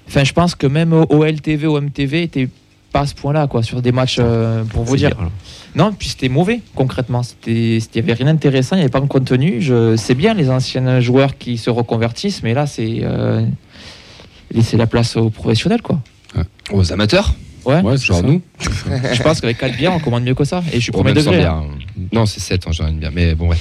[0.08, 2.48] enfin, je pense que même OLTV, OMTV était
[2.92, 5.10] pas à ce point-là quoi sur des matchs euh, pour vous dire.
[5.76, 7.22] Non, puis c'était mauvais concrètement.
[7.22, 9.60] C'était, il y avait rien d'intéressant, il n'y avait pas de contenu.
[9.60, 13.44] Je, c'est bien les anciens joueurs qui se reconvertissent, mais là c'est euh,
[14.52, 16.00] laisser la place aux professionnels quoi.
[16.72, 17.34] Aux amateurs,
[17.66, 17.82] Ouais.
[17.82, 18.26] Ouais, c'est genre ça.
[18.26, 18.40] nous.
[19.12, 20.62] Je pense qu'avec 4 bières, on commande mieux que ça.
[20.72, 21.44] Et je suis premier degré.
[21.44, 21.64] hein.
[21.70, 22.00] hein.
[22.10, 23.10] Non, c'est 7 en général, une bière.
[23.14, 23.56] Mais bon, ouais.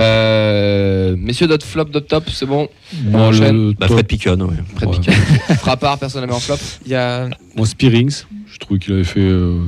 [0.00, 2.66] Euh, messieurs, d'autres flop, d'autres top, c'est bon.
[3.04, 3.68] Moi, enchaîne.
[3.68, 4.56] le Bah, Fred Piquion, ouais.
[4.74, 4.96] Fred Ouais.
[4.98, 5.12] Piquet.
[5.58, 6.56] Frappard, personne n'a mis en flop.
[6.84, 8.24] Il y a moi, Spearings,
[8.54, 9.20] je trouvais qu'il avait fait.
[9.20, 9.58] euh,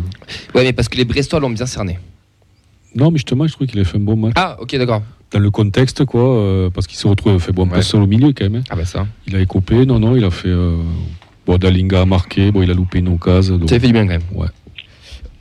[0.55, 1.99] Ouais, mais parce que les Brestois l'ont bien cerné.
[2.95, 4.33] Non, mais justement, je trouvais qu'il avait fait un bon match.
[4.37, 5.03] Ah, ok, d'accord.
[5.33, 7.71] Dans le contexte, quoi, euh, parce qu'il s'est retrouvé fait bon, Ouais.
[7.75, 8.57] pas seul au milieu quand même.
[8.57, 8.63] hein.
[8.71, 9.07] Ah, bah ça.
[9.27, 10.49] Il a écopé, non, non, il a fait.
[10.49, 10.77] euh,
[11.47, 13.57] Bon, Dalinga a marqué, bon, il a loupé une occasion.
[13.59, 14.23] donc- Ça fait du bien quand même.
[14.35, 14.49] Ouais.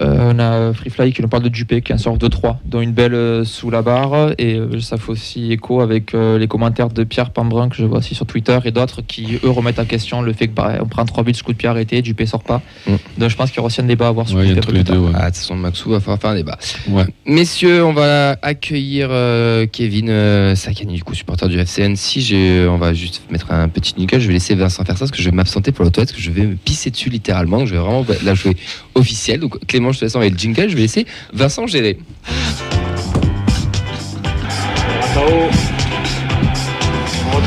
[0.02, 2.28] Euh, on a Free Fly qui nous parle de Dupé qui est un sort de
[2.28, 6.14] 3 dont une belle euh, sous la barre et euh, ça fait aussi écho avec
[6.14, 9.40] euh, les commentaires de Pierre Pambrun que je vois aussi sur Twitter et d'autres qui
[9.44, 11.58] eux remettent en question le fait que bah, on prend 3 buts ce coup de
[11.58, 12.96] pied arrêté Dupé sort pas Mm.
[13.18, 14.52] donc je pense qu'il y aura aussi un débat à avoir sur Ouais, il y
[14.52, 14.96] a Twitter entre les plus tard.
[14.98, 15.12] deux, ouais.
[15.16, 16.58] Ah, de toute façon, Maxou va falloir faire un débat.
[16.90, 17.06] Ouais.
[17.26, 21.96] Messieurs, on va accueillir euh, Kevin euh, Sakani, du coup, supporter du FCN.
[21.96, 22.34] Si
[22.70, 24.20] on va juste mettre un petit nickel.
[24.20, 26.18] Je vais laisser Vincent faire ça parce que je vais m'absenter pour la toilette, parce
[26.18, 27.58] que je vais me pisser dessus littéralement.
[27.60, 28.56] Donc, je vais vraiment la jouer
[28.94, 29.40] officielle.
[29.40, 30.70] Donc, Clément, je te laisse le jingle.
[30.70, 31.98] Je vais laisser Vincent gérer.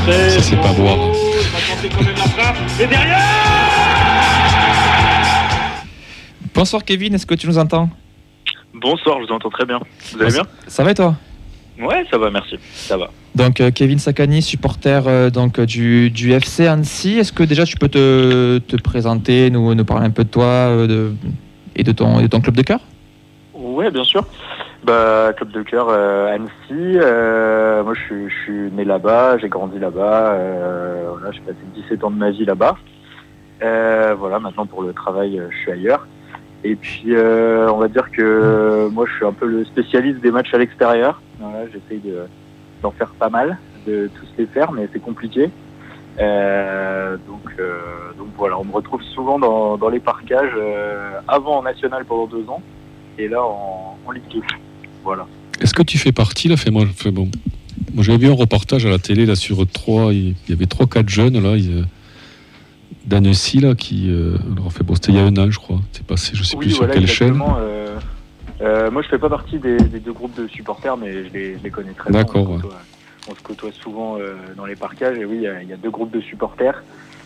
[0.09, 0.97] Ça, c'est pas boire.
[2.81, 3.17] Et derrière
[6.53, 7.89] Bonsoir Kevin, est-ce que tu nous entends?
[8.73, 9.79] Bonsoir, je vous entends très bien.
[10.13, 10.43] Vous allez bien?
[10.67, 11.15] Ça va et toi?
[11.79, 12.55] Ouais, ça va, merci.
[12.73, 13.09] Ça va.
[13.35, 17.77] Donc euh, Kevin Sakani, supporter euh, donc, du, du FC Annecy, est-ce que déjà tu
[17.77, 21.13] peux te, te présenter, nous, nous parler un peu de toi euh, de-
[21.79, 22.79] et de ton, et de ton club de cœur?
[23.53, 24.25] Ouais, bien sûr.
[24.83, 26.51] Bah, club de cœur euh, Annecy.
[26.71, 30.33] euh, moi, je suis, né là-bas, j'ai grandi là-bas.
[30.33, 32.75] euh, voilà, j'ai passé 17 ans de ma vie là-bas.
[33.61, 36.07] Voilà, maintenant pour le travail, je suis ailleurs.
[36.63, 40.53] Et puis, on va dire que moi, je suis un peu le spécialiste des matchs
[40.53, 41.21] à l'extérieur.
[41.39, 42.27] Voilà, j'essaye de-
[42.81, 45.49] d'en faire pas mal, de tous les faire, mais c'est compliqué.
[46.19, 47.79] Euh, donc, euh,
[48.17, 52.27] donc voilà, on me retrouve souvent dans, dans les parcages, euh, avant en national pendant
[52.27, 52.61] deux ans,
[53.17, 54.41] et là en, en Ligue 2.
[55.03, 55.27] Voilà.
[55.61, 56.57] Est-ce que tu fais partie là?
[56.57, 57.29] Fait, moi, fait, bon.
[57.93, 60.87] moi j'avais vu un reportage à la télé là sur trois, il y avait trois
[60.87, 61.55] quatre jeunes là,
[63.05, 64.09] d'Annecy là qui,
[64.55, 66.57] alors, fait, bon, c'était il y a un an je crois, c'est passé, je sais
[66.57, 67.33] plus sur quelle chaîne.
[67.35, 67.57] moi,
[68.59, 71.69] je fais pas partie des, des deux groupes de supporters, mais je les, je les
[71.69, 72.19] connais très bien.
[72.19, 72.59] D'accord,
[73.29, 75.17] On se côtoie, souvent euh, dans les parcages.
[75.17, 76.83] Et oui, il y a- il y, a deux groupes de supporters,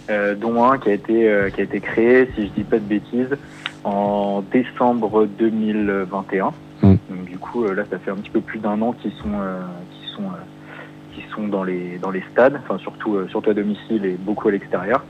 [0.10, 2.78] euh, dont un qui a été euh, qui a été créé, si je dis pas
[2.80, 3.38] de bêtises,
[3.84, 6.52] en décembre 2021.
[6.82, 6.96] Mm.
[7.10, 9.30] Donc, du coup, là, ça fait un petit peu plus d'un an qu'ils sont
[9.92, 10.24] qu'ils sont
[11.36, 15.04] sont dans les dans les stades, enfin surtout surtout à domicile et beaucoup à l'extérieur.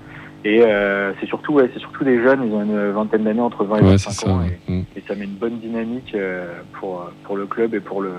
[0.45, 3.63] Et euh, c'est surtout ouais, c'est surtout des jeunes, ils ont une vingtaine d'années entre
[3.65, 4.29] 20 et Ouais, c'est 25 ça.
[4.31, 4.41] ans.
[4.43, 4.83] Et, Mm.
[4.95, 8.11] et ça met une bonne dynamique euh, pour, pour le club et pour le,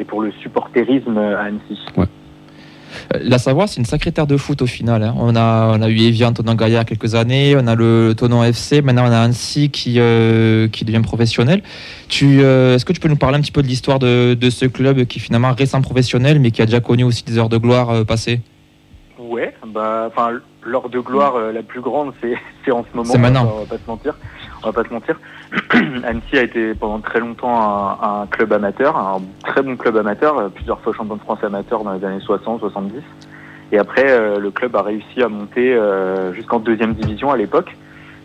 [0.00, 1.78] et pour le supporterisme à Annecy.
[1.98, 5.02] Euh, La Savoie, c'est une sacrée terre de foot au final.
[5.04, 5.14] hein.
[5.16, 7.76] On, a, on a eu Evian, Tonon Gaillard il y a quelques années, on a
[7.76, 11.62] le Tonon FC, maintenant on a Annecy qui, euh, qui devient professionnel.
[12.08, 14.50] Tu, euh, Est-ce que tu peux nous parler un petit peu de l'histoire de, de
[14.50, 17.48] ce club qui est finalement récent professionnel, mais qui a déjà connu aussi des heures
[17.48, 18.40] de gloire euh, passées?
[19.18, 20.10] Ouais, bah,
[20.64, 22.34] l'heure de gloire euh, la plus grande, c'est
[22.64, 23.12] c'est en ce moment.
[23.12, 23.42] C'est maintenant.
[23.42, 24.14] On va, on va pas se mentir.
[24.62, 25.20] On va pas se mentir.
[26.04, 30.38] Annecy a été pendant très longtemps un, un club amateur, un très bon club amateur,
[30.38, 33.02] euh, plusieurs fois champion de France amateur dans les années 60, 70.
[33.72, 37.76] Et après, euh, le club a réussi à monter euh, jusqu'en deuxième division à l'époque.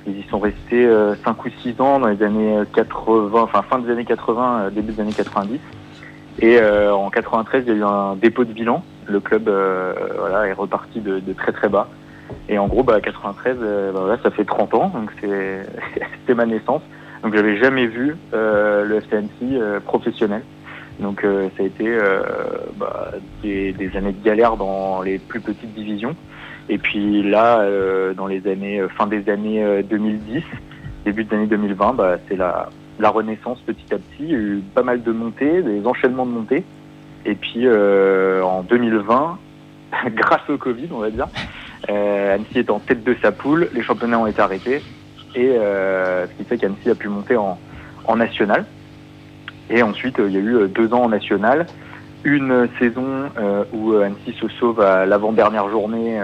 [0.07, 0.88] Ils y sont restés
[1.23, 4.93] 5 ou 6 ans dans les années 80, enfin fin des années 80, euh, début
[4.93, 5.59] des années 90.
[6.39, 8.84] Et euh, en 93, il y a eu un dépôt de bilan.
[9.07, 11.88] Le club euh, voilà, est reparti de, de très très bas.
[12.49, 15.61] Et en gros, bah, 93, euh, bah, ça fait 30 ans, donc c'est
[16.19, 16.82] c'était ma naissance.
[17.26, 20.43] Donc j'avais jamais vu euh, le FCNC euh, professionnel.
[20.99, 21.97] Donc euh, ça a été
[22.78, 26.15] bah, des, années de galère dans les plus petites divisions.
[26.69, 27.67] Et puis là,
[28.13, 30.43] dans les années fin des années euh, 2010,
[31.03, 32.69] début des années 2020, bah, c'est la,
[32.99, 34.19] la renaissance petit à petit.
[34.19, 36.63] Il y a eu pas mal de montées, des enchaînements de montées.
[37.26, 39.39] Et puis en 2020,
[40.11, 41.28] grâce au Covid, on va dire,
[41.88, 44.84] Annecy est en tête de sa poule, les championnats ont été arrêtés,
[45.36, 47.57] et euh, ce qui fait qu'Annecy a pu monter en,
[48.15, 48.65] national.
[49.69, 51.65] Et ensuite, euh, il y a eu euh, deux ans en national,
[52.23, 53.29] une saison
[53.71, 56.19] où Annecy se sauve à l'avant-dernière journée,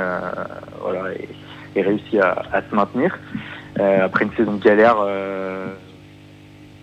[1.76, 3.20] et, réussit à, se maintenir.
[3.80, 4.96] Après une saison galère,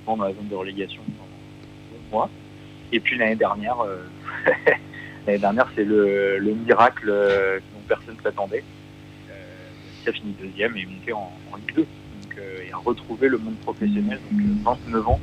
[0.06, 2.30] dans la zone de relégation pendant mois.
[2.92, 3.78] Et puis l'année dernière,
[5.26, 7.12] dernière, c'est le, le miracle
[7.74, 8.62] dont personne ne s'attendait.
[10.04, 11.86] Qui a fini deuxième et monté en Ligue 2.
[12.38, 15.20] Euh, et a retrouvé le monde professionnel, donc euh, 29 ans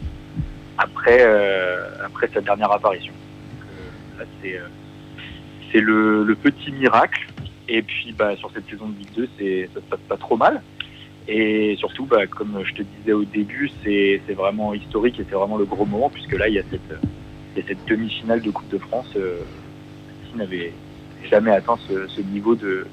[0.77, 3.13] après, euh, après sa dernière apparition.
[3.61, 4.67] Euh, là, c'est euh,
[5.81, 7.27] le, petit miracle.
[7.67, 10.37] Et puis, bah, sur cette saison de Ligue 2, c'est, ça se passe pas trop
[10.37, 10.61] mal.
[11.27, 15.57] Et surtout, bah, comme je te disais au début, c'est, vraiment historique et c'est vraiment
[15.57, 19.09] le gros moment, puisque là, il y a cette, cette demi-finale de Coupe de France
[19.15, 19.39] euh,
[20.29, 20.73] qui n'avait
[21.29, 22.85] jamais atteint ce, niveau de,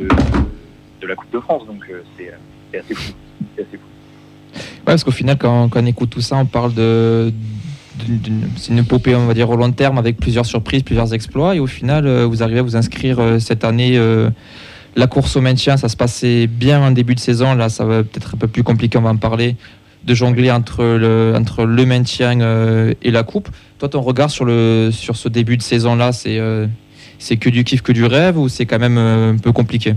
[0.00, 0.08] de,
[1.06, 1.64] la Coupe de France.
[1.66, 2.36] Donc, euh, c'est, euh,
[2.72, 3.12] c'est assez fou.
[4.86, 7.32] Ouais, parce qu'au final, quand, on écoute tout ça, on parle de.
[8.56, 11.54] C'est une épopée, on va dire, au long terme, avec plusieurs surprises, plusieurs exploits.
[11.54, 13.96] Et au final, euh, vous arrivez à vous inscrire euh, cette année.
[13.96, 14.30] euh,
[14.96, 17.54] la course au maintien, ça se passait bien en début de saison.
[17.54, 19.56] Là, ça va peut-être un peu plus compliqué, on va en parler.
[20.04, 22.38] De jongler entre le, entre le maintien
[23.02, 23.48] et la coupe.
[23.78, 26.38] Toi, ton regard sur, le, sur ce début de saison-là, c'est
[27.18, 29.94] c'est que du kiff, que du rêve ou c'est quand même un peu compliqué?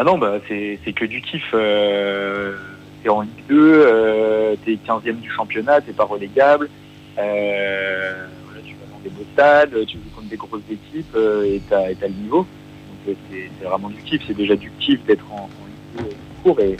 [0.00, 1.50] Ah non, bah, c'est, c'est que du kiff.
[1.54, 2.54] Euh,
[3.02, 6.70] t'es en Ligue 2, euh, t'es 15e du championnat, t'es pas relégable.
[7.18, 8.28] Euh,
[8.64, 11.90] tu vas dans des beaux stades, tu joues contre des grosses équipes euh, et t'as,
[11.90, 12.46] et le niveau.
[12.46, 14.22] Donc euh, c'est, c'est vraiment du kiff.
[14.24, 16.76] C'est déjà du kiff d'être en, en Ligue 2 tout court et,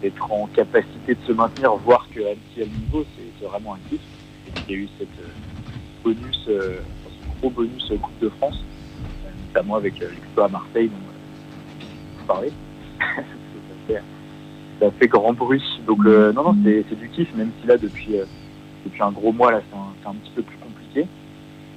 [0.00, 3.90] d'être en capacité de se maintenir, voir que Annecy a niveau, c'est, c'est vraiment un
[3.90, 4.00] kiff.
[4.46, 5.08] Et il y a eu cette
[6.02, 6.78] bonus, ce
[7.38, 8.64] gros bonus Coupe de France,
[9.48, 10.90] notamment avec l'exploit à Marseille.
[10.90, 11.12] Euh,
[12.22, 12.52] vous parlez.
[14.80, 15.62] ça, fait, grand bruit.
[15.86, 18.24] Donc euh, non, non, c'est, du kiff, même si là depuis euh,
[18.84, 21.06] depuis un gros mois là, c'est un, petit peu plus compliqué.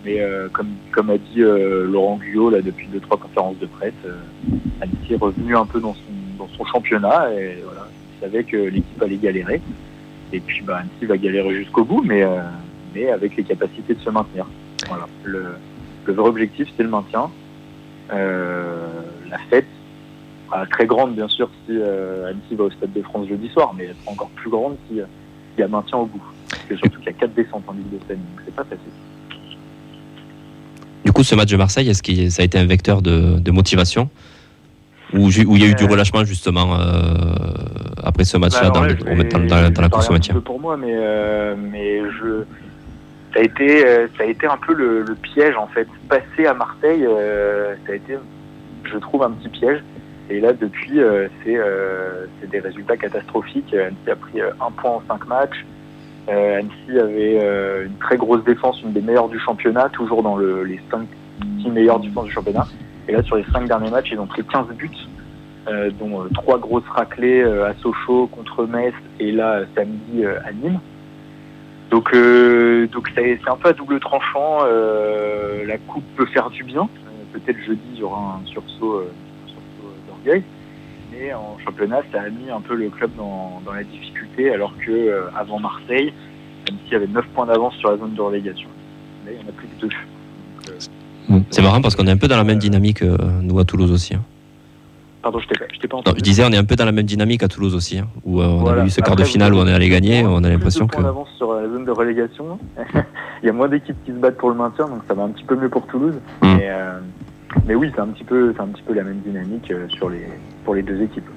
[0.04, 3.94] Mais euh, comme comme a dit Laurent Guyot là depuis deux trois conférences de presse,
[4.82, 6.02] Annecy est revenu un peu dans son
[6.38, 9.62] dans son championnat et voilà, il savait que l'équipe allait galérer.
[10.34, 12.24] Et puis bah Annecy va galérer jusqu'au bout, mais
[12.94, 14.46] mais avec les capacités de se maintenir.
[14.88, 15.08] Voilà.
[15.24, 15.46] Le,
[16.06, 17.30] le vrai objectif c'est le maintien.
[18.10, 19.66] La fête
[20.46, 23.74] sera très grande bien sûr si euh, Annecy va au Stade de France jeudi soir,
[23.78, 25.06] mais elle sera encore plus grande si euh,
[25.58, 26.24] il y a maintien au bout.
[26.50, 28.64] Parce que surtout qu'il y a quatre descentes en Ligue de Seine, donc c'est pas
[28.64, 28.92] facile.
[31.04, 33.52] Du coup, ce match de Marseille, est-ce que ça a été un vecteur de, de
[33.52, 34.10] motivation?
[35.14, 35.88] Où il y a eu du Euh.
[35.88, 37.14] relâchement justement euh,
[38.04, 40.34] après ce match-là Bah, dans, dans- dans- dans la course au maintien?
[40.42, 42.44] pour moi, mais euh, mais je
[43.34, 43.82] ça a été
[44.18, 45.88] ça a été un peu le, le piège en fait.
[46.10, 48.18] Passer à Marseille, euh, ça a été,
[48.92, 49.84] je trouve, un petit piège.
[50.30, 53.74] Et là, depuis, euh, c'est euh, c'est des résultats catastrophiques.
[53.74, 55.66] Annecy a pris euh, un point en cinq matchs.
[56.30, 60.36] Euh, Annecy avait euh, une très grosse défense, une des meilleures du championnat, toujours dans
[60.36, 61.08] le, les cinq,
[61.62, 62.68] six meilleures défenses du championnat.
[63.08, 64.90] Et là, sur les cinq derniers matchs, ils ont pris 15 buts
[65.68, 70.24] euh, dont euh, trois grosses raclées euh, à Sochaux contre Metz et là euh, samedi
[70.26, 70.80] euh, à Nîmes.
[71.92, 74.60] Donc, euh, donc c'est un peu à double tranchant.
[74.64, 76.90] euh, la coupe peut faire du bien.
[77.08, 79.12] Euh, Peut-être jeudi il y aura un sursaut, euh,
[81.12, 84.74] Mais en championnat, ça a mis un peu le club dans, dans la difficulté, alors
[84.86, 86.12] que euh, avant Marseille,
[86.70, 88.68] même s'il y avait 9 points d'avance sur la zone de relégation,
[89.26, 89.90] là il y en a plus que deux.
[89.90, 93.58] Donc, euh, C'est marrant parce qu'on est un peu dans la même dynamique euh, nous
[93.60, 94.16] à Toulouse aussi.
[94.16, 94.22] hein.
[95.22, 97.06] pardon, je t'ai pas, pas Non, je disais, on est un peu dans la même
[97.06, 98.82] dynamique à Toulouse aussi, hein, où euh, on Voilà.
[98.82, 100.88] a eu ce quart Après, de finale où on est allé gagner, on a l'impression
[100.88, 100.96] que.
[100.96, 102.60] points d'avance sur la zone de relégation.
[103.44, 105.30] Il y a moins d'équipes qui se battent pour le maintien, donc ça va un
[105.30, 106.16] petit peu mieux pour Toulouse.
[106.42, 106.56] Mm.
[106.58, 107.00] Mais, euh,
[107.66, 110.10] mais oui, c'est un petit peu, c'est un petit peu la même dynamique euh, sur
[110.10, 110.28] les,
[110.64, 111.28] pour les deux équipes.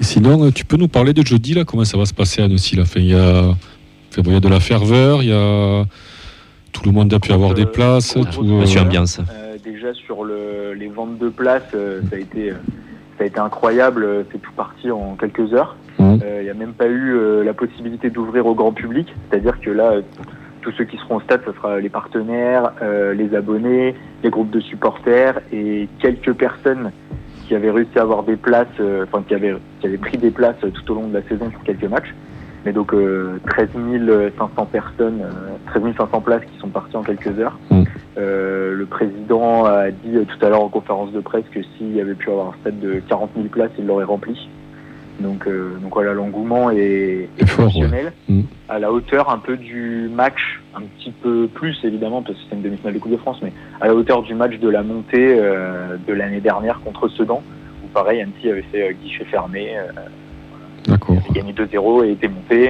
[0.00, 2.42] Et sinon, euh, tu peux nous parler de jeudi, là Comment ça va se passer
[2.42, 2.82] à Annecy là?
[2.82, 3.48] Enfin, il, y a...
[3.48, 5.84] enfin, bon, il y a de la ferveur, il y a...
[6.72, 8.16] Tout le monde a pu avoir des places.
[8.16, 9.18] Euh, tout, Monsieur euh, Ambiance.
[9.18, 12.54] Euh, déjà sur le, les ventes de places, euh, ça a été, euh,
[13.18, 14.04] ça a été incroyable.
[14.04, 15.76] euh, C'est tout parti en quelques heures.
[15.98, 19.08] Euh, Il n'y a même pas eu euh, la possibilité d'ouvrir au grand public.
[19.28, 20.02] C'est-à-dire que là, euh,
[20.62, 24.50] tous ceux qui seront au stade, ce sera les partenaires, euh, les abonnés, les groupes
[24.50, 26.92] de supporters et quelques personnes
[27.46, 30.30] qui avaient réussi à avoir des places, euh, enfin qui avaient, qui avaient pris des
[30.30, 32.14] places euh, tout au long de la saison pour quelques matchs.
[32.64, 33.68] Mais donc euh, 13
[34.36, 37.58] 500 personnes, euh, 13 500 places qui sont parties en quelques heures.
[37.70, 37.82] Mm.
[38.18, 41.98] Euh, le président a dit euh, tout à l'heure en conférence de presse que s'il
[41.98, 44.48] avait pu avoir un stade de 40 000 places, il l'aurait rempli.
[45.20, 47.28] Donc, euh, donc voilà, l'engouement est, ouais.
[47.38, 48.40] exceptionnel, Mm.
[48.68, 52.56] à la hauteur un peu du match, un petit peu plus évidemment parce que c'est
[52.56, 55.36] une demi-finale de Coupe de France, mais à la hauteur du match de la montée
[55.38, 57.42] euh, de l'année dernière contre Sedan,
[57.84, 59.76] où pareil, Annecy avait fait euh, guichet fermé,
[60.86, 61.16] D'accord.
[61.16, 62.68] avait gagné 2-0 et était monté.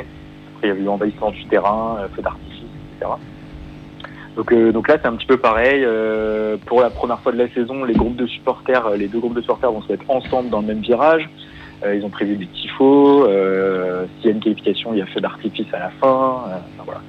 [0.57, 2.65] Après, il y avait eu envahissement du terrain, feu d'artifice,
[2.99, 3.13] etc.
[4.37, 5.87] Donc, donc là, c'est un petit peu pareil.
[6.67, 9.41] Pour la première fois de la saison, les groupes de supporters, les deux groupes de
[9.41, 11.29] supporters vont se mettre ensemble dans le même virage.
[11.85, 13.25] Euh, ils ont prévu des tifos.
[13.27, 16.07] Euh, S'il y a une qualification, il y a feu d'artifice à la fin.
[16.49, 17.01] Euh, enfin, voilà.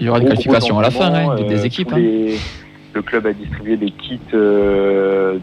[0.00, 1.96] Il y aura une qualification à la fin, engouement, hein, des- des équipes, hein.
[2.94, 5.40] le club a distribué des kits de,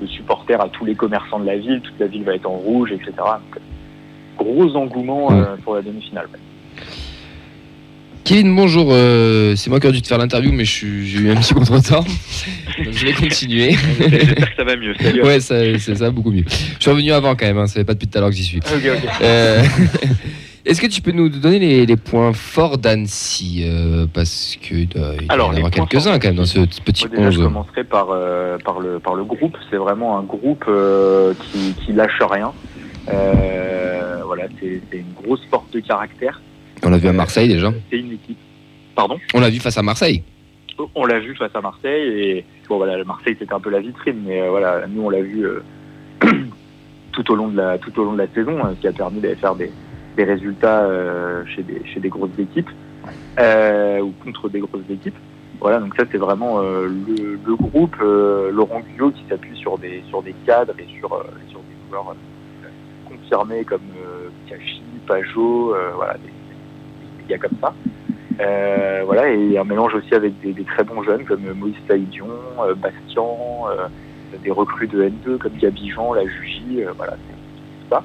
[0.00, 1.80] de supporters à tous les commerçants de la ville.
[1.80, 3.12] Toute la ville va être en rouge, etc.
[3.16, 3.62] Donc,
[4.38, 6.26] gros engouement euh, pour la demi-finale.
[6.32, 6.38] ouais.
[8.24, 8.88] Kevin, bonjour.
[8.92, 12.04] euh, c'est moi qui aurais dû te faire l'interview, mais j'ai eu un petit contretemps.
[12.04, 13.72] Donc je vais continuer.
[13.98, 14.94] J'espère que ça va mieux.
[15.00, 15.22] Salut.
[15.22, 16.44] ouais, ça, c'est ça, beaucoup mieux.
[16.48, 18.36] Je suis revenu avant quand même, hein, ça fait pas depuis tout à l'heure que
[18.36, 18.58] j'y suis.
[18.58, 19.08] Ok, ok.
[19.22, 19.62] Euh,
[20.64, 24.88] Est-ce que tu peux nous donner les, les points forts d'Annecy euh, Parce qu'il
[25.28, 27.44] Alors, y en avoir quelques-uns quand même dans ce petit Moi, déjà, je 11.
[27.46, 29.56] commencerai par, euh, par, le, par le groupe.
[29.70, 32.52] C'est vraiment un groupe euh, qui, qui lâche rien.
[33.12, 36.40] Euh, voilà, c'est c'est une grosse force de caractère.
[36.84, 37.72] On l'a vu à Marseille déjà.
[37.90, 38.38] C'est une équipe.
[38.94, 39.18] Pardon?
[39.34, 40.22] On l'a vu face à Marseille.
[40.94, 43.80] On l'a vu face à Marseille et bon voilà, le Marseille c'était un peu la
[43.80, 45.62] vitrine, mais euh, voilà, nous on l'a vu euh,
[47.12, 48.92] tout au long de la tout au long de la saison, euh, ce qui a
[48.92, 49.70] permis d'aller faire des,
[50.16, 52.70] des résultats euh, chez des chez des grosses équipes
[53.38, 55.14] euh, ou contre des grosses équipes.
[55.60, 59.78] Voilà, donc ça c'est vraiment euh, le, le groupe euh, Laurent Guyot qui s'appuie sur
[59.78, 62.14] des sur des cadres et sur euh, sur des joueurs
[62.64, 62.68] euh,
[63.08, 66.32] confirmés comme euh, Kachi, Pajot, euh, voilà, des
[67.32, 67.74] gars comme ça.
[68.40, 72.28] Euh, voilà, et un mélange aussi avec des, des très bons jeunes comme Moïse Taïdion,
[72.60, 73.86] euh, Bastian, euh,
[74.42, 78.02] des recrues de N2 comme Gabi Jean, la Jugie, voilà, c'est tout ça.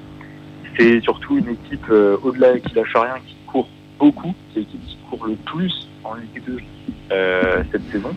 [0.77, 5.25] C'est surtout une équipe au-delà qui lâche rien, qui court beaucoup, c'est l'équipe qui court
[5.25, 6.57] le plus en Ligue 2
[7.11, 8.13] euh, cette saison.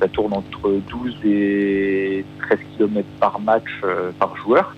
[0.00, 4.76] Ça tourne entre 12 et 13 km par match euh, par joueur.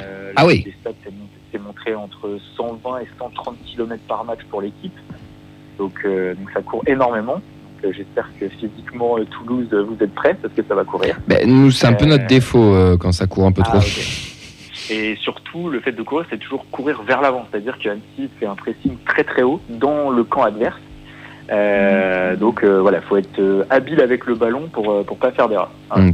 [0.00, 0.62] Euh, Ah oui.
[0.66, 0.90] Les stats,
[1.52, 4.96] c'est montré, entre 120 et 130 km par match pour l'équipe.
[5.78, 7.34] Donc, euh, donc ça court énormément.
[7.34, 11.18] Donc, euh, J'espère que physiquement euh, Toulouse, vous êtes prêts parce que ça va courir.
[11.26, 13.80] Ben, nous, c'est un peu notre défaut quand ça court un peu Ah, trop.
[14.90, 17.46] Et surtout, le fait de courir, c'est toujours courir vers l'avant.
[17.50, 20.80] C'est-à-dire que Annecy fait un pressing très très haut dans le camp adverse.
[21.50, 25.48] Euh, donc euh, voilà, faut être euh, habile avec le ballon pour pour pas faire
[25.48, 25.70] d'erreur.
[25.90, 26.10] Hein.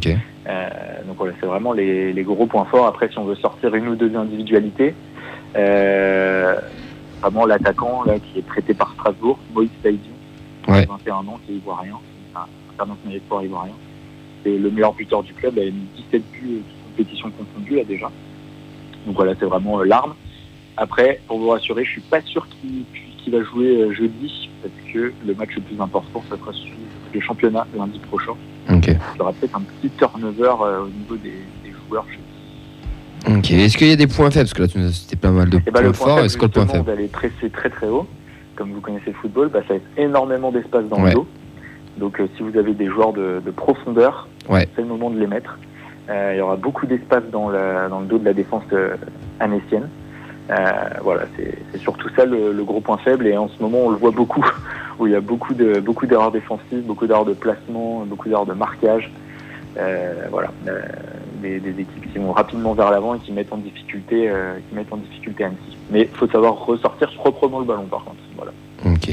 [0.48, 0.68] Euh,
[1.06, 2.86] donc voilà, c'est vraiment les, les gros points forts.
[2.86, 4.94] Après, si on veut sortir une ou deux individualités,
[5.56, 6.54] euh,
[7.20, 10.12] vraiment l'attaquant là qui est prêté par Strasbourg, Moïse Taïdion,
[10.68, 10.84] Ouais.
[10.84, 11.98] 21 ans, qui est ivoirien,
[12.34, 13.72] enfin, international espoir ivoirien.
[14.44, 17.84] C'est le meilleur buteur du club, il a mis 17 buts, toutes compétitions confondues là
[17.84, 18.10] déjà.
[19.06, 20.14] Donc voilà, c'est vraiment euh, l'arme.
[20.76, 25.12] Après, pour vous rassurer, je suis pas sûr qu'il va jouer euh, jeudi, parce que
[25.26, 26.76] le match le plus important, ça sera celui
[27.14, 28.32] le championnat lundi prochain.
[28.70, 28.76] Il
[29.18, 31.30] y aura peut-être un petit turnover euh, au niveau des,
[31.64, 32.04] des joueurs.
[33.28, 33.50] Ok.
[33.50, 34.44] Est-ce qu'il y a des points faibles?
[34.44, 36.06] Parce que là, tu nous as cité pas mal de Et bah, points le point
[36.06, 36.18] forts.
[36.20, 36.84] Est-ce que le point faible?
[36.84, 38.06] vous allez presser très très haut.
[38.56, 41.10] Comme vous connaissez le football, bah, ça laisse énormément d'espace dans Ouais.
[41.10, 41.26] le dos.
[41.98, 44.68] Donc euh, si vous avez des joueurs de, de profondeur, Ouais.
[44.76, 45.58] c'est le moment de les mettre.
[46.08, 48.96] Euh, il y aura beaucoup d'espace dans, le dos de la défense euh,
[51.02, 53.26] voilà, c'est c'est surtout ça le, le gros point faible.
[53.26, 54.44] Et en ce moment, on le voit beaucoup,
[54.98, 58.46] où il y a beaucoup de beaucoup d'erreurs défensives, beaucoup d'erreurs de placement, beaucoup d'erreurs
[58.46, 59.10] de marquage.
[59.78, 60.80] Euh, voilà, Euh,
[61.40, 64.92] des, équipes qui vont rapidement vers l'avant et qui mettent en difficulté, euh, qui mettent
[64.92, 65.76] en difficulté Annecy.
[65.90, 68.18] Mais il faut savoir ressortir proprement le ballon, par contre.
[68.36, 68.52] Voilà.
[68.84, 69.10] Ok.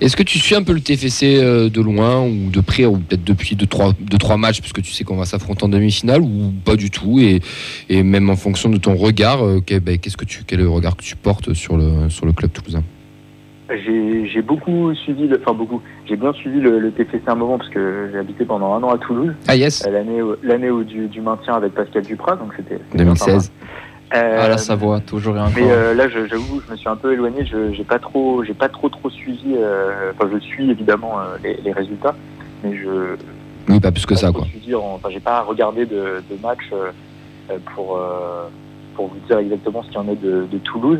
[0.00, 1.40] Est-ce que tu suis un peu le TFC
[1.70, 4.72] de loin ou de près ou peut-être depuis 2-3 deux, trois, deux, trois matchs parce
[4.72, 7.40] que tu sais qu'on va s'affronter en demi-finale ou pas du tout et,
[7.90, 10.96] et même en fonction de ton regard, ben, qu'est-ce que tu, quel est le regard
[10.96, 12.82] que tu portes sur le, sur le club toulousain?
[13.76, 17.70] J'ai beaucoup suivi, le, enfin beaucoup, j'ai bien suivi le, le TFC un moment parce
[17.70, 20.84] que j'ai habité pendant un an à Toulouse, Ah yes euh, l'année où- l'année où
[20.84, 23.42] du, du maintien avec Pascal Duprat, donc c'était c'était bien 2016.
[23.44, 23.54] sympa.
[24.14, 25.52] Euh, Ah, la Savoie, toujours et encore.
[25.56, 27.46] Mais euh, là, j'avoue, je me suis un peu éloigné.
[27.46, 29.54] Je j'ai pas trop, j'ai pas trop trop suivi.
[29.56, 32.14] euh, Enfin, je suis évidemment les, les résultats,
[32.62, 33.16] mais je
[33.68, 34.42] Oui, pas plus que pas ça quoi.
[34.74, 36.70] en- Enfin, j'ai pas regardé de, de match
[37.74, 37.98] pour
[38.94, 40.98] pour vous dire exactement ce qu'il y en est de, de Toulouse.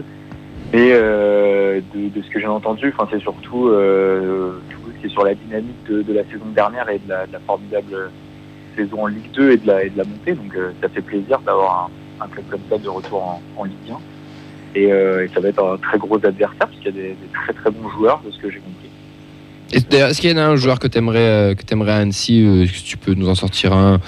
[0.73, 4.53] Mais euh, de, de ce que j'ai entendu, enfin, c'est surtout euh,
[5.05, 8.11] est sur la dynamique de, de la saison dernière et de la, de la formidable
[8.77, 10.33] saison en Ligue 2 et de la, et de la montée.
[10.33, 11.91] Donc, euh, ça fait plaisir d'avoir
[12.21, 13.97] un, un club comme ça de retour en, en Ligue 1.
[14.75, 17.09] Et, euh, et ça va être un très gros adversaire parce qu'il y a des,
[17.09, 18.89] des très très bons joueurs de ce que j'ai compris.
[19.73, 22.73] Est-ce qu'il y en a un joueur que t'aimerais euh, que t'aimerais à Annecy Est-ce
[22.83, 24.01] que tu peux nous en sortir un?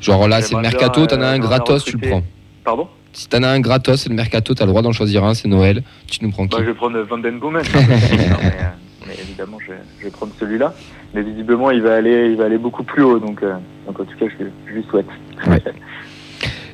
[0.00, 2.22] Genre là, c'est le mercato, t'en as un gratos, tu le prends.
[2.64, 2.88] Pardon?
[3.12, 5.48] Si t'en as un gratos, c'est le mercato, t'as le droit d'en choisir un, c'est
[5.48, 5.82] Noël.
[6.06, 7.62] Tu nous prends qui Bah, je vais prendre Van Den Boomen.
[7.74, 8.68] Non, mais, euh,
[9.06, 10.72] mais évidemment, je, je vais prendre celui-là.
[11.12, 13.18] Mais visiblement, il va aller, il va aller beaucoup plus haut.
[13.18, 13.54] Donc, euh,
[13.86, 15.08] donc en tout cas, je, je lui souhaite.
[15.46, 15.60] Ouais.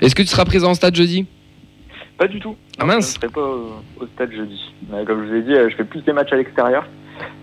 [0.03, 1.27] Est-ce que tu seras présent au stade jeudi?
[2.19, 2.55] Pas du tout.
[2.79, 3.13] Ah, mince.
[3.13, 4.61] Je ne serai pas au, au stade jeudi.
[4.91, 6.87] Mais comme je vous ai dit, euh, je fais plus des matchs à l'extérieur.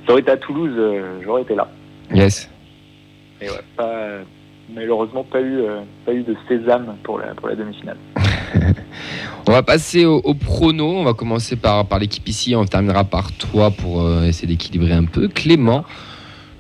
[0.06, 1.68] Ça aurait été à Toulouse, euh, j'aurais été là.
[2.14, 2.48] Yes.
[3.42, 4.20] Et ouais, pas,
[4.72, 5.62] malheureusement, pas eu,
[6.06, 7.98] pas eu de sésame pour la, pour la demi-finale.
[9.48, 10.86] On va passer au, au prono.
[10.98, 12.56] On va commencer par, par l'équipe ici.
[12.56, 15.28] On terminera par toi pour euh, essayer d'équilibrer un peu.
[15.28, 15.84] Clément,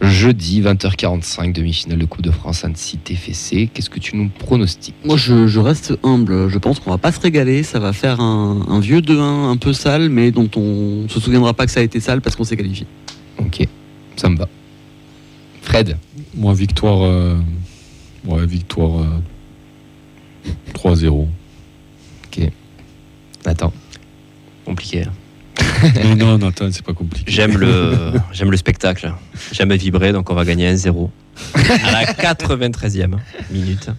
[0.01, 3.69] jeudi 20h45 demi-finale de Coupe de France Annecy TFC.
[3.73, 4.95] Qu'est-ce que tu nous pronostiques?
[5.05, 6.49] Moi, je, je reste humble.
[6.49, 7.63] Je pense qu'on va pas se régaler.
[7.63, 9.19] Ça va faire un, un vieux 2-1
[9.51, 12.35] un peu sale, mais dont on se souviendra pas que ça a été sale parce
[12.35, 12.85] qu'on s'est qualifié.
[13.39, 13.65] Ok,
[14.17, 14.49] ça me va.
[15.61, 15.97] Fred,
[16.35, 17.03] Moi, victoire.
[17.03, 17.37] euh,
[18.25, 18.99] ouais, victoire
[20.45, 21.27] euh, 3-0.
[23.45, 23.71] Nathan.
[24.65, 25.03] Compliqué.
[25.03, 25.11] hein.
[26.03, 27.29] non, non, Nathan, c'est pas compliqué.
[27.31, 29.13] J'aime le, j'aime le spectacle.
[29.51, 31.09] J'aime vibrer, donc on va gagner 1-0.
[31.55, 33.17] À la 93e
[33.51, 33.89] minute.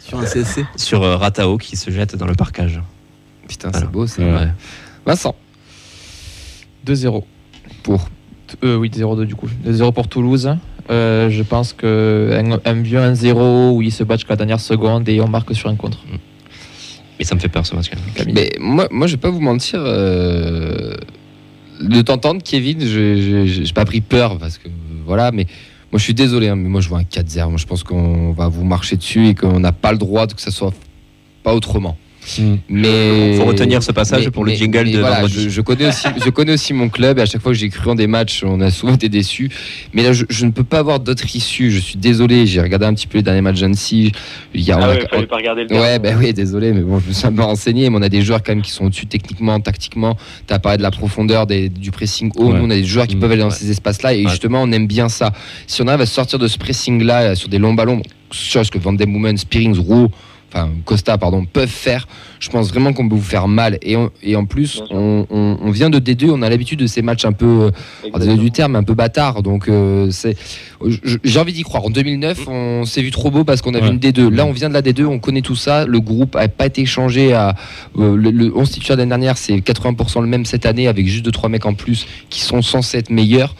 [0.00, 0.64] Sur un CSC.
[0.76, 2.80] Sur euh, Ratao qui se jette dans le parcage.
[3.46, 3.86] Putain, Voilà.
[3.86, 4.22] c'est beau ça.
[4.22, 4.48] Ouais.
[5.06, 5.34] Vincent,
[6.86, 7.24] 2-0.
[7.82, 8.08] pour.
[8.64, 9.48] Euh, oui, 0-2 du coup.
[9.66, 10.50] 2-0 pour Toulouse.
[10.90, 14.60] Euh, je pense que un, un vieux 1-0 où ils se battent jusqu'à la dernière
[14.60, 15.98] seconde et on marque sur un contre.
[17.18, 17.90] Mais ça me fait peur ce match.
[18.14, 18.34] Camille.
[18.34, 19.80] Mais moi, moi, je vais pas vous mentir.
[19.82, 20.94] euh,
[21.80, 24.68] De t'entendre, Kevin, je j'ai pas pris peur parce que
[25.06, 25.46] voilà, mais
[25.92, 27.48] moi je suis désolé, hein, mais moi je vois un 4-0.
[27.50, 30.34] Moi je pense qu'on va vous marcher dessus et qu'on n'a pas le droit de
[30.34, 30.74] que ça soit
[31.42, 31.96] pas autrement.
[32.38, 32.56] Hmm.
[32.68, 35.86] Mais Faut retenir ce passage mais- pour le jingle mais de voilà, je, je connais
[35.88, 38.06] aussi, je connais aussi mon club et à chaque fois que j'ai cru en des
[38.06, 39.50] matchs, on a souvent été déçus.
[39.94, 41.70] Mais là, je, je ne peux pas avoir d'autre issue.
[41.70, 42.46] Je suis désolé.
[42.46, 44.12] J'ai regardé un petit peu les derniers matchs d'Annecy.
[44.54, 46.14] Il y a, on Ah a- ouais, fallait pas regarder le Ouais, terrain.
[46.14, 47.88] bah oui, désolé, mais bon, je me suis un peu renseigné.
[47.88, 50.16] Mais on a des joueurs quand même qui sont au-dessus techniquement, tactiquement.
[50.46, 52.52] Tu as parlé de la profondeur des- du pressing haut.
[52.52, 52.58] Ouais.
[52.58, 53.20] Nous, on a des joueurs qui Mm.
[53.20, 53.54] peuvent aller dans Ouais.
[53.54, 54.12] ces espaces-là.
[54.14, 54.30] Et Ouais.
[54.30, 55.32] justement, on aime bien ça.
[55.66, 58.92] Si on arrive à sortir de ce pressing-là sur des longs ballons, chose que Van
[58.92, 60.08] Den Boomen, Spearings, Roux,
[60.52, 62.06] enfin Costa, pardon, peuvent faire,
[62.40, 63.78] je pense vraiment qu'on peut vous faire mal.
[63.82, 66.86] Et, on- et en plus, on, on- on vient de D2, on a l'habitude de
[66.86, 67.70] ces matchs un peu
[68.14, 69.42] euh, du terme, un peu bâtard.
[69.42, 70.36] Donc, euh, c'est,
[71.24, 71.84] j'ai envie d'y croire.
[71.84, 73.92] En 2009, on s'est vu trop beau parce qu'on avait Ouais.
[73.92, 74.28] une D2.
[74.30, 75.84] Là, on vient de la D2, on connaît tout ça.
[75.86, 77.32] Le groupe n'a pas été changé.
[77.34, 77.54] À,
[77.98, 81.06] euh, le, le 11 titulaire de l'année dernière, c'est 80% le même cette année, avec
[81.06, 83.54] juste 2-3 mecs en plus qui sont censés être meilleurs.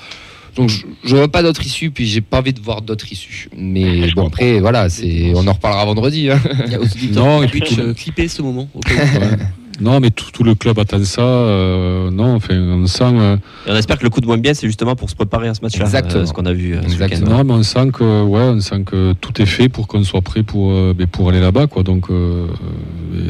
[0.59, 3.49] Donc, je je vois pas d'autre issue, puis j'ai pas envie de voir d'autres issues.
[3.57, 6.29] Mais bon, après, voilà, c'est, on en reparlera vendredi.
[6.31, 6.39] hein.
[6.67, 8.69] Il y a aussi Non, et puis euh, clipper ce moment.
[8.75, 9.19] au cas où.
[9.21, 9.37] Ouais.
[9.81, 11.23] Non, mais tout, tout le club attend ça.
[11.23, 13.05] euh, non, enfin, on sent.
[13.05, 15.47] euh, Et on espère que le coup de moins bien, c'est justement pour se préparer
[15.47, 15.85] à ce match-là.
[15.85, 16.23] Exactement.
[16.23, 18.83] euh, ce qu'on a vu euh, ce non, mais on sent que, ouais, on sent
[18.85, 21.85] que tout est fait pour qu'on soit prêt pour, euh, ben, pour aller là-bas, quoi.
[21.85, 22.49] Donc, euh,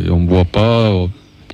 [0.06, 1.06] et on voit pas euh,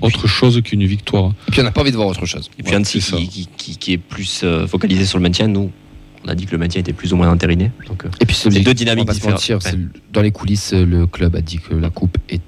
[0.04, 1.32] autre chose qu'une victoire.
[1.48, 2.50] Et puis, on n'a pas envie de voir autre chose.
[2.58, 5.22] Et puis Ouais, Annecy c'est qui, qui, qui- qui est plus euh, focalisé sur le
[5.22, 5.70] maintien, nous,
[6.24, 7.70] on a dit que le maintien était plus ou moins entériné.
[7.88, 9.62] Donc, euh, Et puis, C'est deux dynamiques se mentir, différentes.
[9.62, 12.40] c'est- dans les coulisses, le club a dit que la coupe était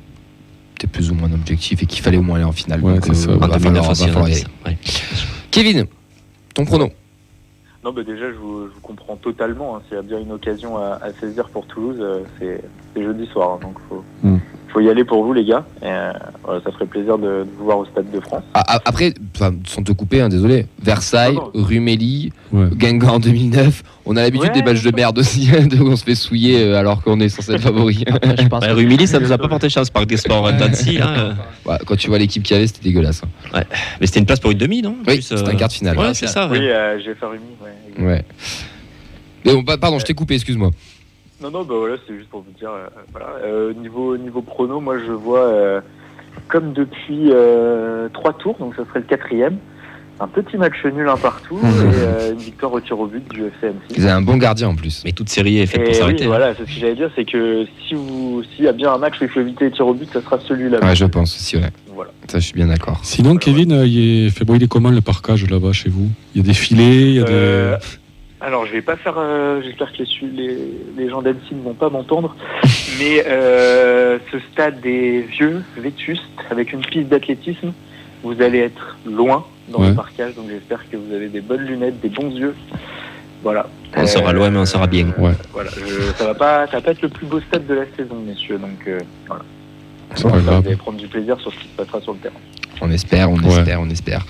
[0.92, 2.80] plus ou moins un objectif et qu'il fallait au moins aller en finale.
[2.82, 3.30] Ouais, Donc, c'est ça.
[3.30, 4.44] euh, en va 2009 falloir- aussi, va falloir aller.
[4.66, 4.78] Ouais.
[5.50, 5.86] Kevin,
[6.54, 6.90] ton prono
[7.84, 9.76] Non, bah déjà, je vous, je vous comprends totalement.
[9.76, 9.80] hein.
[9.96, 12.60] A bien une occasion à, à saisir pour Toulouse, euh, c'est
[12.94, 13.52] c'est jeudi soir.
[13.54, 14.38] hein, donc, faut, Mm.
[14.76, 15.64] Faut y aller pour vous, les gars.
[15.80, 16.12] Et, euh,
[16.44, 18.42] voilà, ça ferait plaisir de, de vous voir au Stade de France.
[18.52, 19.14] Ah, ah, Après,
[19.66, 20.66] sans te couper, hein, désolé.
[20.82, 21.64] Versailles, Non, non.
[21.64, 22.66] Rumélie, Ouais.
[22.74, 23.82] Guingamp en 2009.
[24.04, 26.14] On a l'habitude Ouais, des matchs de merde aussi, hein, de où on se fait
[26.14, 28.04] souiller euh, alors qu'on est censé être favori.
[28.12, 30.98] Après, je pense Rumilly, ça nous a pas porté chance par des sports d'Annecy.
[31.00, 31.32] euh.
[31.64, 33.22] Ouais, quand tu vois l'équipe qu'il y avait, c'était dégueulasse.
[33.54, 33.62] hein.
[33.98, 34.96] Mais c'était une place pour une demi, non?
[35.08, 35.96] Oui, c'était euh, un quart de finale.
[35.98, 36.48] Ouais, c'est ça.
[36.48, 36.58] ouais.
[36.58, 37.40] Oui, euh, j'ai fait Rumi.
[37.62, 38.06] Ouais, exact.
[38.06, 38.24] Ouais.
[39.46, 40.70] Mais bon, pa- pardon, je t'ai coupé, excuse-moi.
[41.47, 42.70] Non, non, bah voilà, c'est juste pour vous dire.
[42.70, 43.28] euh, voilà.
[43.44, 45.81] Euh, niveau, niveau prono, moi je vois, euh,
[46.48, 49.59] comme depuis euh, trois tours, donc ça serait le quatrième,
[50.18, 53.43] un petit match nul un partout et euh, une victoire au tir au but du
[53.44, 53.77] FC Annecy.
[53.97, 55.02] Ils avaient un bon gardien en plus.
[55.05, 56.27] Mais toute série est faite Et pour s'arrêter.
[56.27, 58.98] voilà, c'est ce que j'allais dire, c'est que si vous, s'il y a bien un
[58.98, 60.81] match où il faut éviter les tirs au but, ça sera celui-là.
[60.82, 61.70] Ouais, je pense aussi, ouais.
[61.94, 62.10] Voilà.
[62.28, 62.98] Ça, je suis bien d'accord.
[63.05, 66.40] Sinon, Kevin, il est, fait, bon, il est comment le parcage là-bas chez vous Il
[66.40, 67.85] y a des filets, il y a Euh, des.
[68.47, 69.14] Alors, je vais pas faire.
[69.18, 70.56] euh, J'espère que les, su- les,
[70.97, 72.35] les gens d'Annecy ne vont pas m'entendre.
[72.98, 77.73] Mais euh, ce stade est vieux, vétuste, avec une piste d'athlétisme.
[78.23, 79.89] Vous allez être loin dans Ouais.
[79.89, 82.55] le parcage, donc j'espère que vous avez des bonnes lunettes, des bons yeux.
[83.43, 83.66] Voilà.
[83.97, 85.09] On sera loin, mais on sera bien.
[85.18, 85.32] Ouais.
[85.52, 85.70] Voilà.
[85.77, 88.16] Je- ça va pas, ça va pas être le plus beau stade de la saison,
[88.27, 88.59] messieurs.
[88.59, 89.43] Donc euh, voilà.
[90.16, 92.35] Vous allez prendre du plaisir sur ce qui se passera sur le terrain.
[92.81, 93.59] On espère, on Ouais.
[93.59, 94.24] espère, on espère.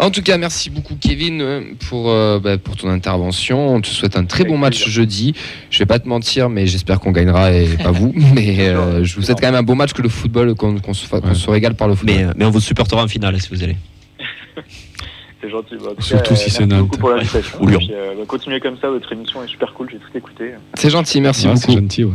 [0.00, 3.74] En tout cas, merci beaucoup Kevin euh, pour, euh, bah, pour ton intervention.
[3.74, 4.92] On te souhaite un très Avec bon match plaisir.
[4.92, 5.34] jeudi.
[5.70, 8.12] Je vais pas te mentir, mais j'espère qu'on gagnera et pas vous.
[8.34, 10.94] Mais euh, je vous souhaite quand même un bon match que le football, qu'on qu'on
[10.94, 12.16] se, régale par le football.
[12.16, 13.76] Mais, euh, mais on vous supportera en finale si vous allez.
[15.42, 15.74] C'est gentil.
[15.82, 16.80] Bah, Surtout cas, si c'est Nantes.
[16.80, 17.58] beaucoup pour l'invitation.
[17.60, 17.78] Ou Lyon.
[17.80, 20.52] Et puis, euh, bah, continuez comme ça, votre émission est super cool, j'ai tout écouté.
[20.74, 21.80] C'est gentil, merci Ah, c'est beaucoup.
[21.80, 22.12] gentil, ouais.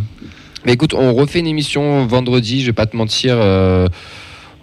[0.65, 3.35] Mais écoute, on refait une émission vendredi, je vais pas te mentir.
[3.37, 3.87] euh,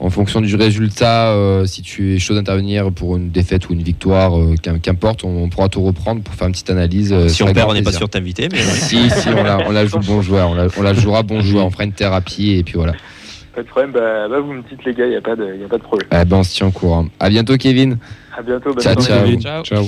[0.01, 3.83] en fonction du résultat, euh, si tu es chaud d'intervenir pour une défaite ou une
[3.83, 7.13] victoire, euh, qu'im- qu'importe, on, on pourra tout reprendre pour faire une petite analyse.
[7.13, 8.49] euh, Si on perd, on n'est pas sûr de t'inviter.
[8.51, 8.59] Mais.
[8.63, 11.43] Si, si, on la, on la joue bon joueur, on la, on la jouera bon
[11.43, 12.95] joueur, on fera une thérapie et puis voilà.
[13.55, 15.57] Pas de problème, bah, bah, vous me dites les gars, il n'y a, pas de-
[15.61, 16.09] y a pas de problème.
[16.13, 17.07] Ah ben, on se tient au courant.
[17.19, 17.99] À bientôt, Kevin.
[18.37, 19.63] À bientôt, bonne Ciao, Ciao.
[19.65, 19.85] ciao.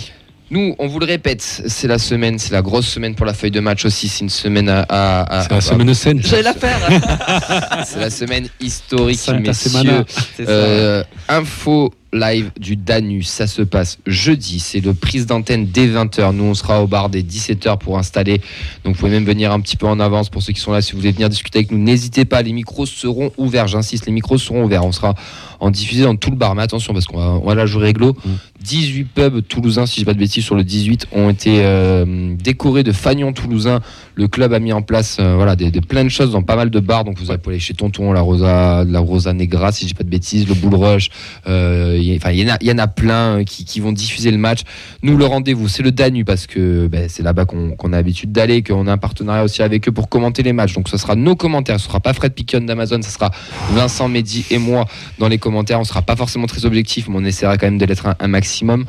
[0.52, 3.50] Nous, on vous le répète, c'est la semaine, c'est la grosse semaine pour la feuille
[3.50, 4.06] de match aussi.
[4.08, 4.80] C'est une semaine à.
[4.86, 6.18] à- à- C'est la à- semaine sainte.
[6.20, 6.78] J'allais la faire.
[7.86, 10.04] C'est la semaine historique, Santa messieurs.
[10.40, 14.60] Euh, info live du Danus, ça se passe jeudi.
[14.60, 16.34] C'est le prise d'antenne dès 20h.
[16.34, 18.42] Nous, on sera au bar dès 17h pour installer.
[18.84, 20.82] Donc, vous pouvez même venir un petit peu en avance pour ceux qui sont là.
[20.82, 22.42] Si vous voulez venir discuter avec nous, n'hésitez pas.
[22.42, 23.68] Les micros seront ouverts.
[23.68, 24.84] J'insiste, les micros seront ouverts.
[24.84, 25.14] On sera
[25.62, 26.54] en diffusé dans tout le bar.
[26.56, 28.16] Mais attention, parce qu'on va, on va la jouer réglo.
[28.64, 32.34] 18 pubs toulousains, si je dis pas de bêtises, sur le 18 ont été euh,
[32.36, 33.80] décorés de fagnons toulousains.
[34.14, 36.56] Le club a mis en place euh, voilà, des, des- plein de choses dans pas
[36.56, 37.04] mal de bars.
[37.04, 40.04] Donc vous allez aller chez Tonton, la Rosa, la Rosa Negra, si je dis pas
[40.04, 41.10] de bêtises, le Bull Rush.
[41.48, 44.60] Euh, il y, en a, plein qui, qui vont diffuser le match.
[45.02, 48.32] Nous, le rendez-vous, c'est le Danu parce que ben, c'est là-bas qu'on qu'on a l'habitude
[48.32, 50.74] d'aller, qu'on a un partenariat aussi avec eux pour commenter les matchs.
[50.74, 51.78] Donc ce sera nos commentaires.
[51.80, 53.30] Ce sera pas Fred Piquion d'Amazon, ce sera
[53.72, 54.86] Vincent Mehdi et moi
[55.18, 55.51] dans les commentaires.
[55.54, 58.84] On sera pas forcément très objectif, mais on essaiera quand même de l'être un maximum.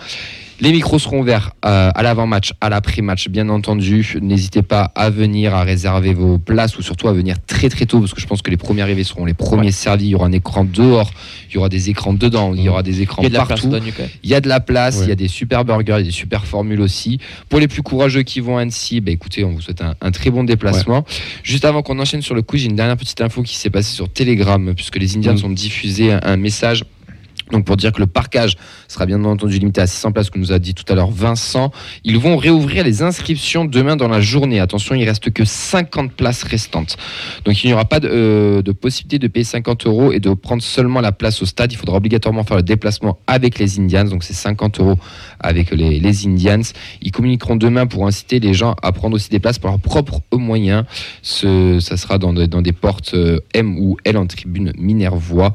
[0.64, 4.16] Les micros seront ouverts euh, à l'avant-match, à l'après-match, bien entendu.
[4.22, 8.00] N'hésitez pas à venir, à réserver vos places ou surtout à venir très très tôt
[8.00, 10.06] parce que je pense que les premiers arrivés seront les premiers servis.
[10.06, 11.12] Il y aura un écran dehors,
[11.50, 13.72] il y aura des écrans dedans, il y aura des écrans partout.
[14.24, 15.04] Il y a de la place, Ouais.
[15.08, 17.20] il y a des super burgers, il y a des super formules aussi.
[17.50, 20.12] Pour les plus courageux qui vont à Annecy, bah écoutez, on vous souhaite un, un
[20.12, 21.04] très bon déplacement.
[21.44, 23.94] Juste avant qu'on enchaîne sur le quiz, j'ai une dernière petite info qui s'est passée
[23.94, 25.46] sur Telegram, puisque les Indians Mm.
[25.46, 26.86] ont diffusé un, un message.
[27.52, 28.56] Donc pour dire que le parcage
[28.88, 31.72] sera bien entendu limité à 600 places, que nous a dit tout à l'heure Vincent.
[32.04, 34.60] Ils vont réouvrir les inscriptions demain dans la journée.
[34.60, 36.98] Attention, il reste que 50 places restantes.
[37.46, 40.64] Donc il n'y aura pas de, euh, possibilité de payer 50 euros et de prendre
[40.64, 41.72] seulement la place au stade.
[41.72, 44.06] Il faudra obligatoirement faire le déplacement avec les Indians.
[44.06, 44.98] Donc c'est 50 euros
[45.40, 46.62] avec les, Indians.
[47.02, 50.22] Ils communiqueront demain pour inciter les gens à prendre aussi des places pour leurs propres
[50.34, 50.84] moyens.
[51.22, 55.54] Ce, ça sera dans, des- dans des portes euh, M ou L en tribune Minervois.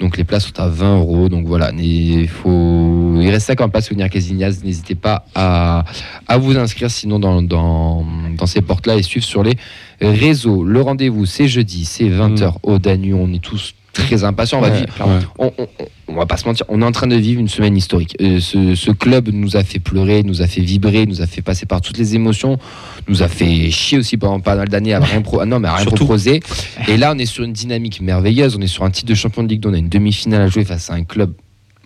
[0.00, 1.28] Donc les places sont à 20 euros.
[1.28, 3.14] Donc voilà, il faut.
[3.20, 4.50] Il reste 50 places pour venir avec les Indians.
[4.64, 5.84] N'hésitez pas à,
[6.26, 8.04] à vous inscrire sinon dans, dans,
[8.36, 9.56] dans ces portes-là et suivre sur les
[10.00, 10.64] réseaux.
[10.64, 13.12] Le rendez-vous, c'est jeudi, c'est 20h au Danu.
[13.12, 14.58] On est tous très impatients.
[14.58, 15.16] On va Ouais, vivre- clairement.
[15.18, 15.24] Ouais.
[15.38, 17.48] on, on- on- on va pas se mentir, on est en train de vivre une
[17.48, 18.16] semaine historique.
[18.20, 21.40] Euh, ce, ce club nous a fait pleurer, nous a fait vibrer, nous a fait
[21.42, 22.58] passer par toutes les émotions,
[23.06, 25.68] nous a fait chier aussi pendant pas mal d'années à rien, pro- ah non, mais
[25.68, 26.40] à rien proposer.
[26.88, 28.56] Et là, on est sur une dynamique merveilleuse.
[28.56, 29.68] On est sur un titre de champion de Ligue 2.
[29.68, 31.32] On a une demi-finale à jouer face à un club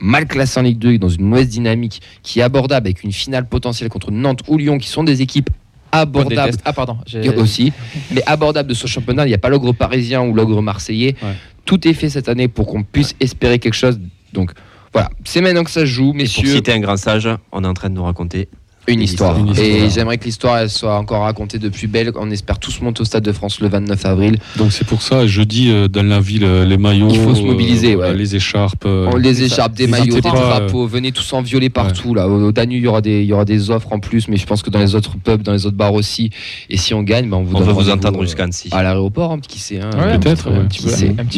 [0.01, 3.47] mal classé en Ligue 2, dans une mauvaise dynamique, qui est abordable avec une finale
[3.47, 5.51] potentielle contre Nantes ou Lyon, qui sont des équipes
[5.93, 6.57] abordables.
[6.65, 6.97] Ah, pardon.
[7.37, 7.73] aussi,
[8.11, 9.27] mais abordable de ce championnat.
[9.27, 11.15] Il n'y a pas l'ogre parisien ou l'ogre marseillais.
[11.23, 11.35] Ouais.
[11.65, 13.99] Tout est fait cette année pour qu'on puisse espérer quelque chose.
[14.33, 14.53] Donc
[14.93, 16.53] voilà, c'est maintenant que ça se joue, Et pour messieurs.
[16.55, 18.49] citer un grand sage, on est en train de nous raconter
[18.87, 19.39] Une histoire.
[19.39, 19.67] Une histoire.
[19.67, 22.13] Et j'aimerais que l'histoire elle soit encore racontée de plus belle.
[22.17, 24.37] On espère tous monter au Stade de France le 29 avril.
[24.59, 27.43] Donc c'est pour ça, jeudi, euh, dans la ville, euh, les maillots, Il faut se
[27.43, 28.17] mobiliser, voilà, ouais.
[28.19, 28.85] les écharpes.
[28.85, 30.87] euh, On les écharpes, des maillots, des euh, drapeaux.
[30.87, 32.15] Venez tous en violet partout.
[32.15, 32.29] Là.
[32.29, 34.45] Au Danube, il y, aura des, il y aura des offres en plus, mais je
[34.47, 36.31] pense que dans les autres pubs, dans les autres bars aussi.
[36.69, 38.69] Et si on gagne, ben, on vous On veut vous entendre euh, jusqu'à Annecy.
[38.73, 39.81] À l'aéroport, hein, qui sait.
[39.81, 39.91] hein.
[39.97, 40.49] Ouais, Peut-être,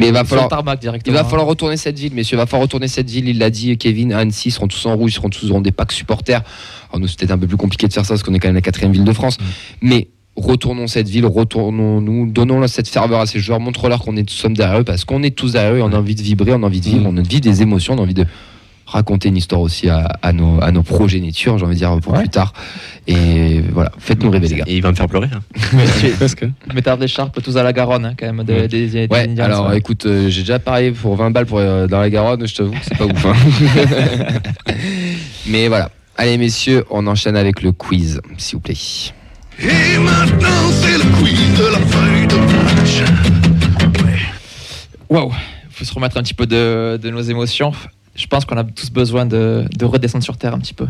[0.01, 0.49] Mais il va falloir-
[1.07, 2.37] Il va falloir retourner cette ville, messieurs.
[2.37, 3.29] Il va falloir retourner cette ville.
[3.29, 4.13] Il l'a dit, Kevin.
[4.13, 6.43] À Annecy, ils seront tous en rouge, ils seront tous auront des packs supporters.
[6.91, 8.55] Alors nous, c'était un peu plus compliqué de faire ça parce qu'on est quand même
[8.55, 9.39] la quatrième ville de France.
[9.83, 14.35] Mais retournons cette ville, retournons-nous, donnons cette ferveur à ces joueurs, montrons-leur qu'on est tous
[14.35, 15.79] sommes derrière eux parce qu'on est tous derrière eux.
[15.79, 17.29] et On a envie de vibrer, on a envie de vivre, on a envie de
[17.29, 18.27] vivre des émotions, on a envie de
[18.89, 22.13] raconter une histoire aussi à, à nos, à nos progénitures, j'ai envie de dire pour
[22.13, 22.21] Ouais.
[22.21, 22.53] plus tard.
[23.09, 24.65] Et voilà, faites-nous rêver, les gars.
[24.69, 25.29] Et il va me faire pleurer.
[25.35, 25.41] hein.
[26.19, 26.45] presque.
[26.45, 26.53] hein.
[26.73, 28.69] Métard d'écharpe, tous à la Garonne, hein, quand même, de- Ouais.
[28.69, 29.79] des, des Ouais, Indians, alors ouais.
[29.79, 32.73] écoute, euh, j'ai déjà parié pour 20 balles pour, euh, dans la Garonne, je t'avoue,
[32.73, 33.27] que c'est pas ouf.
[33.27, 33.33] hein.
[35.47, 35.91] Mais voilà.
[36.19, 38.75] Allez, messieurs, on enchaîne avec le quiz, s'il vous plaît.
[39.61, 43.03] Et maintenant, c'est le quiz de la feuille de match.
[45.11, 45.31] Waouh,
[45.69, 47.73] il faut se remettre un petit peu de, de nos émotions.
[48.15, 50.87] Je pense qu'on a tous besoin de, de redescendre sur Terre un petit peu.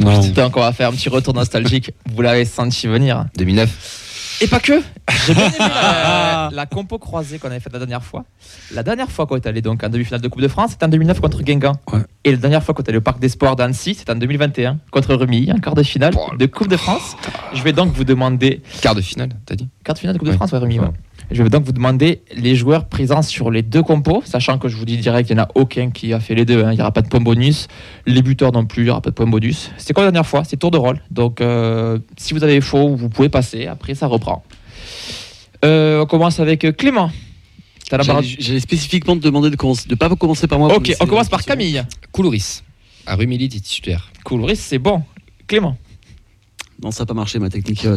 [0.00, 0.26] Non.
[0.28, 1.92] Donc on va faire un petit retour nostalgique.
[2.12, 3.26] Vous l'avez senti venir.
[3.36, 4.03] 2009.
[4.40, 4.82] Et pas que.
[5.26, 8.24] J'ai bien aimé la, la compo croisée qu'on avait faite la dernière fois.
[8.72, 10.88] La dernière fois qu'on est allé donc en demi-finale de Coupe de France, c'était en
[10.88, 11.76] 2009 contre Guingamp.
[11.92, 12.00] Ouais.
[12.24, 14.78] Et la dernière fois qu'on est allé au Parc des Sports d'Annecy, c'était en 2021
[14.90, 17.16] contre Remy, en quart de finale de Coupe de France.
[17.54, 19.68] Je vais donc vous demander Quart de finale, t'as dit?
[19.84, 20.34] Quart de finale de Coupe de.
[20.34, 20.88] France, ouais, Rémi, ouais.
[21.30, 24.76] Je vais donc vous demander les joueurs présents sur les deux compos, sachant que je
[24.76, 26.62] vous dis direct, il n'y en a aucun qui a fait les deux.
[26.64, 26.70] hein.
[26.72, 27.66] Il n'y aura pas de point bonus.
[28.06, 29.70] Les buteurs non plus, il n'y aura pas de point bonus.
[29.78, 30.44] C'était quoi la dernière fois?
[30.44, 31.00] C'est tour de rôle.
[31.10, 33.66] Donc, euh, si vous avez faux, vous pouvez passer.
[33.66, 34.44] Après, ça reprend.
[35.64, 37.10] Euh, on commence avec Clément.
[37.88, 39.56] T'as la barre- J'allais spécifiquement te demander de
[39.90, 40.74] ne pas commencer par moi.
[40.74, 41.54] Ok, on commence par question.
[41.54, 41.82] Camille.
[42.12, 42.62] Coulouris.
[43.06, 44.10] À Rumilly, titulaire.
[44.24, 45.02] Cool, Riz, c'est bon.
[45.46, 45.76] Clément.
[46.82, 47.84] Non, ça n'a pas marché ma technique.
[47.86, 47.96] euh,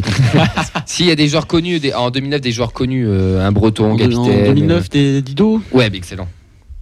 [0.86, 3.92] S'il y a des joueurs connus, des- en 2009, des joueurs connus, euh, un breton,
[3.92, 4.18] en, capitaine.
[4.18, 6.28] en 2009, des Dido euh, Ouais, bah, excellent.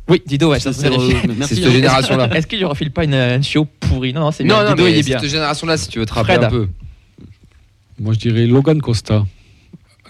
[0.08, 0.92] Oui, Dido, ouais, c'est, euh, cette
[1.64, 1.70] hein.
[1.70, 2.28] génération-là.
[2.36, 4.64] Est-ce qu'il ne refile pas une, un chiot pourri Non, non, c'est Non, bien.
[4.64, 5.18] non, Dido, mais il est c'est bien.
[5.18, 6.44] cette génération-là, si tu veux te rappeler Fred.
[6.46, 6.68] un peu.
[7.98, 9.24] Moi, je dirais Logan Costa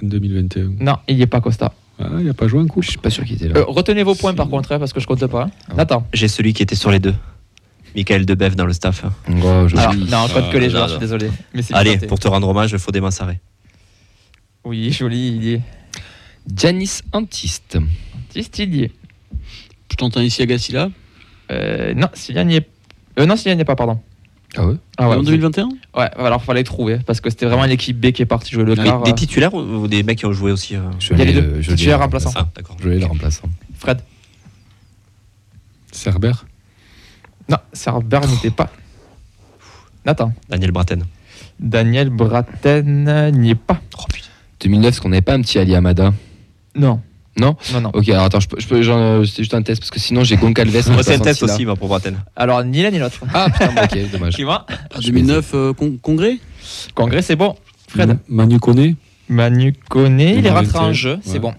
[0.02, 0.72] en 2021.
[0.80, 1.72] Non, il n'y est pas Costa.
[1.98, 3.60] Ah, il n'a pas joué un coup Je suis pas sûr qu'il était là.
[3.60, 5.44] Euh, retenez vos points par contre, hein, parce que je compte pas.
[5.44, 5.50] hein.
[5.70, 5.74] Ah.
[5.76, 6.06] Nathan.
[6.12, 7.14] J'ai celui qui était sur les deux.
[7.96, 9.04] Michael Debev dans le staff.
[9.28, 11.16] Oh, je- Alors, non, on compte que les Ah, joueurs, non, je suis non.
[11.18, 11.30] désolé.
[11.54, 13.40] Mais Allez, pour te rendre hommage, il faut démansarrer.
[14.64, 15.62] Oui, joli, il y est.
[16.54, 17.78] Janis Antiste.
[18.34, 18.92] Juste, il y est.
[19.90, 20.90] Je tente un ici à Gassila.
[21.50, 22.68] Euh, non, Sylvian n'y est.
[23.18, 23.98] Euh, non, n'y est pas, pardon.
[24.56, 24.74] Ah ouais?
[24.98, 28.22] Ah ouais, en 2021 ouais, alors fallait trouver parce que c'était vraiment l'équipe B qui
[28.22, 29.02] est partie jouer le Des, quart.
[29.02, 31.24] des euh, titulaires ou des mecs qui ont joué aussi euh, Je Il y a
[31.24, 31.56] les deux.
[31.60, 32.32] je l'ai, Titulaire le remplaçant.
[32.34, 32.76] Ah, d'accord.
[32.82, 33.48] Je l'ai le remplaçant.
[33.78, 34.00] Fred.
[35.92, 36.32] Cerber
[37.48, 38.70] Non, Cerber n'était pas.
[40.04, 40.32] Nathan.
[40.48, 41.04] Daniel Braten.
[41.58, 43.80] Daniel Braten n'y est pas.
[43.98, 44.28] Oh putain.
[44.60, 46.12] 2009, est-ce qu'on n'avait pas un petit Ali Amada
[46.74, 47.00] Non.
[47.38, 47.54] Non?
[47.72, 47.90] Non, non.
[47.92, 50.00] Ok, alors attends, je peux, je peux j'en, euh, c'est juste un test parce que
[50.00, 50.74] sinon j'ai Goncalves.
[50.88, 52.16] on Moi, c'est un test aussi, moi, pour Braten.
[52.34, 53.20] Alors, ni l'un ni l'autre.
[53.34, 54.34] Ah putain, bon, ok, dommage.
[54.34, 54.64] Qui va?
[54.94, 56.38] En 2009, euh, con- Congrès?
[56.94, 57.54] Congrès, c'est bon.
[57.88, 58.08] Fred.
[58.08, 58.96] Ma- Manu Koné?
[59.28, 61.38] Manu Koné, il est rentré en 2021, jeu, c'est ouais.
[61.40, 61.54] bon.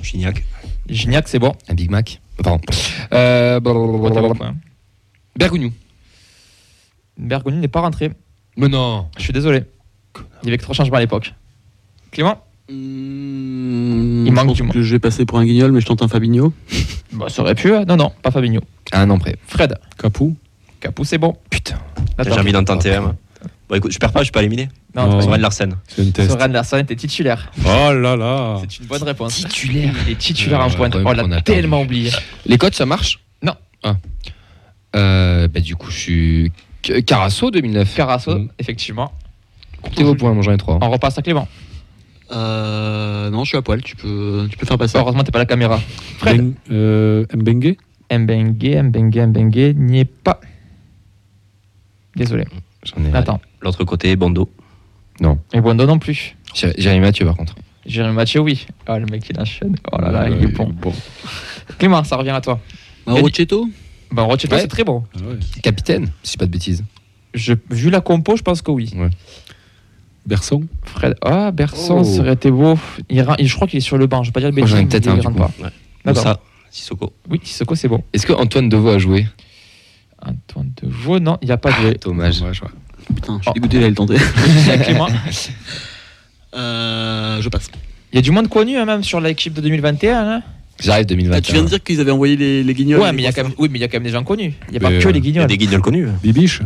[0.00, 0.44] Gignac.
[0.88, 1.54] Gignac, c'est bon.
[1.68, 2.20] Un Big Mac?
[2.38, 2.60] Euh, Pardon.
[3.12, 4.54] Euh, blablabla.
[5.40, 5.72] Bergognou.
[7.18, 8.10] Bergoni n'est pas rentré.
[8.56, 9.64] Mais non Je suis désolé.
[10.42, 11.34] Il y avait que trois changements à l'époque.
[12.12, 14.72] Clément Mmh, Il manque je pense du monde.
[14.74, 16.52] que je vais passer pour un guignol, mais je tente un Fabinho.
[17.12, 17.74] bah, Ça aurait pu.
[17.74, 17.84] hein.
[17.86, 18.60] Non, non, pas Fabinho.
[18.92, 19.36] À un an près.
[19.48, 19.76] Fred.
[19.98, 20.36] Capou
[20.78, 21.36] Capou, c'est bon.
[21.50, 21.78] Putain.
[22.24, 23.00] J'ai envie d'en tenter un.
[23.00, 23.16] moi.
[23.68, 24.68] Bon, écoute, je perds pas, je suis pas éliminé.
[24.94, 25.10] Non, Non.
[25.10, 25.76] c'est pas Soren Larsen.
[25.88, 26.74] C'est test.
[26.78, 27.50] Était titulaire.
[27.64, 29.34] Oh là là C'est une bonne réponse.
[29.34, 29.94] Titulaire.
[30.06, 30.94] Il est titulaire en ouais, pointe.
[30.94, 31.42] ouais, Oh, on on a l'a perdu.
[31.44, 32.10] tellement oublié.
[32.46, 33.18] Les codes, ça marche?
[33.42, 33.54] Non.
[33.82, 33.96] Ah.
[34.96, 36.52] Euh, bah, du coup, je suis.
[36.82, 37.94] Ca- Carasso 2009.
[37.94, 38.48] Carasso, Mm.
[38.58, 39.12] effectivement.
[39.82, 40.78] Comptez vos points, moi j'en ai trois.
[40.82, 41.48] On repasse à Clément.
[42.32, 44.98] Euh, non, je suis à poil, tu peux, tu peux faire passer.
[44.98, 45.78] Heureusement, t'es pas à la caméra.
[46.18, 46.36] Fred.
[46.36, 47.76] Ben- euh, Mbengue
[48.12, 50.40] Mbengue, Mbengue, Mbengue n'y est pas.
[52.16, 52.44] Désolé.
[52.84, 53.14] J'en ai.
[53.16, 53.40] Attends.
[53.60, 54.50] L'autre côté, Bondo.
[55.52, 56.34] Et Bondo non plus.
[56.54, 57.54] Jé- Jérémy Mathieu, par contre.
[57.86, 58.66] Jérémy Mathieu, oui.
[58.88, 59.76] Oh, le mec, il enchaîne.
[59.92, 60.74] Oh là là, il est bon.
[61.78, 62.58] Clément, ça revient à toi.
[63.06, 63.28] Mauro
[64.10, 64.60] Chetto Bon, Rocheto, Ouais.
[64.62, 65.04] c'est très bon.
[65.16, 65.38] Ah ouais.
[65.62, 66.84] Capitaine, si je dis pas de bêtises.
[67.34, 68.92] Je, vu la compo, je pense que oui.
[70.26, 71.14] Berson Fred.
[71.22, 72.04] Ah, Berson, Oh.
[72.04, 72.78] ça aurait été beau.
[73.08, 74.22] Il, je crois qu'il est sur le banc.
[74.22, 75.00] Je vais pas dire de Moi, j'en ai bêtises.
[75.00, 75.32] peut-être un, du coup.
[75.34, 75.50] pas.
[75.62, 75.70] Ouais.
[76.04, 77.12] Moussa, Sissoko.
[77.28, 78.02] Oui, Sissoko, c'est bon.
[78.12, 79.26] Est-ce que Antoine Deveau a joué?
[80.22, 81.94] Antoine de Vaux, non, il n'y a pas joué.
[82.02, 82.40] Dommage.
[82.40, 82.68] Dommage, ouais.
[83.14, 83.52] Putain, je suis Oh.
[83.54, 84.16] dégoûté d'aller le tenter.
[86.54, 87.70] Euh, je passe.
[88.12, 90.18] Il y a du monde connu, hein, même sur l'équipe de 2021.
[90.28, 90.42] hein.
[90.80, 91.40] J'arrive Ah, 2021.
[91.42, 93.00] tu viens de dire qu'ils avaient envoyé les, les guignols.
[93.00, 94.10] Ouais, mais il y a quand même, oui, mais il y a quand même des
[94.10, 94.54] gens connus.
[94.68, 95.46] Il n'y a pas que les Il y a guignols.
[95.46, 96.08] des guignols connus.
[96.22, 96.62] Bibiche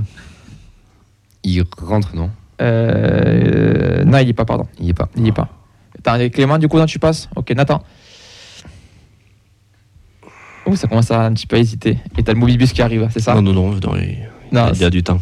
[1.43, 2.31] Il rentre, non
[2.63, 4.67] Euh, non, il n'y est pas, pardon.
[4.79, 5.09] Il y est pas.
[5.17, 5.49] Il n'y est pas.
[5.99, 7.83] Attends, Clément, du coup, non, tu passes Ok, Nathan.
[10.67, 11.99] Oh, ça commence à un petit peu hésiter.
[12.17, 14.19] Et t'as le Movibus qui arrive, c'est ça Non, non, non, non, il
[14.53, 15.21] Non, il y a du temps.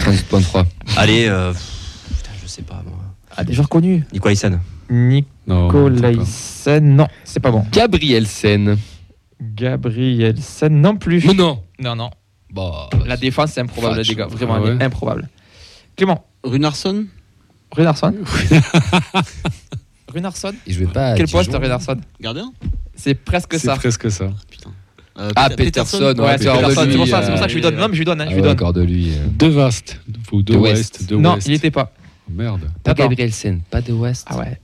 [0.00, 0.64] 38.3.
[0.96, 2.94] Allez, euh, putain, je sais pas, moi.
[3.36, 4.04] Ah, des joueurs connus.
[4.12, 4.60] Nicolas Hyssen.
[4.90, 5.20] Non.
[5.48, 7.64] Non, c'est pas bon.
[7.72, 8.76] Gabriel Sen.
[9.40, 11.24] Gabrielsen, non plus.
[11.26, 12.10] Mais non Non, non.
[12.52, 12.88] Bah.
[13.06, 14.26] La défense, c'est improbable, les gars.
[14.26, 15.28] Vraiment, Ah ouais elle est improbable.
[15.96, 17.06] Clément, Runarsson
[17.72, 18.14] Runarsson
[20.12, 21.14] Runarsson Il jouait pas.
[21.14, 22.52] Quel poste, Runarsson Gardien
[22.94, 23.76] C'est presque C'est ça.
[23.76, 24.28] presque ça.
[24.50, 24.70] Putain.
[25.18, 25.98] Euh, Ah, Peter- Peterson.
[25.98, 27.76] Ouais, ouais, c'est c'est pour ça, c'est pour ça euh, que je lui donne.
[27.76, 28.72] Non, mais je lui donne, hein, Ah je lui ouais, donne.
[28.72, 29.10] de lui.
[29.10, 29.26] euh.
[29.36, 30.00] De Vaste.
[30.32, 30.56] Ou de.
[30.56, 31.08] West.
[31.08, 31.46] De Non, Ouest.
[31.48, 31.92] il était pas.
[32.30, 32.60] Merde.
[32.84, 33.02] Pas Attends.
[33.04, 34.26] Gabriel Sen, pas de West.
[34.30, 34.58] Ah ouais.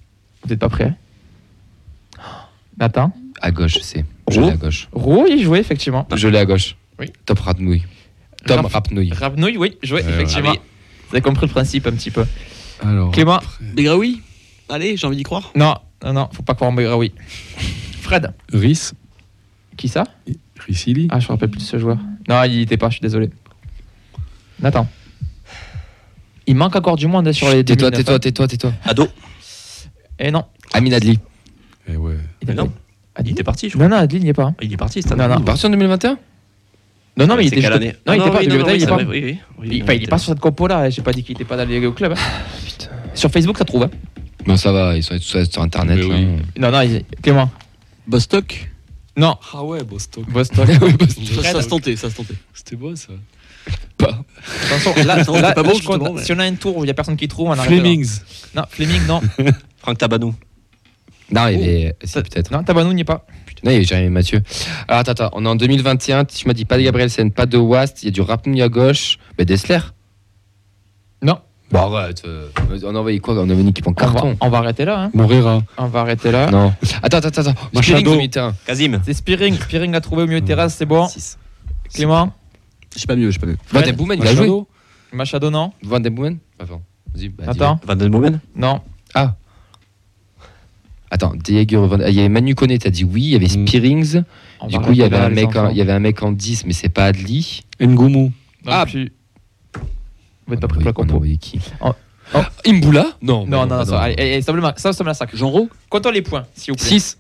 [0.45, 0.93] Vous n'êtes pas prêts
[2.79, 4.05] Nathan À gauche, je sais.
[4.31, 4.89] Je l'ai à gauche.
[4.93, 6.07] Rouault, il jouait effectivement.
[6.15, 6.77] Je l'ai à gauche.
[6.99, 7.07] Oui.
[7.27, 7.85] Top Rapnouille.
[8.47, 9.13] Tom Rap- Rapnouille.
[9.13, 10.53] Rapnouille, oui, jouait Ouais, effectivement.
[10.53, 12.25] Vous avez compris le principe un petit peu.
[12.83, 13.11] Alors.
[13.11, 14.21] Clément Begraoui
[14.69, 15.51] Allez, j'ai envie d'y croire.
[15.55, 17.13] Non, non, non, faut pas croire en Begra, oui.
[18.01, 18.93] Fred Rhys.
[19.77, 20.05] Qui ça
[20.67, 21.09] Rissili.
[21.11, 21.99] Ah, je me rappelle plus de ce joueur.
[22.29, 23.31] Non, il y était pas, je suis désolé.
[24.61, 24.87] Nathan.
[26.47, 28.19] Il manque encore du monde hein, sur les Tais-toi, 2009, tais-toi, hein.
[28.19, 28.73] tais-toi, tais-toi.
[28.85, 29.09] Ado.
[30.19, 30.45] Eh non.
[30.73, 31.19] Amin Adli.
[31.89, 32.17] Eh ouais.
[32.43, 32.73] Il non.
[33.15, 33.89] Adli Il était parti, je crois.
[33.89, 34.45] Non, non, Adli, il n'y est pas.
[34.45, 34.55] hein.
[34.61, 35.37] Il est parti, cette Non, non.
[35.37, 36.19] Il est parti en 2021
[37.17, 38.39] Non, non, mais il était quelle juste- année Non, il était pas.
[38.41, 38.95] oui, 2021, il est pas.
[38.95, 39.39] vrai, Oui, oui.
[39.59, 40.91] oui, Il, enfin, il est pas sur cette compo-là.
[40.91, 42.13] J'ai pas dit qu'il était pas dans les au club.
[42.13, 42.21] hein.
[42.65, 42.91] Putain.
[43.15, 43.85] Sur Facebook, ça trouve.
[43.85, 43.91] hein.
[44.47, 45.99] Non, ça va, ils sont tous sur internet.
[46.03, 46.27] Oui.
[46.59, 47.51] Non, non, il- Clément.
[48.07, 48.71] Bostock
[49.17, 49.37] Non.
[49.55, 50.25] Ah ouais, Boston.
[50.29, 50.67] Boston.
[51.43, 52.35] ça, ça se tentait, ça se tentait.
[52.53, 53.13] C'était bon ça.
[55.07, 55.97] Là, Non, là, pas bon, là, je compte.
[56.01, 57.53] justement, mais- Si on a un tour où il y a personne qui trouve, on
[57.53, 57.67] arrête.
[57.67, 58.07] Flemings.
[58.55, 58.63] là.
[58.63, 59.21] Non, Fleming, non.
[59.79, 60.35] Franck Tabanou.
[61.31, 61.97] Non, il est.
[62.05, 62.51] Ça- C'est peut-être.
[62.51, 63.25] Non, Tabanou n'y est pas.
[63.65, 64.43] Non, il y a Jérémy Mathieu.
[64.89, 65.31] Alors, attends, attends.
[65.33, 66.27] On est en 2021.
[66.27, 68.03] Tu m'as dit pas de Gabriel Sen, pas de Wast.
[68.03, 69.19] Il y a du Rapnouille à gauche.
[69.39, 69.79] Mais Dessler.
[71.71, 72.23] Bon, arrête.
[72.25, 72.49] euh,
[72.85, 74.37] on a envoyé quoi On a une équipe en On va, carton.
[74.41, 75.05] on va arrêter là.
[75.05, 75.11] hein.
[75.15, 75.61] Morera.
[75.79, 76.49] On va arrêter là.
[76.49, 76.73] Non.
[77.03, 77.55] Attends, attends, attends.
[77.73, 77.99] Machado.
[78.13, 78.51] Spearing de.
[78.67, 79.01] Kazim.
[79.05, 79.59] C'est Spearing.
[79.59, 81.09] Spearing l'a trouvé au milieu de terrain, c'est bon.
[81.09, 81.37] Six.
[81.93, 82.33] Clément
[82.95, 83.57] Je sais pas mieux, je sais pas mieux.
[83.73, 84.41] Van den Boomen, il a joué.
[84.47, 84.69] Machado.
[85.13, 86.83] Machado, non Van den Boomen Attends.
[87.15, 87.29] Vas-y.
[87.29, 87.45] bah.
[87.49, 87.81] Attends.
[87.87, 88.81] Van den Boomen Non.
[91.11, 93.23] Attends, Diego Van- ah, Il y avait Manu Koné, t'as dit oui.
[93.23, 93.67] Il y avait Mm.
[93.67, 94.23] Spearings.
[94.61, 96.01] On Du va coup, il y arrêter avait un mec, en, il y avait un
[96.01, 97.63] mec en 10, mais c'est pas Adli.
[97.81, 98.33] Ngumu.
[98.67, 98.85] Ah.
[98.87, 99.13] plus.
[100.47, 101.25] Vous êtes pas On a pris pour la on compo.
[101.41, 101.93] qui Oh.
[102.35, 102.39] Oh.
[102.67, 103.47] Imbula Non.
[103.47, 105.37] Non, non, non, ça, allez, ça, ça me la sac.
[105.37, 106.89] Jean Rau Comptons les points, s'il vous plaît.
[106.89, 107.19] 6.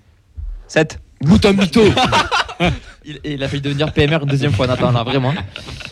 [0.66, 0.98] 7.
[1.20, 1.82] Bouton-bito
[3.06, 5.32] Il, il a failli devenir PMR une deuxième fois, Nathan, là, vraiment.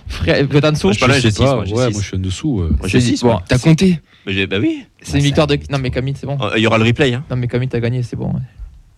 [0.06, 1.54] Frère, vous êtes en dessous Je sais pas, là, Je j'ai sais six, pas.
[1.56, 1.92] moi, j'ai Ouais, six.
[1.92, 2.48] moi je suis en dessous.
[2.60, 2.68] ouais.
[2.78, 3.22] Moi, j'ai C'est- 6.
[3.22, 4.84] bon, T'as compté Bah oui.
[5.02, 5.58] C'est une victoire de.
[5.70, 6.38] Non, mais Camille, c'est bon.
[6.40, 7.12] Euh, Il y aura le replay.
[7.12, 7.24] Hein.
[7.30, 8.28] Non, mais Camille, t'as gagné, c'est bon.
[8.28, 8.40] ouais.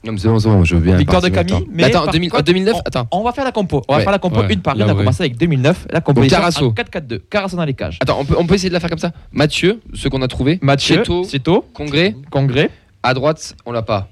[0.04, 0.96] Non, mais c'est bon, c'est bon, je veux bien.
[0.96, 1.66] Victoire de Camille, longtemps.
[1.72, 3.08] mais attends, par 2000 contre, 2009 on- Attends.
[3.10, 3.82] On va faire la compo.
[3.88, 4.82] On va Ouais, faire la compo ouais, une par une.
[4.82, 4.98] On a ouais.
[4.98, 5.86] commencé avec 2009.
[5.90, 6.66] La composition Carasso.
[6.68, 7.20] en 4-4-2.
[7.30, 7.98] Carasso dans les cages.
[8.02, 10.28] Attends, on peut, on peut essayer de la faire comme ça Mathieu, ceux qu'on a
[10.28, 10.58] trouvés.
[10.62, 11.24] Mathieu, Cheto.
[11.24, 12.14] Cito, Congrès.
[12.30, 12.70] Congrès.
[13.02, 14.08] À droite, on l'a pas.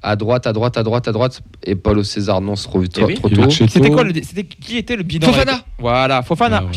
[0.00, 1.42] À droite, à droite, à droite, à droite.
[1.64, 3.14] Et Paulo César, non, c'est trop, trop, oui.
[3.14, 3.50] trop y tôt.
[3.50, 3.68] Cheto.
[3.68, 4.14] C'était quoi le.
[4.14, 6.60] C'était qui était le bidon Fofana Voilà, Fofana.
[6.62, 6.70] Ah, ouais.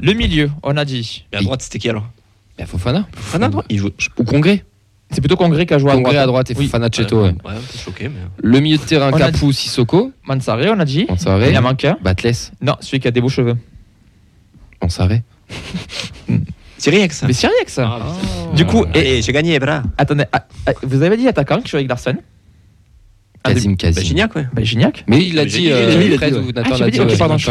[0.00, 1.24] Le milieu, on a dit.
[1.32, 2.06] Et à droite, c'était qui alors?
[2.58, 3.06] Bah, Fofana.
[3.12, 3.90] Fofana à droite Il joue.
[4.18, 4.64] Ou Congrès.
[5.10, 6.24] C'est plutôt Congrès qui a joué à Congrès droite.
[6.24, 6.66] à droite et Oui.
[6.66, 7.22] Fofana Cheto.
[7.22, 7.28] Ouais.
[7.44, 8.20] Ouais, t'es choqué, mais.
[8.42, 10.10] Le milieu de terrain, On a Capou, Sissoko.
[10.24, 11.06] Mansaré, on a dit.
[11.08, 11.96] On Il en manque un.
[12.02, 12.32] Batles.
[12.60, 13.56] Non, celui qui a des beaux cheveux.
[14.80, 15.22] On s'arrête.
[16.76, 17.26] C'est rien que ça.
[17.26, 17.98] Mais c'est rien que ça.
[17.98, 18.54] Ah.
[18.54, 19.82] Du coup, et, j'ai gagné, bras.
[19.96, 22.18] attendez, ah, ah, vous avez dit attaquant qui joue avec Larsen
[23.46, 24.00] Ah, Kazim, Bah, Kazim.
[24.02, 24.46] Gignac, ouais.
[24.54, 25.04] Bah, Gignac.
[25.06, 26.50] Mais il a dit, euh, a Fred ou.
[26.52, 27.50] Nathan l'a ok, pardon, je-.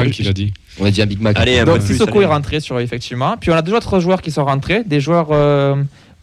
[0.79, 1.37] On a dit un Big Mac.
[1.39, 3.37] Allez, un Donc Sissoko est rentré sur effectivement.
[3.39, 5.75] Puis on a deux autres joueurs qui sont rentrés, des joueurs euh,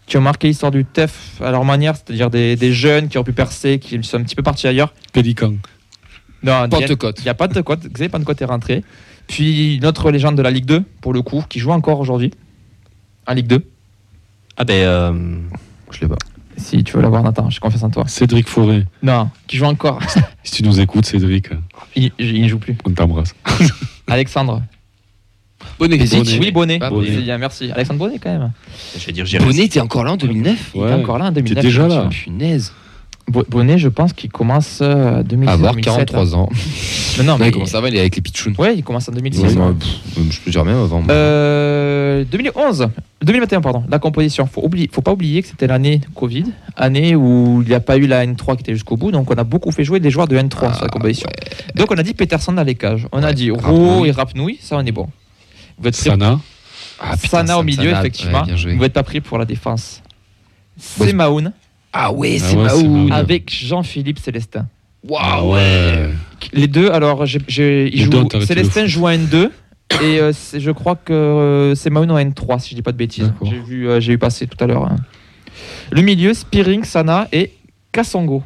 [0.06, 3.22] qui ont marqué l'histoire du TEF à leur manière, c'est-à-dire des, des jeunes qui ont
[3.22, 4.92] pu percer, qui sont un petit peu partis ailleurs.
[5.12, 5.54] Pélican.
[6.42, 7.18] Non, Pentecôte.
[7.20, 7.80] il n'y a pas de côte.
[7.86, 8.82] Xavier Pentecôte est rentré.
[9.28, 12.32] Puis une autre légende de la Ligue 2, pour le coup, qui joue encore aujourd'hui.
[13.28, 13.64] En Ligue 2.
[14.56, 14.74] Ah, ben.
[14.74, 15.12] euh,
[15.92, 16.16] Je l'ai pas.
[16.60, 18.04] Si tu veux l'avoir, Nathan, j'ai confiance en toi.
[18.06, 18.86] Cédric Forêt.
[19.02, 19.98] Non, qui joue encore.
[20.42, 21.48] Si tu nous écoutes, Cédric,
[21.94, 22.76] il, il ne joue plus.
[22.86, 23.34] on t'embrasse.
[24.06, 24.62] Alexandre.
[25.78, 25.98] Bonnet.
[25.98, 26.38] Bonnet.
[26.38, 26.78] Oui, Bonnet.
[26.80, 27.70] Ah, merci.
[27.70, 28.50] Alexandre Bonnet, quand même.
[28.98, 29.50] Je vais dire Jérémy.
[29.52, 31.62] Bonnet était encore là en 2009 Il est encore là en 2009.
[31.64, 32.08] déjà là.
[32.10, 32.72] Punaise.
[33.30, 36.48] Bo- Bonnet, je pense qu'il commence euh, 2006 Avoir 2007, 43 ans.
[37.18, 38.54] Non, non, Non, mais il commence avant, il est avec les Pichouns.
[38.58, 39.42] Ouais, il commence en 2006.
[39.42, 41.00] Ouais, moi, pff, je peux dire même avant.
[41.02, 41.12] moi.
[41.12, 42.88] Euh, 2011,
[43.22, 44.46] 2021 pardon, la composition.
[44.46, 46.44] Faut oublier, faut pas oublier que c'était l'année Covid,
[46.76, 49.34] année où il n'y a pas eu la N3 qui était jusqu'au bout, donc on
[49.34, 51.28] a beaucoup fait jouer des joueurs de N3 sur la Ah, composition.
[51.74, 54.76] Donc on a dit Peterson dans les cages, on a dit Roux et Rapnouille, ça
[54.76, 55.08] on est bon.
[55.78, 56.38] Vous êtes Sana.
[57.00, 58.42] Ah, putain, Sana au milieu Sana, effectivement.
[58.44, 60.02] Vous n'êtes pas pris pour la défense.
[60.98, 61.06] Ouais.
[61.08, 61.52] C'est Maoun
[61.92, 62.96] Ah ouais, Ah c'est ouais, c'est Maou.
[63.08, 63.12] Maou.
[63.12, 64.66] avec Jean-Philippe Célestin.
[65.08, 66.10] Waouh, ouais.
[66.52, 69.50] Les deux, alors j'ai- j'ai- ils jouent- Célestin joue en N2
[70.02, 72.92] et euh, c'est- je crois que euh, c'est Maoun en N3 si je dis pas
[72.92, 73.24] de bêtises.
[73.28, 73.48] D'accord.
[73.50, 74.84] J'ai vu, euh, j'ai eu passer tout à l'heure.
[74.84, 74.96] hein.
[75.90, 77.52] Le milieu, Spearing, Sana et
[77.92, 78.42] Kassongo.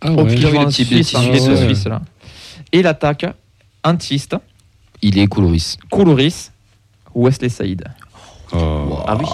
[0.00, 0.34] Ah ouais.
[0.34, 2.02] qui vu le Suisse, hein, Suisse, là.
[2.72, 3.26] Et l'attaque,
[3.84, 4.36] Antiste,
[5.02, 5.76] Il est Koulouris.
[5.90, 6.50] Koulouris,
[7.14, 7.84] Wesley Saïd.
[8.52, 8.98] Oh.
[9.06, 9.26] Ah oui.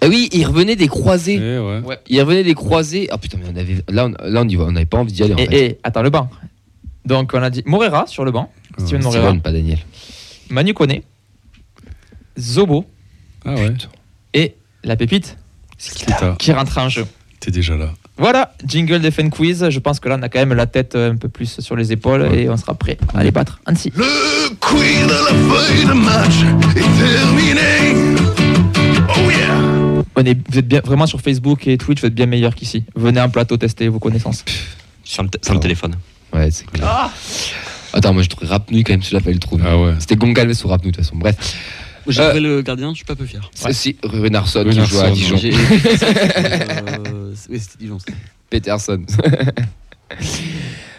[0.00, 1.36] Ah oui, il revenait des croisés.
[1.40, 1.98] Eh ouais.
[2.08, 3.08] Il revenait des croisés.
[3.10, 5.12] Ah putain, mais on avait là, on, là on y va, on n'avait pas envie
[5.12, 5.34] d'y aller.
[5.34, 5.66] En Et, fait.
[5.66, 6.28] et- attends, le banc.
[7.04, 9.78] Donc on a dit Morera sur le banc, Steven Morera, Steven, pas Daniel.
[10.50, 11.00] Manu Kone,
[12.38, 12.84] Zobo
[13.44, 13.74] Ah ouais.
[14.34, 14.54] et
[14.84, 15.36] la pépite
[16.38, 17.06] qui rentre en jeu.
[17.40, 17.90] T'es déjà là.
[18.16, 19.68] Voilà, jingle des Fan Quiz.
[19.70, 21.76] Je pense que là, on a quand même la tête euh, un peu plus sur
[21.76, 23.60] les épaules et on sera prêt à les battre.
[23.64, 23.92] Annecy.
[23.94, 26.34] Le quiz de la feuille de match
[26.76, 28.16] est terminé.
[29.10, 29.67] Oh yeah!
[30.20, 32.82] On est, vous êtes bien, vraiment sur Facebook et Twitch, vous êtes bien meilleur qu'ici.
[32.96, 34.44] Venez en plateau tester vos connaissances.
[35.04, 35.94] Sans le, le téléphone.
[36.32, 37.10] Ouais, c'est clair.
[37.92, 39.62] Attends, moi je trouve Rapnouille quand même, celui-là, fallait le trouver.
[39.66, 39.92] Ah ouais.
[40.00, 41.16] C'était Gongalves ou Rapnouille de toute façon.
[41.16, 41.36] Bref,
[42.08, 43.48] J'ai Euh, trouvé le gardien, je suis pas peu fier.
[43.54, 45.36] c'est si Runarsson qui joue à Dijon.
[45.42, 47.98] Euh, Oui, c'était Dijon.
[48.50, 49.02] Peterson.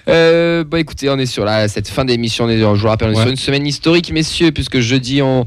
[0.07, 2.89] Euh, bon écoutez, on est sur la, cette fin d'émission, on est, je vous le
[2.89, 3.21] rappelle, on est Ouais.
[3.21, 5.45] sur une semaine historique, messieurs, puisque jeudi on,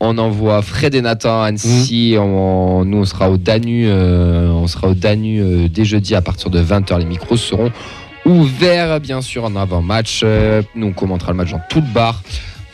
[0.00, 2.20] on envoie Fred et Nathan à Annecy, Mmh.
[2.20, 6.22] on- nous on sera au Danu, euh, on sera au Danu euh, dès jeudi à
[6.22, 7.70] partir de 20h, les micros seront
[8.24, 12.22] ouverts bien sûr en avant-match, Euh, nous on commentera le match dans tout le bar,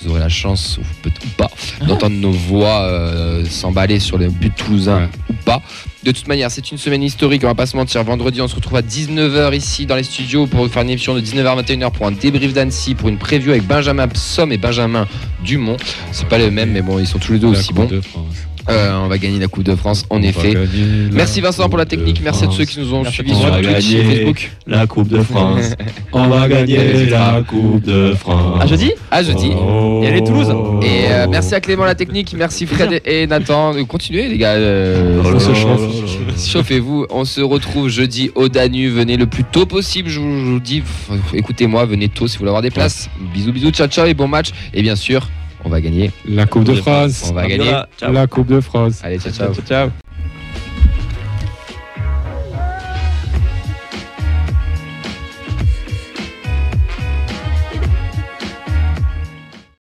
[0.00, 1.50] vous aurez la chance, ou peut-être pas,
[1.86, 2.88] d'entendre nos voix
[3.48, 5.08] s'emballer sur le but toulousain Ouais.
[5.30, 5.62] ou pas.
[6.02, 8.02] De toute manière, c'est une semaine historique, on va pas se mentir.
[8.02, 11.20] Vendredi, on se retrouve à 19h ici dans les studios pour faire une émission de
[11.20, 15.06] 19h à 21h pour un débrief d'Annecy, pour une preview avec Benjamin Psom et Benjamin
[15.44, 15.76] Dumont.
[16.10, 17.88] C'est pas les mêmes, mais bon, ils sont tous les deux aussi bons.
[18.68, 20.54] Euh, on va gagner la Coupe de France, en On effet.
[21.12, 23.50] Merci Vincent pour la technique, merci à tous ceux qui nous ont suivis sur.
[23.60, 24.04] Twitch et.
[24.04, 24.50] Facebook.
[24.66, 25.72] La Coupe de France.
[26.12, 28.60] On va gagner la Coupe de France.
[28.62, 29.50] À jeudi À jeudi.
[29.56, 30.00] Oh.
[30.04, 30.48] Et allez, Toulouse.
[30.82, 33.72] Et euh, merci à Clément la technique, merci Fred et Nathan.
[33.86, 34.52] Continuez les gars.
[34.52, 35.38] euh, Oh.
[36.36, 38.92] Chauffez-vous, on se retrouve jeudi au Danube.
[38.94, 40.82] Venez le plus tôt possible, je vous, je vous dis.
[41.34, 43.08] Écoutez-moi, venez tôt si vous voulez avoir des places.
[43.34, 44.50] Bisous, bisous, ciao, ciao et bon match.
[44.74, 45.28] Et bien sûr,
[45.64, 46.10] on va gagner.
[46.26, 47.28] La Coupe de France.
[47.30, 47.72] On va gagner.
[48.00, 49.00] La Coupe de France.
[49.02, 49.54] Allez, ciao, ciao.
[49.54, 49.90] Ciao, ciao.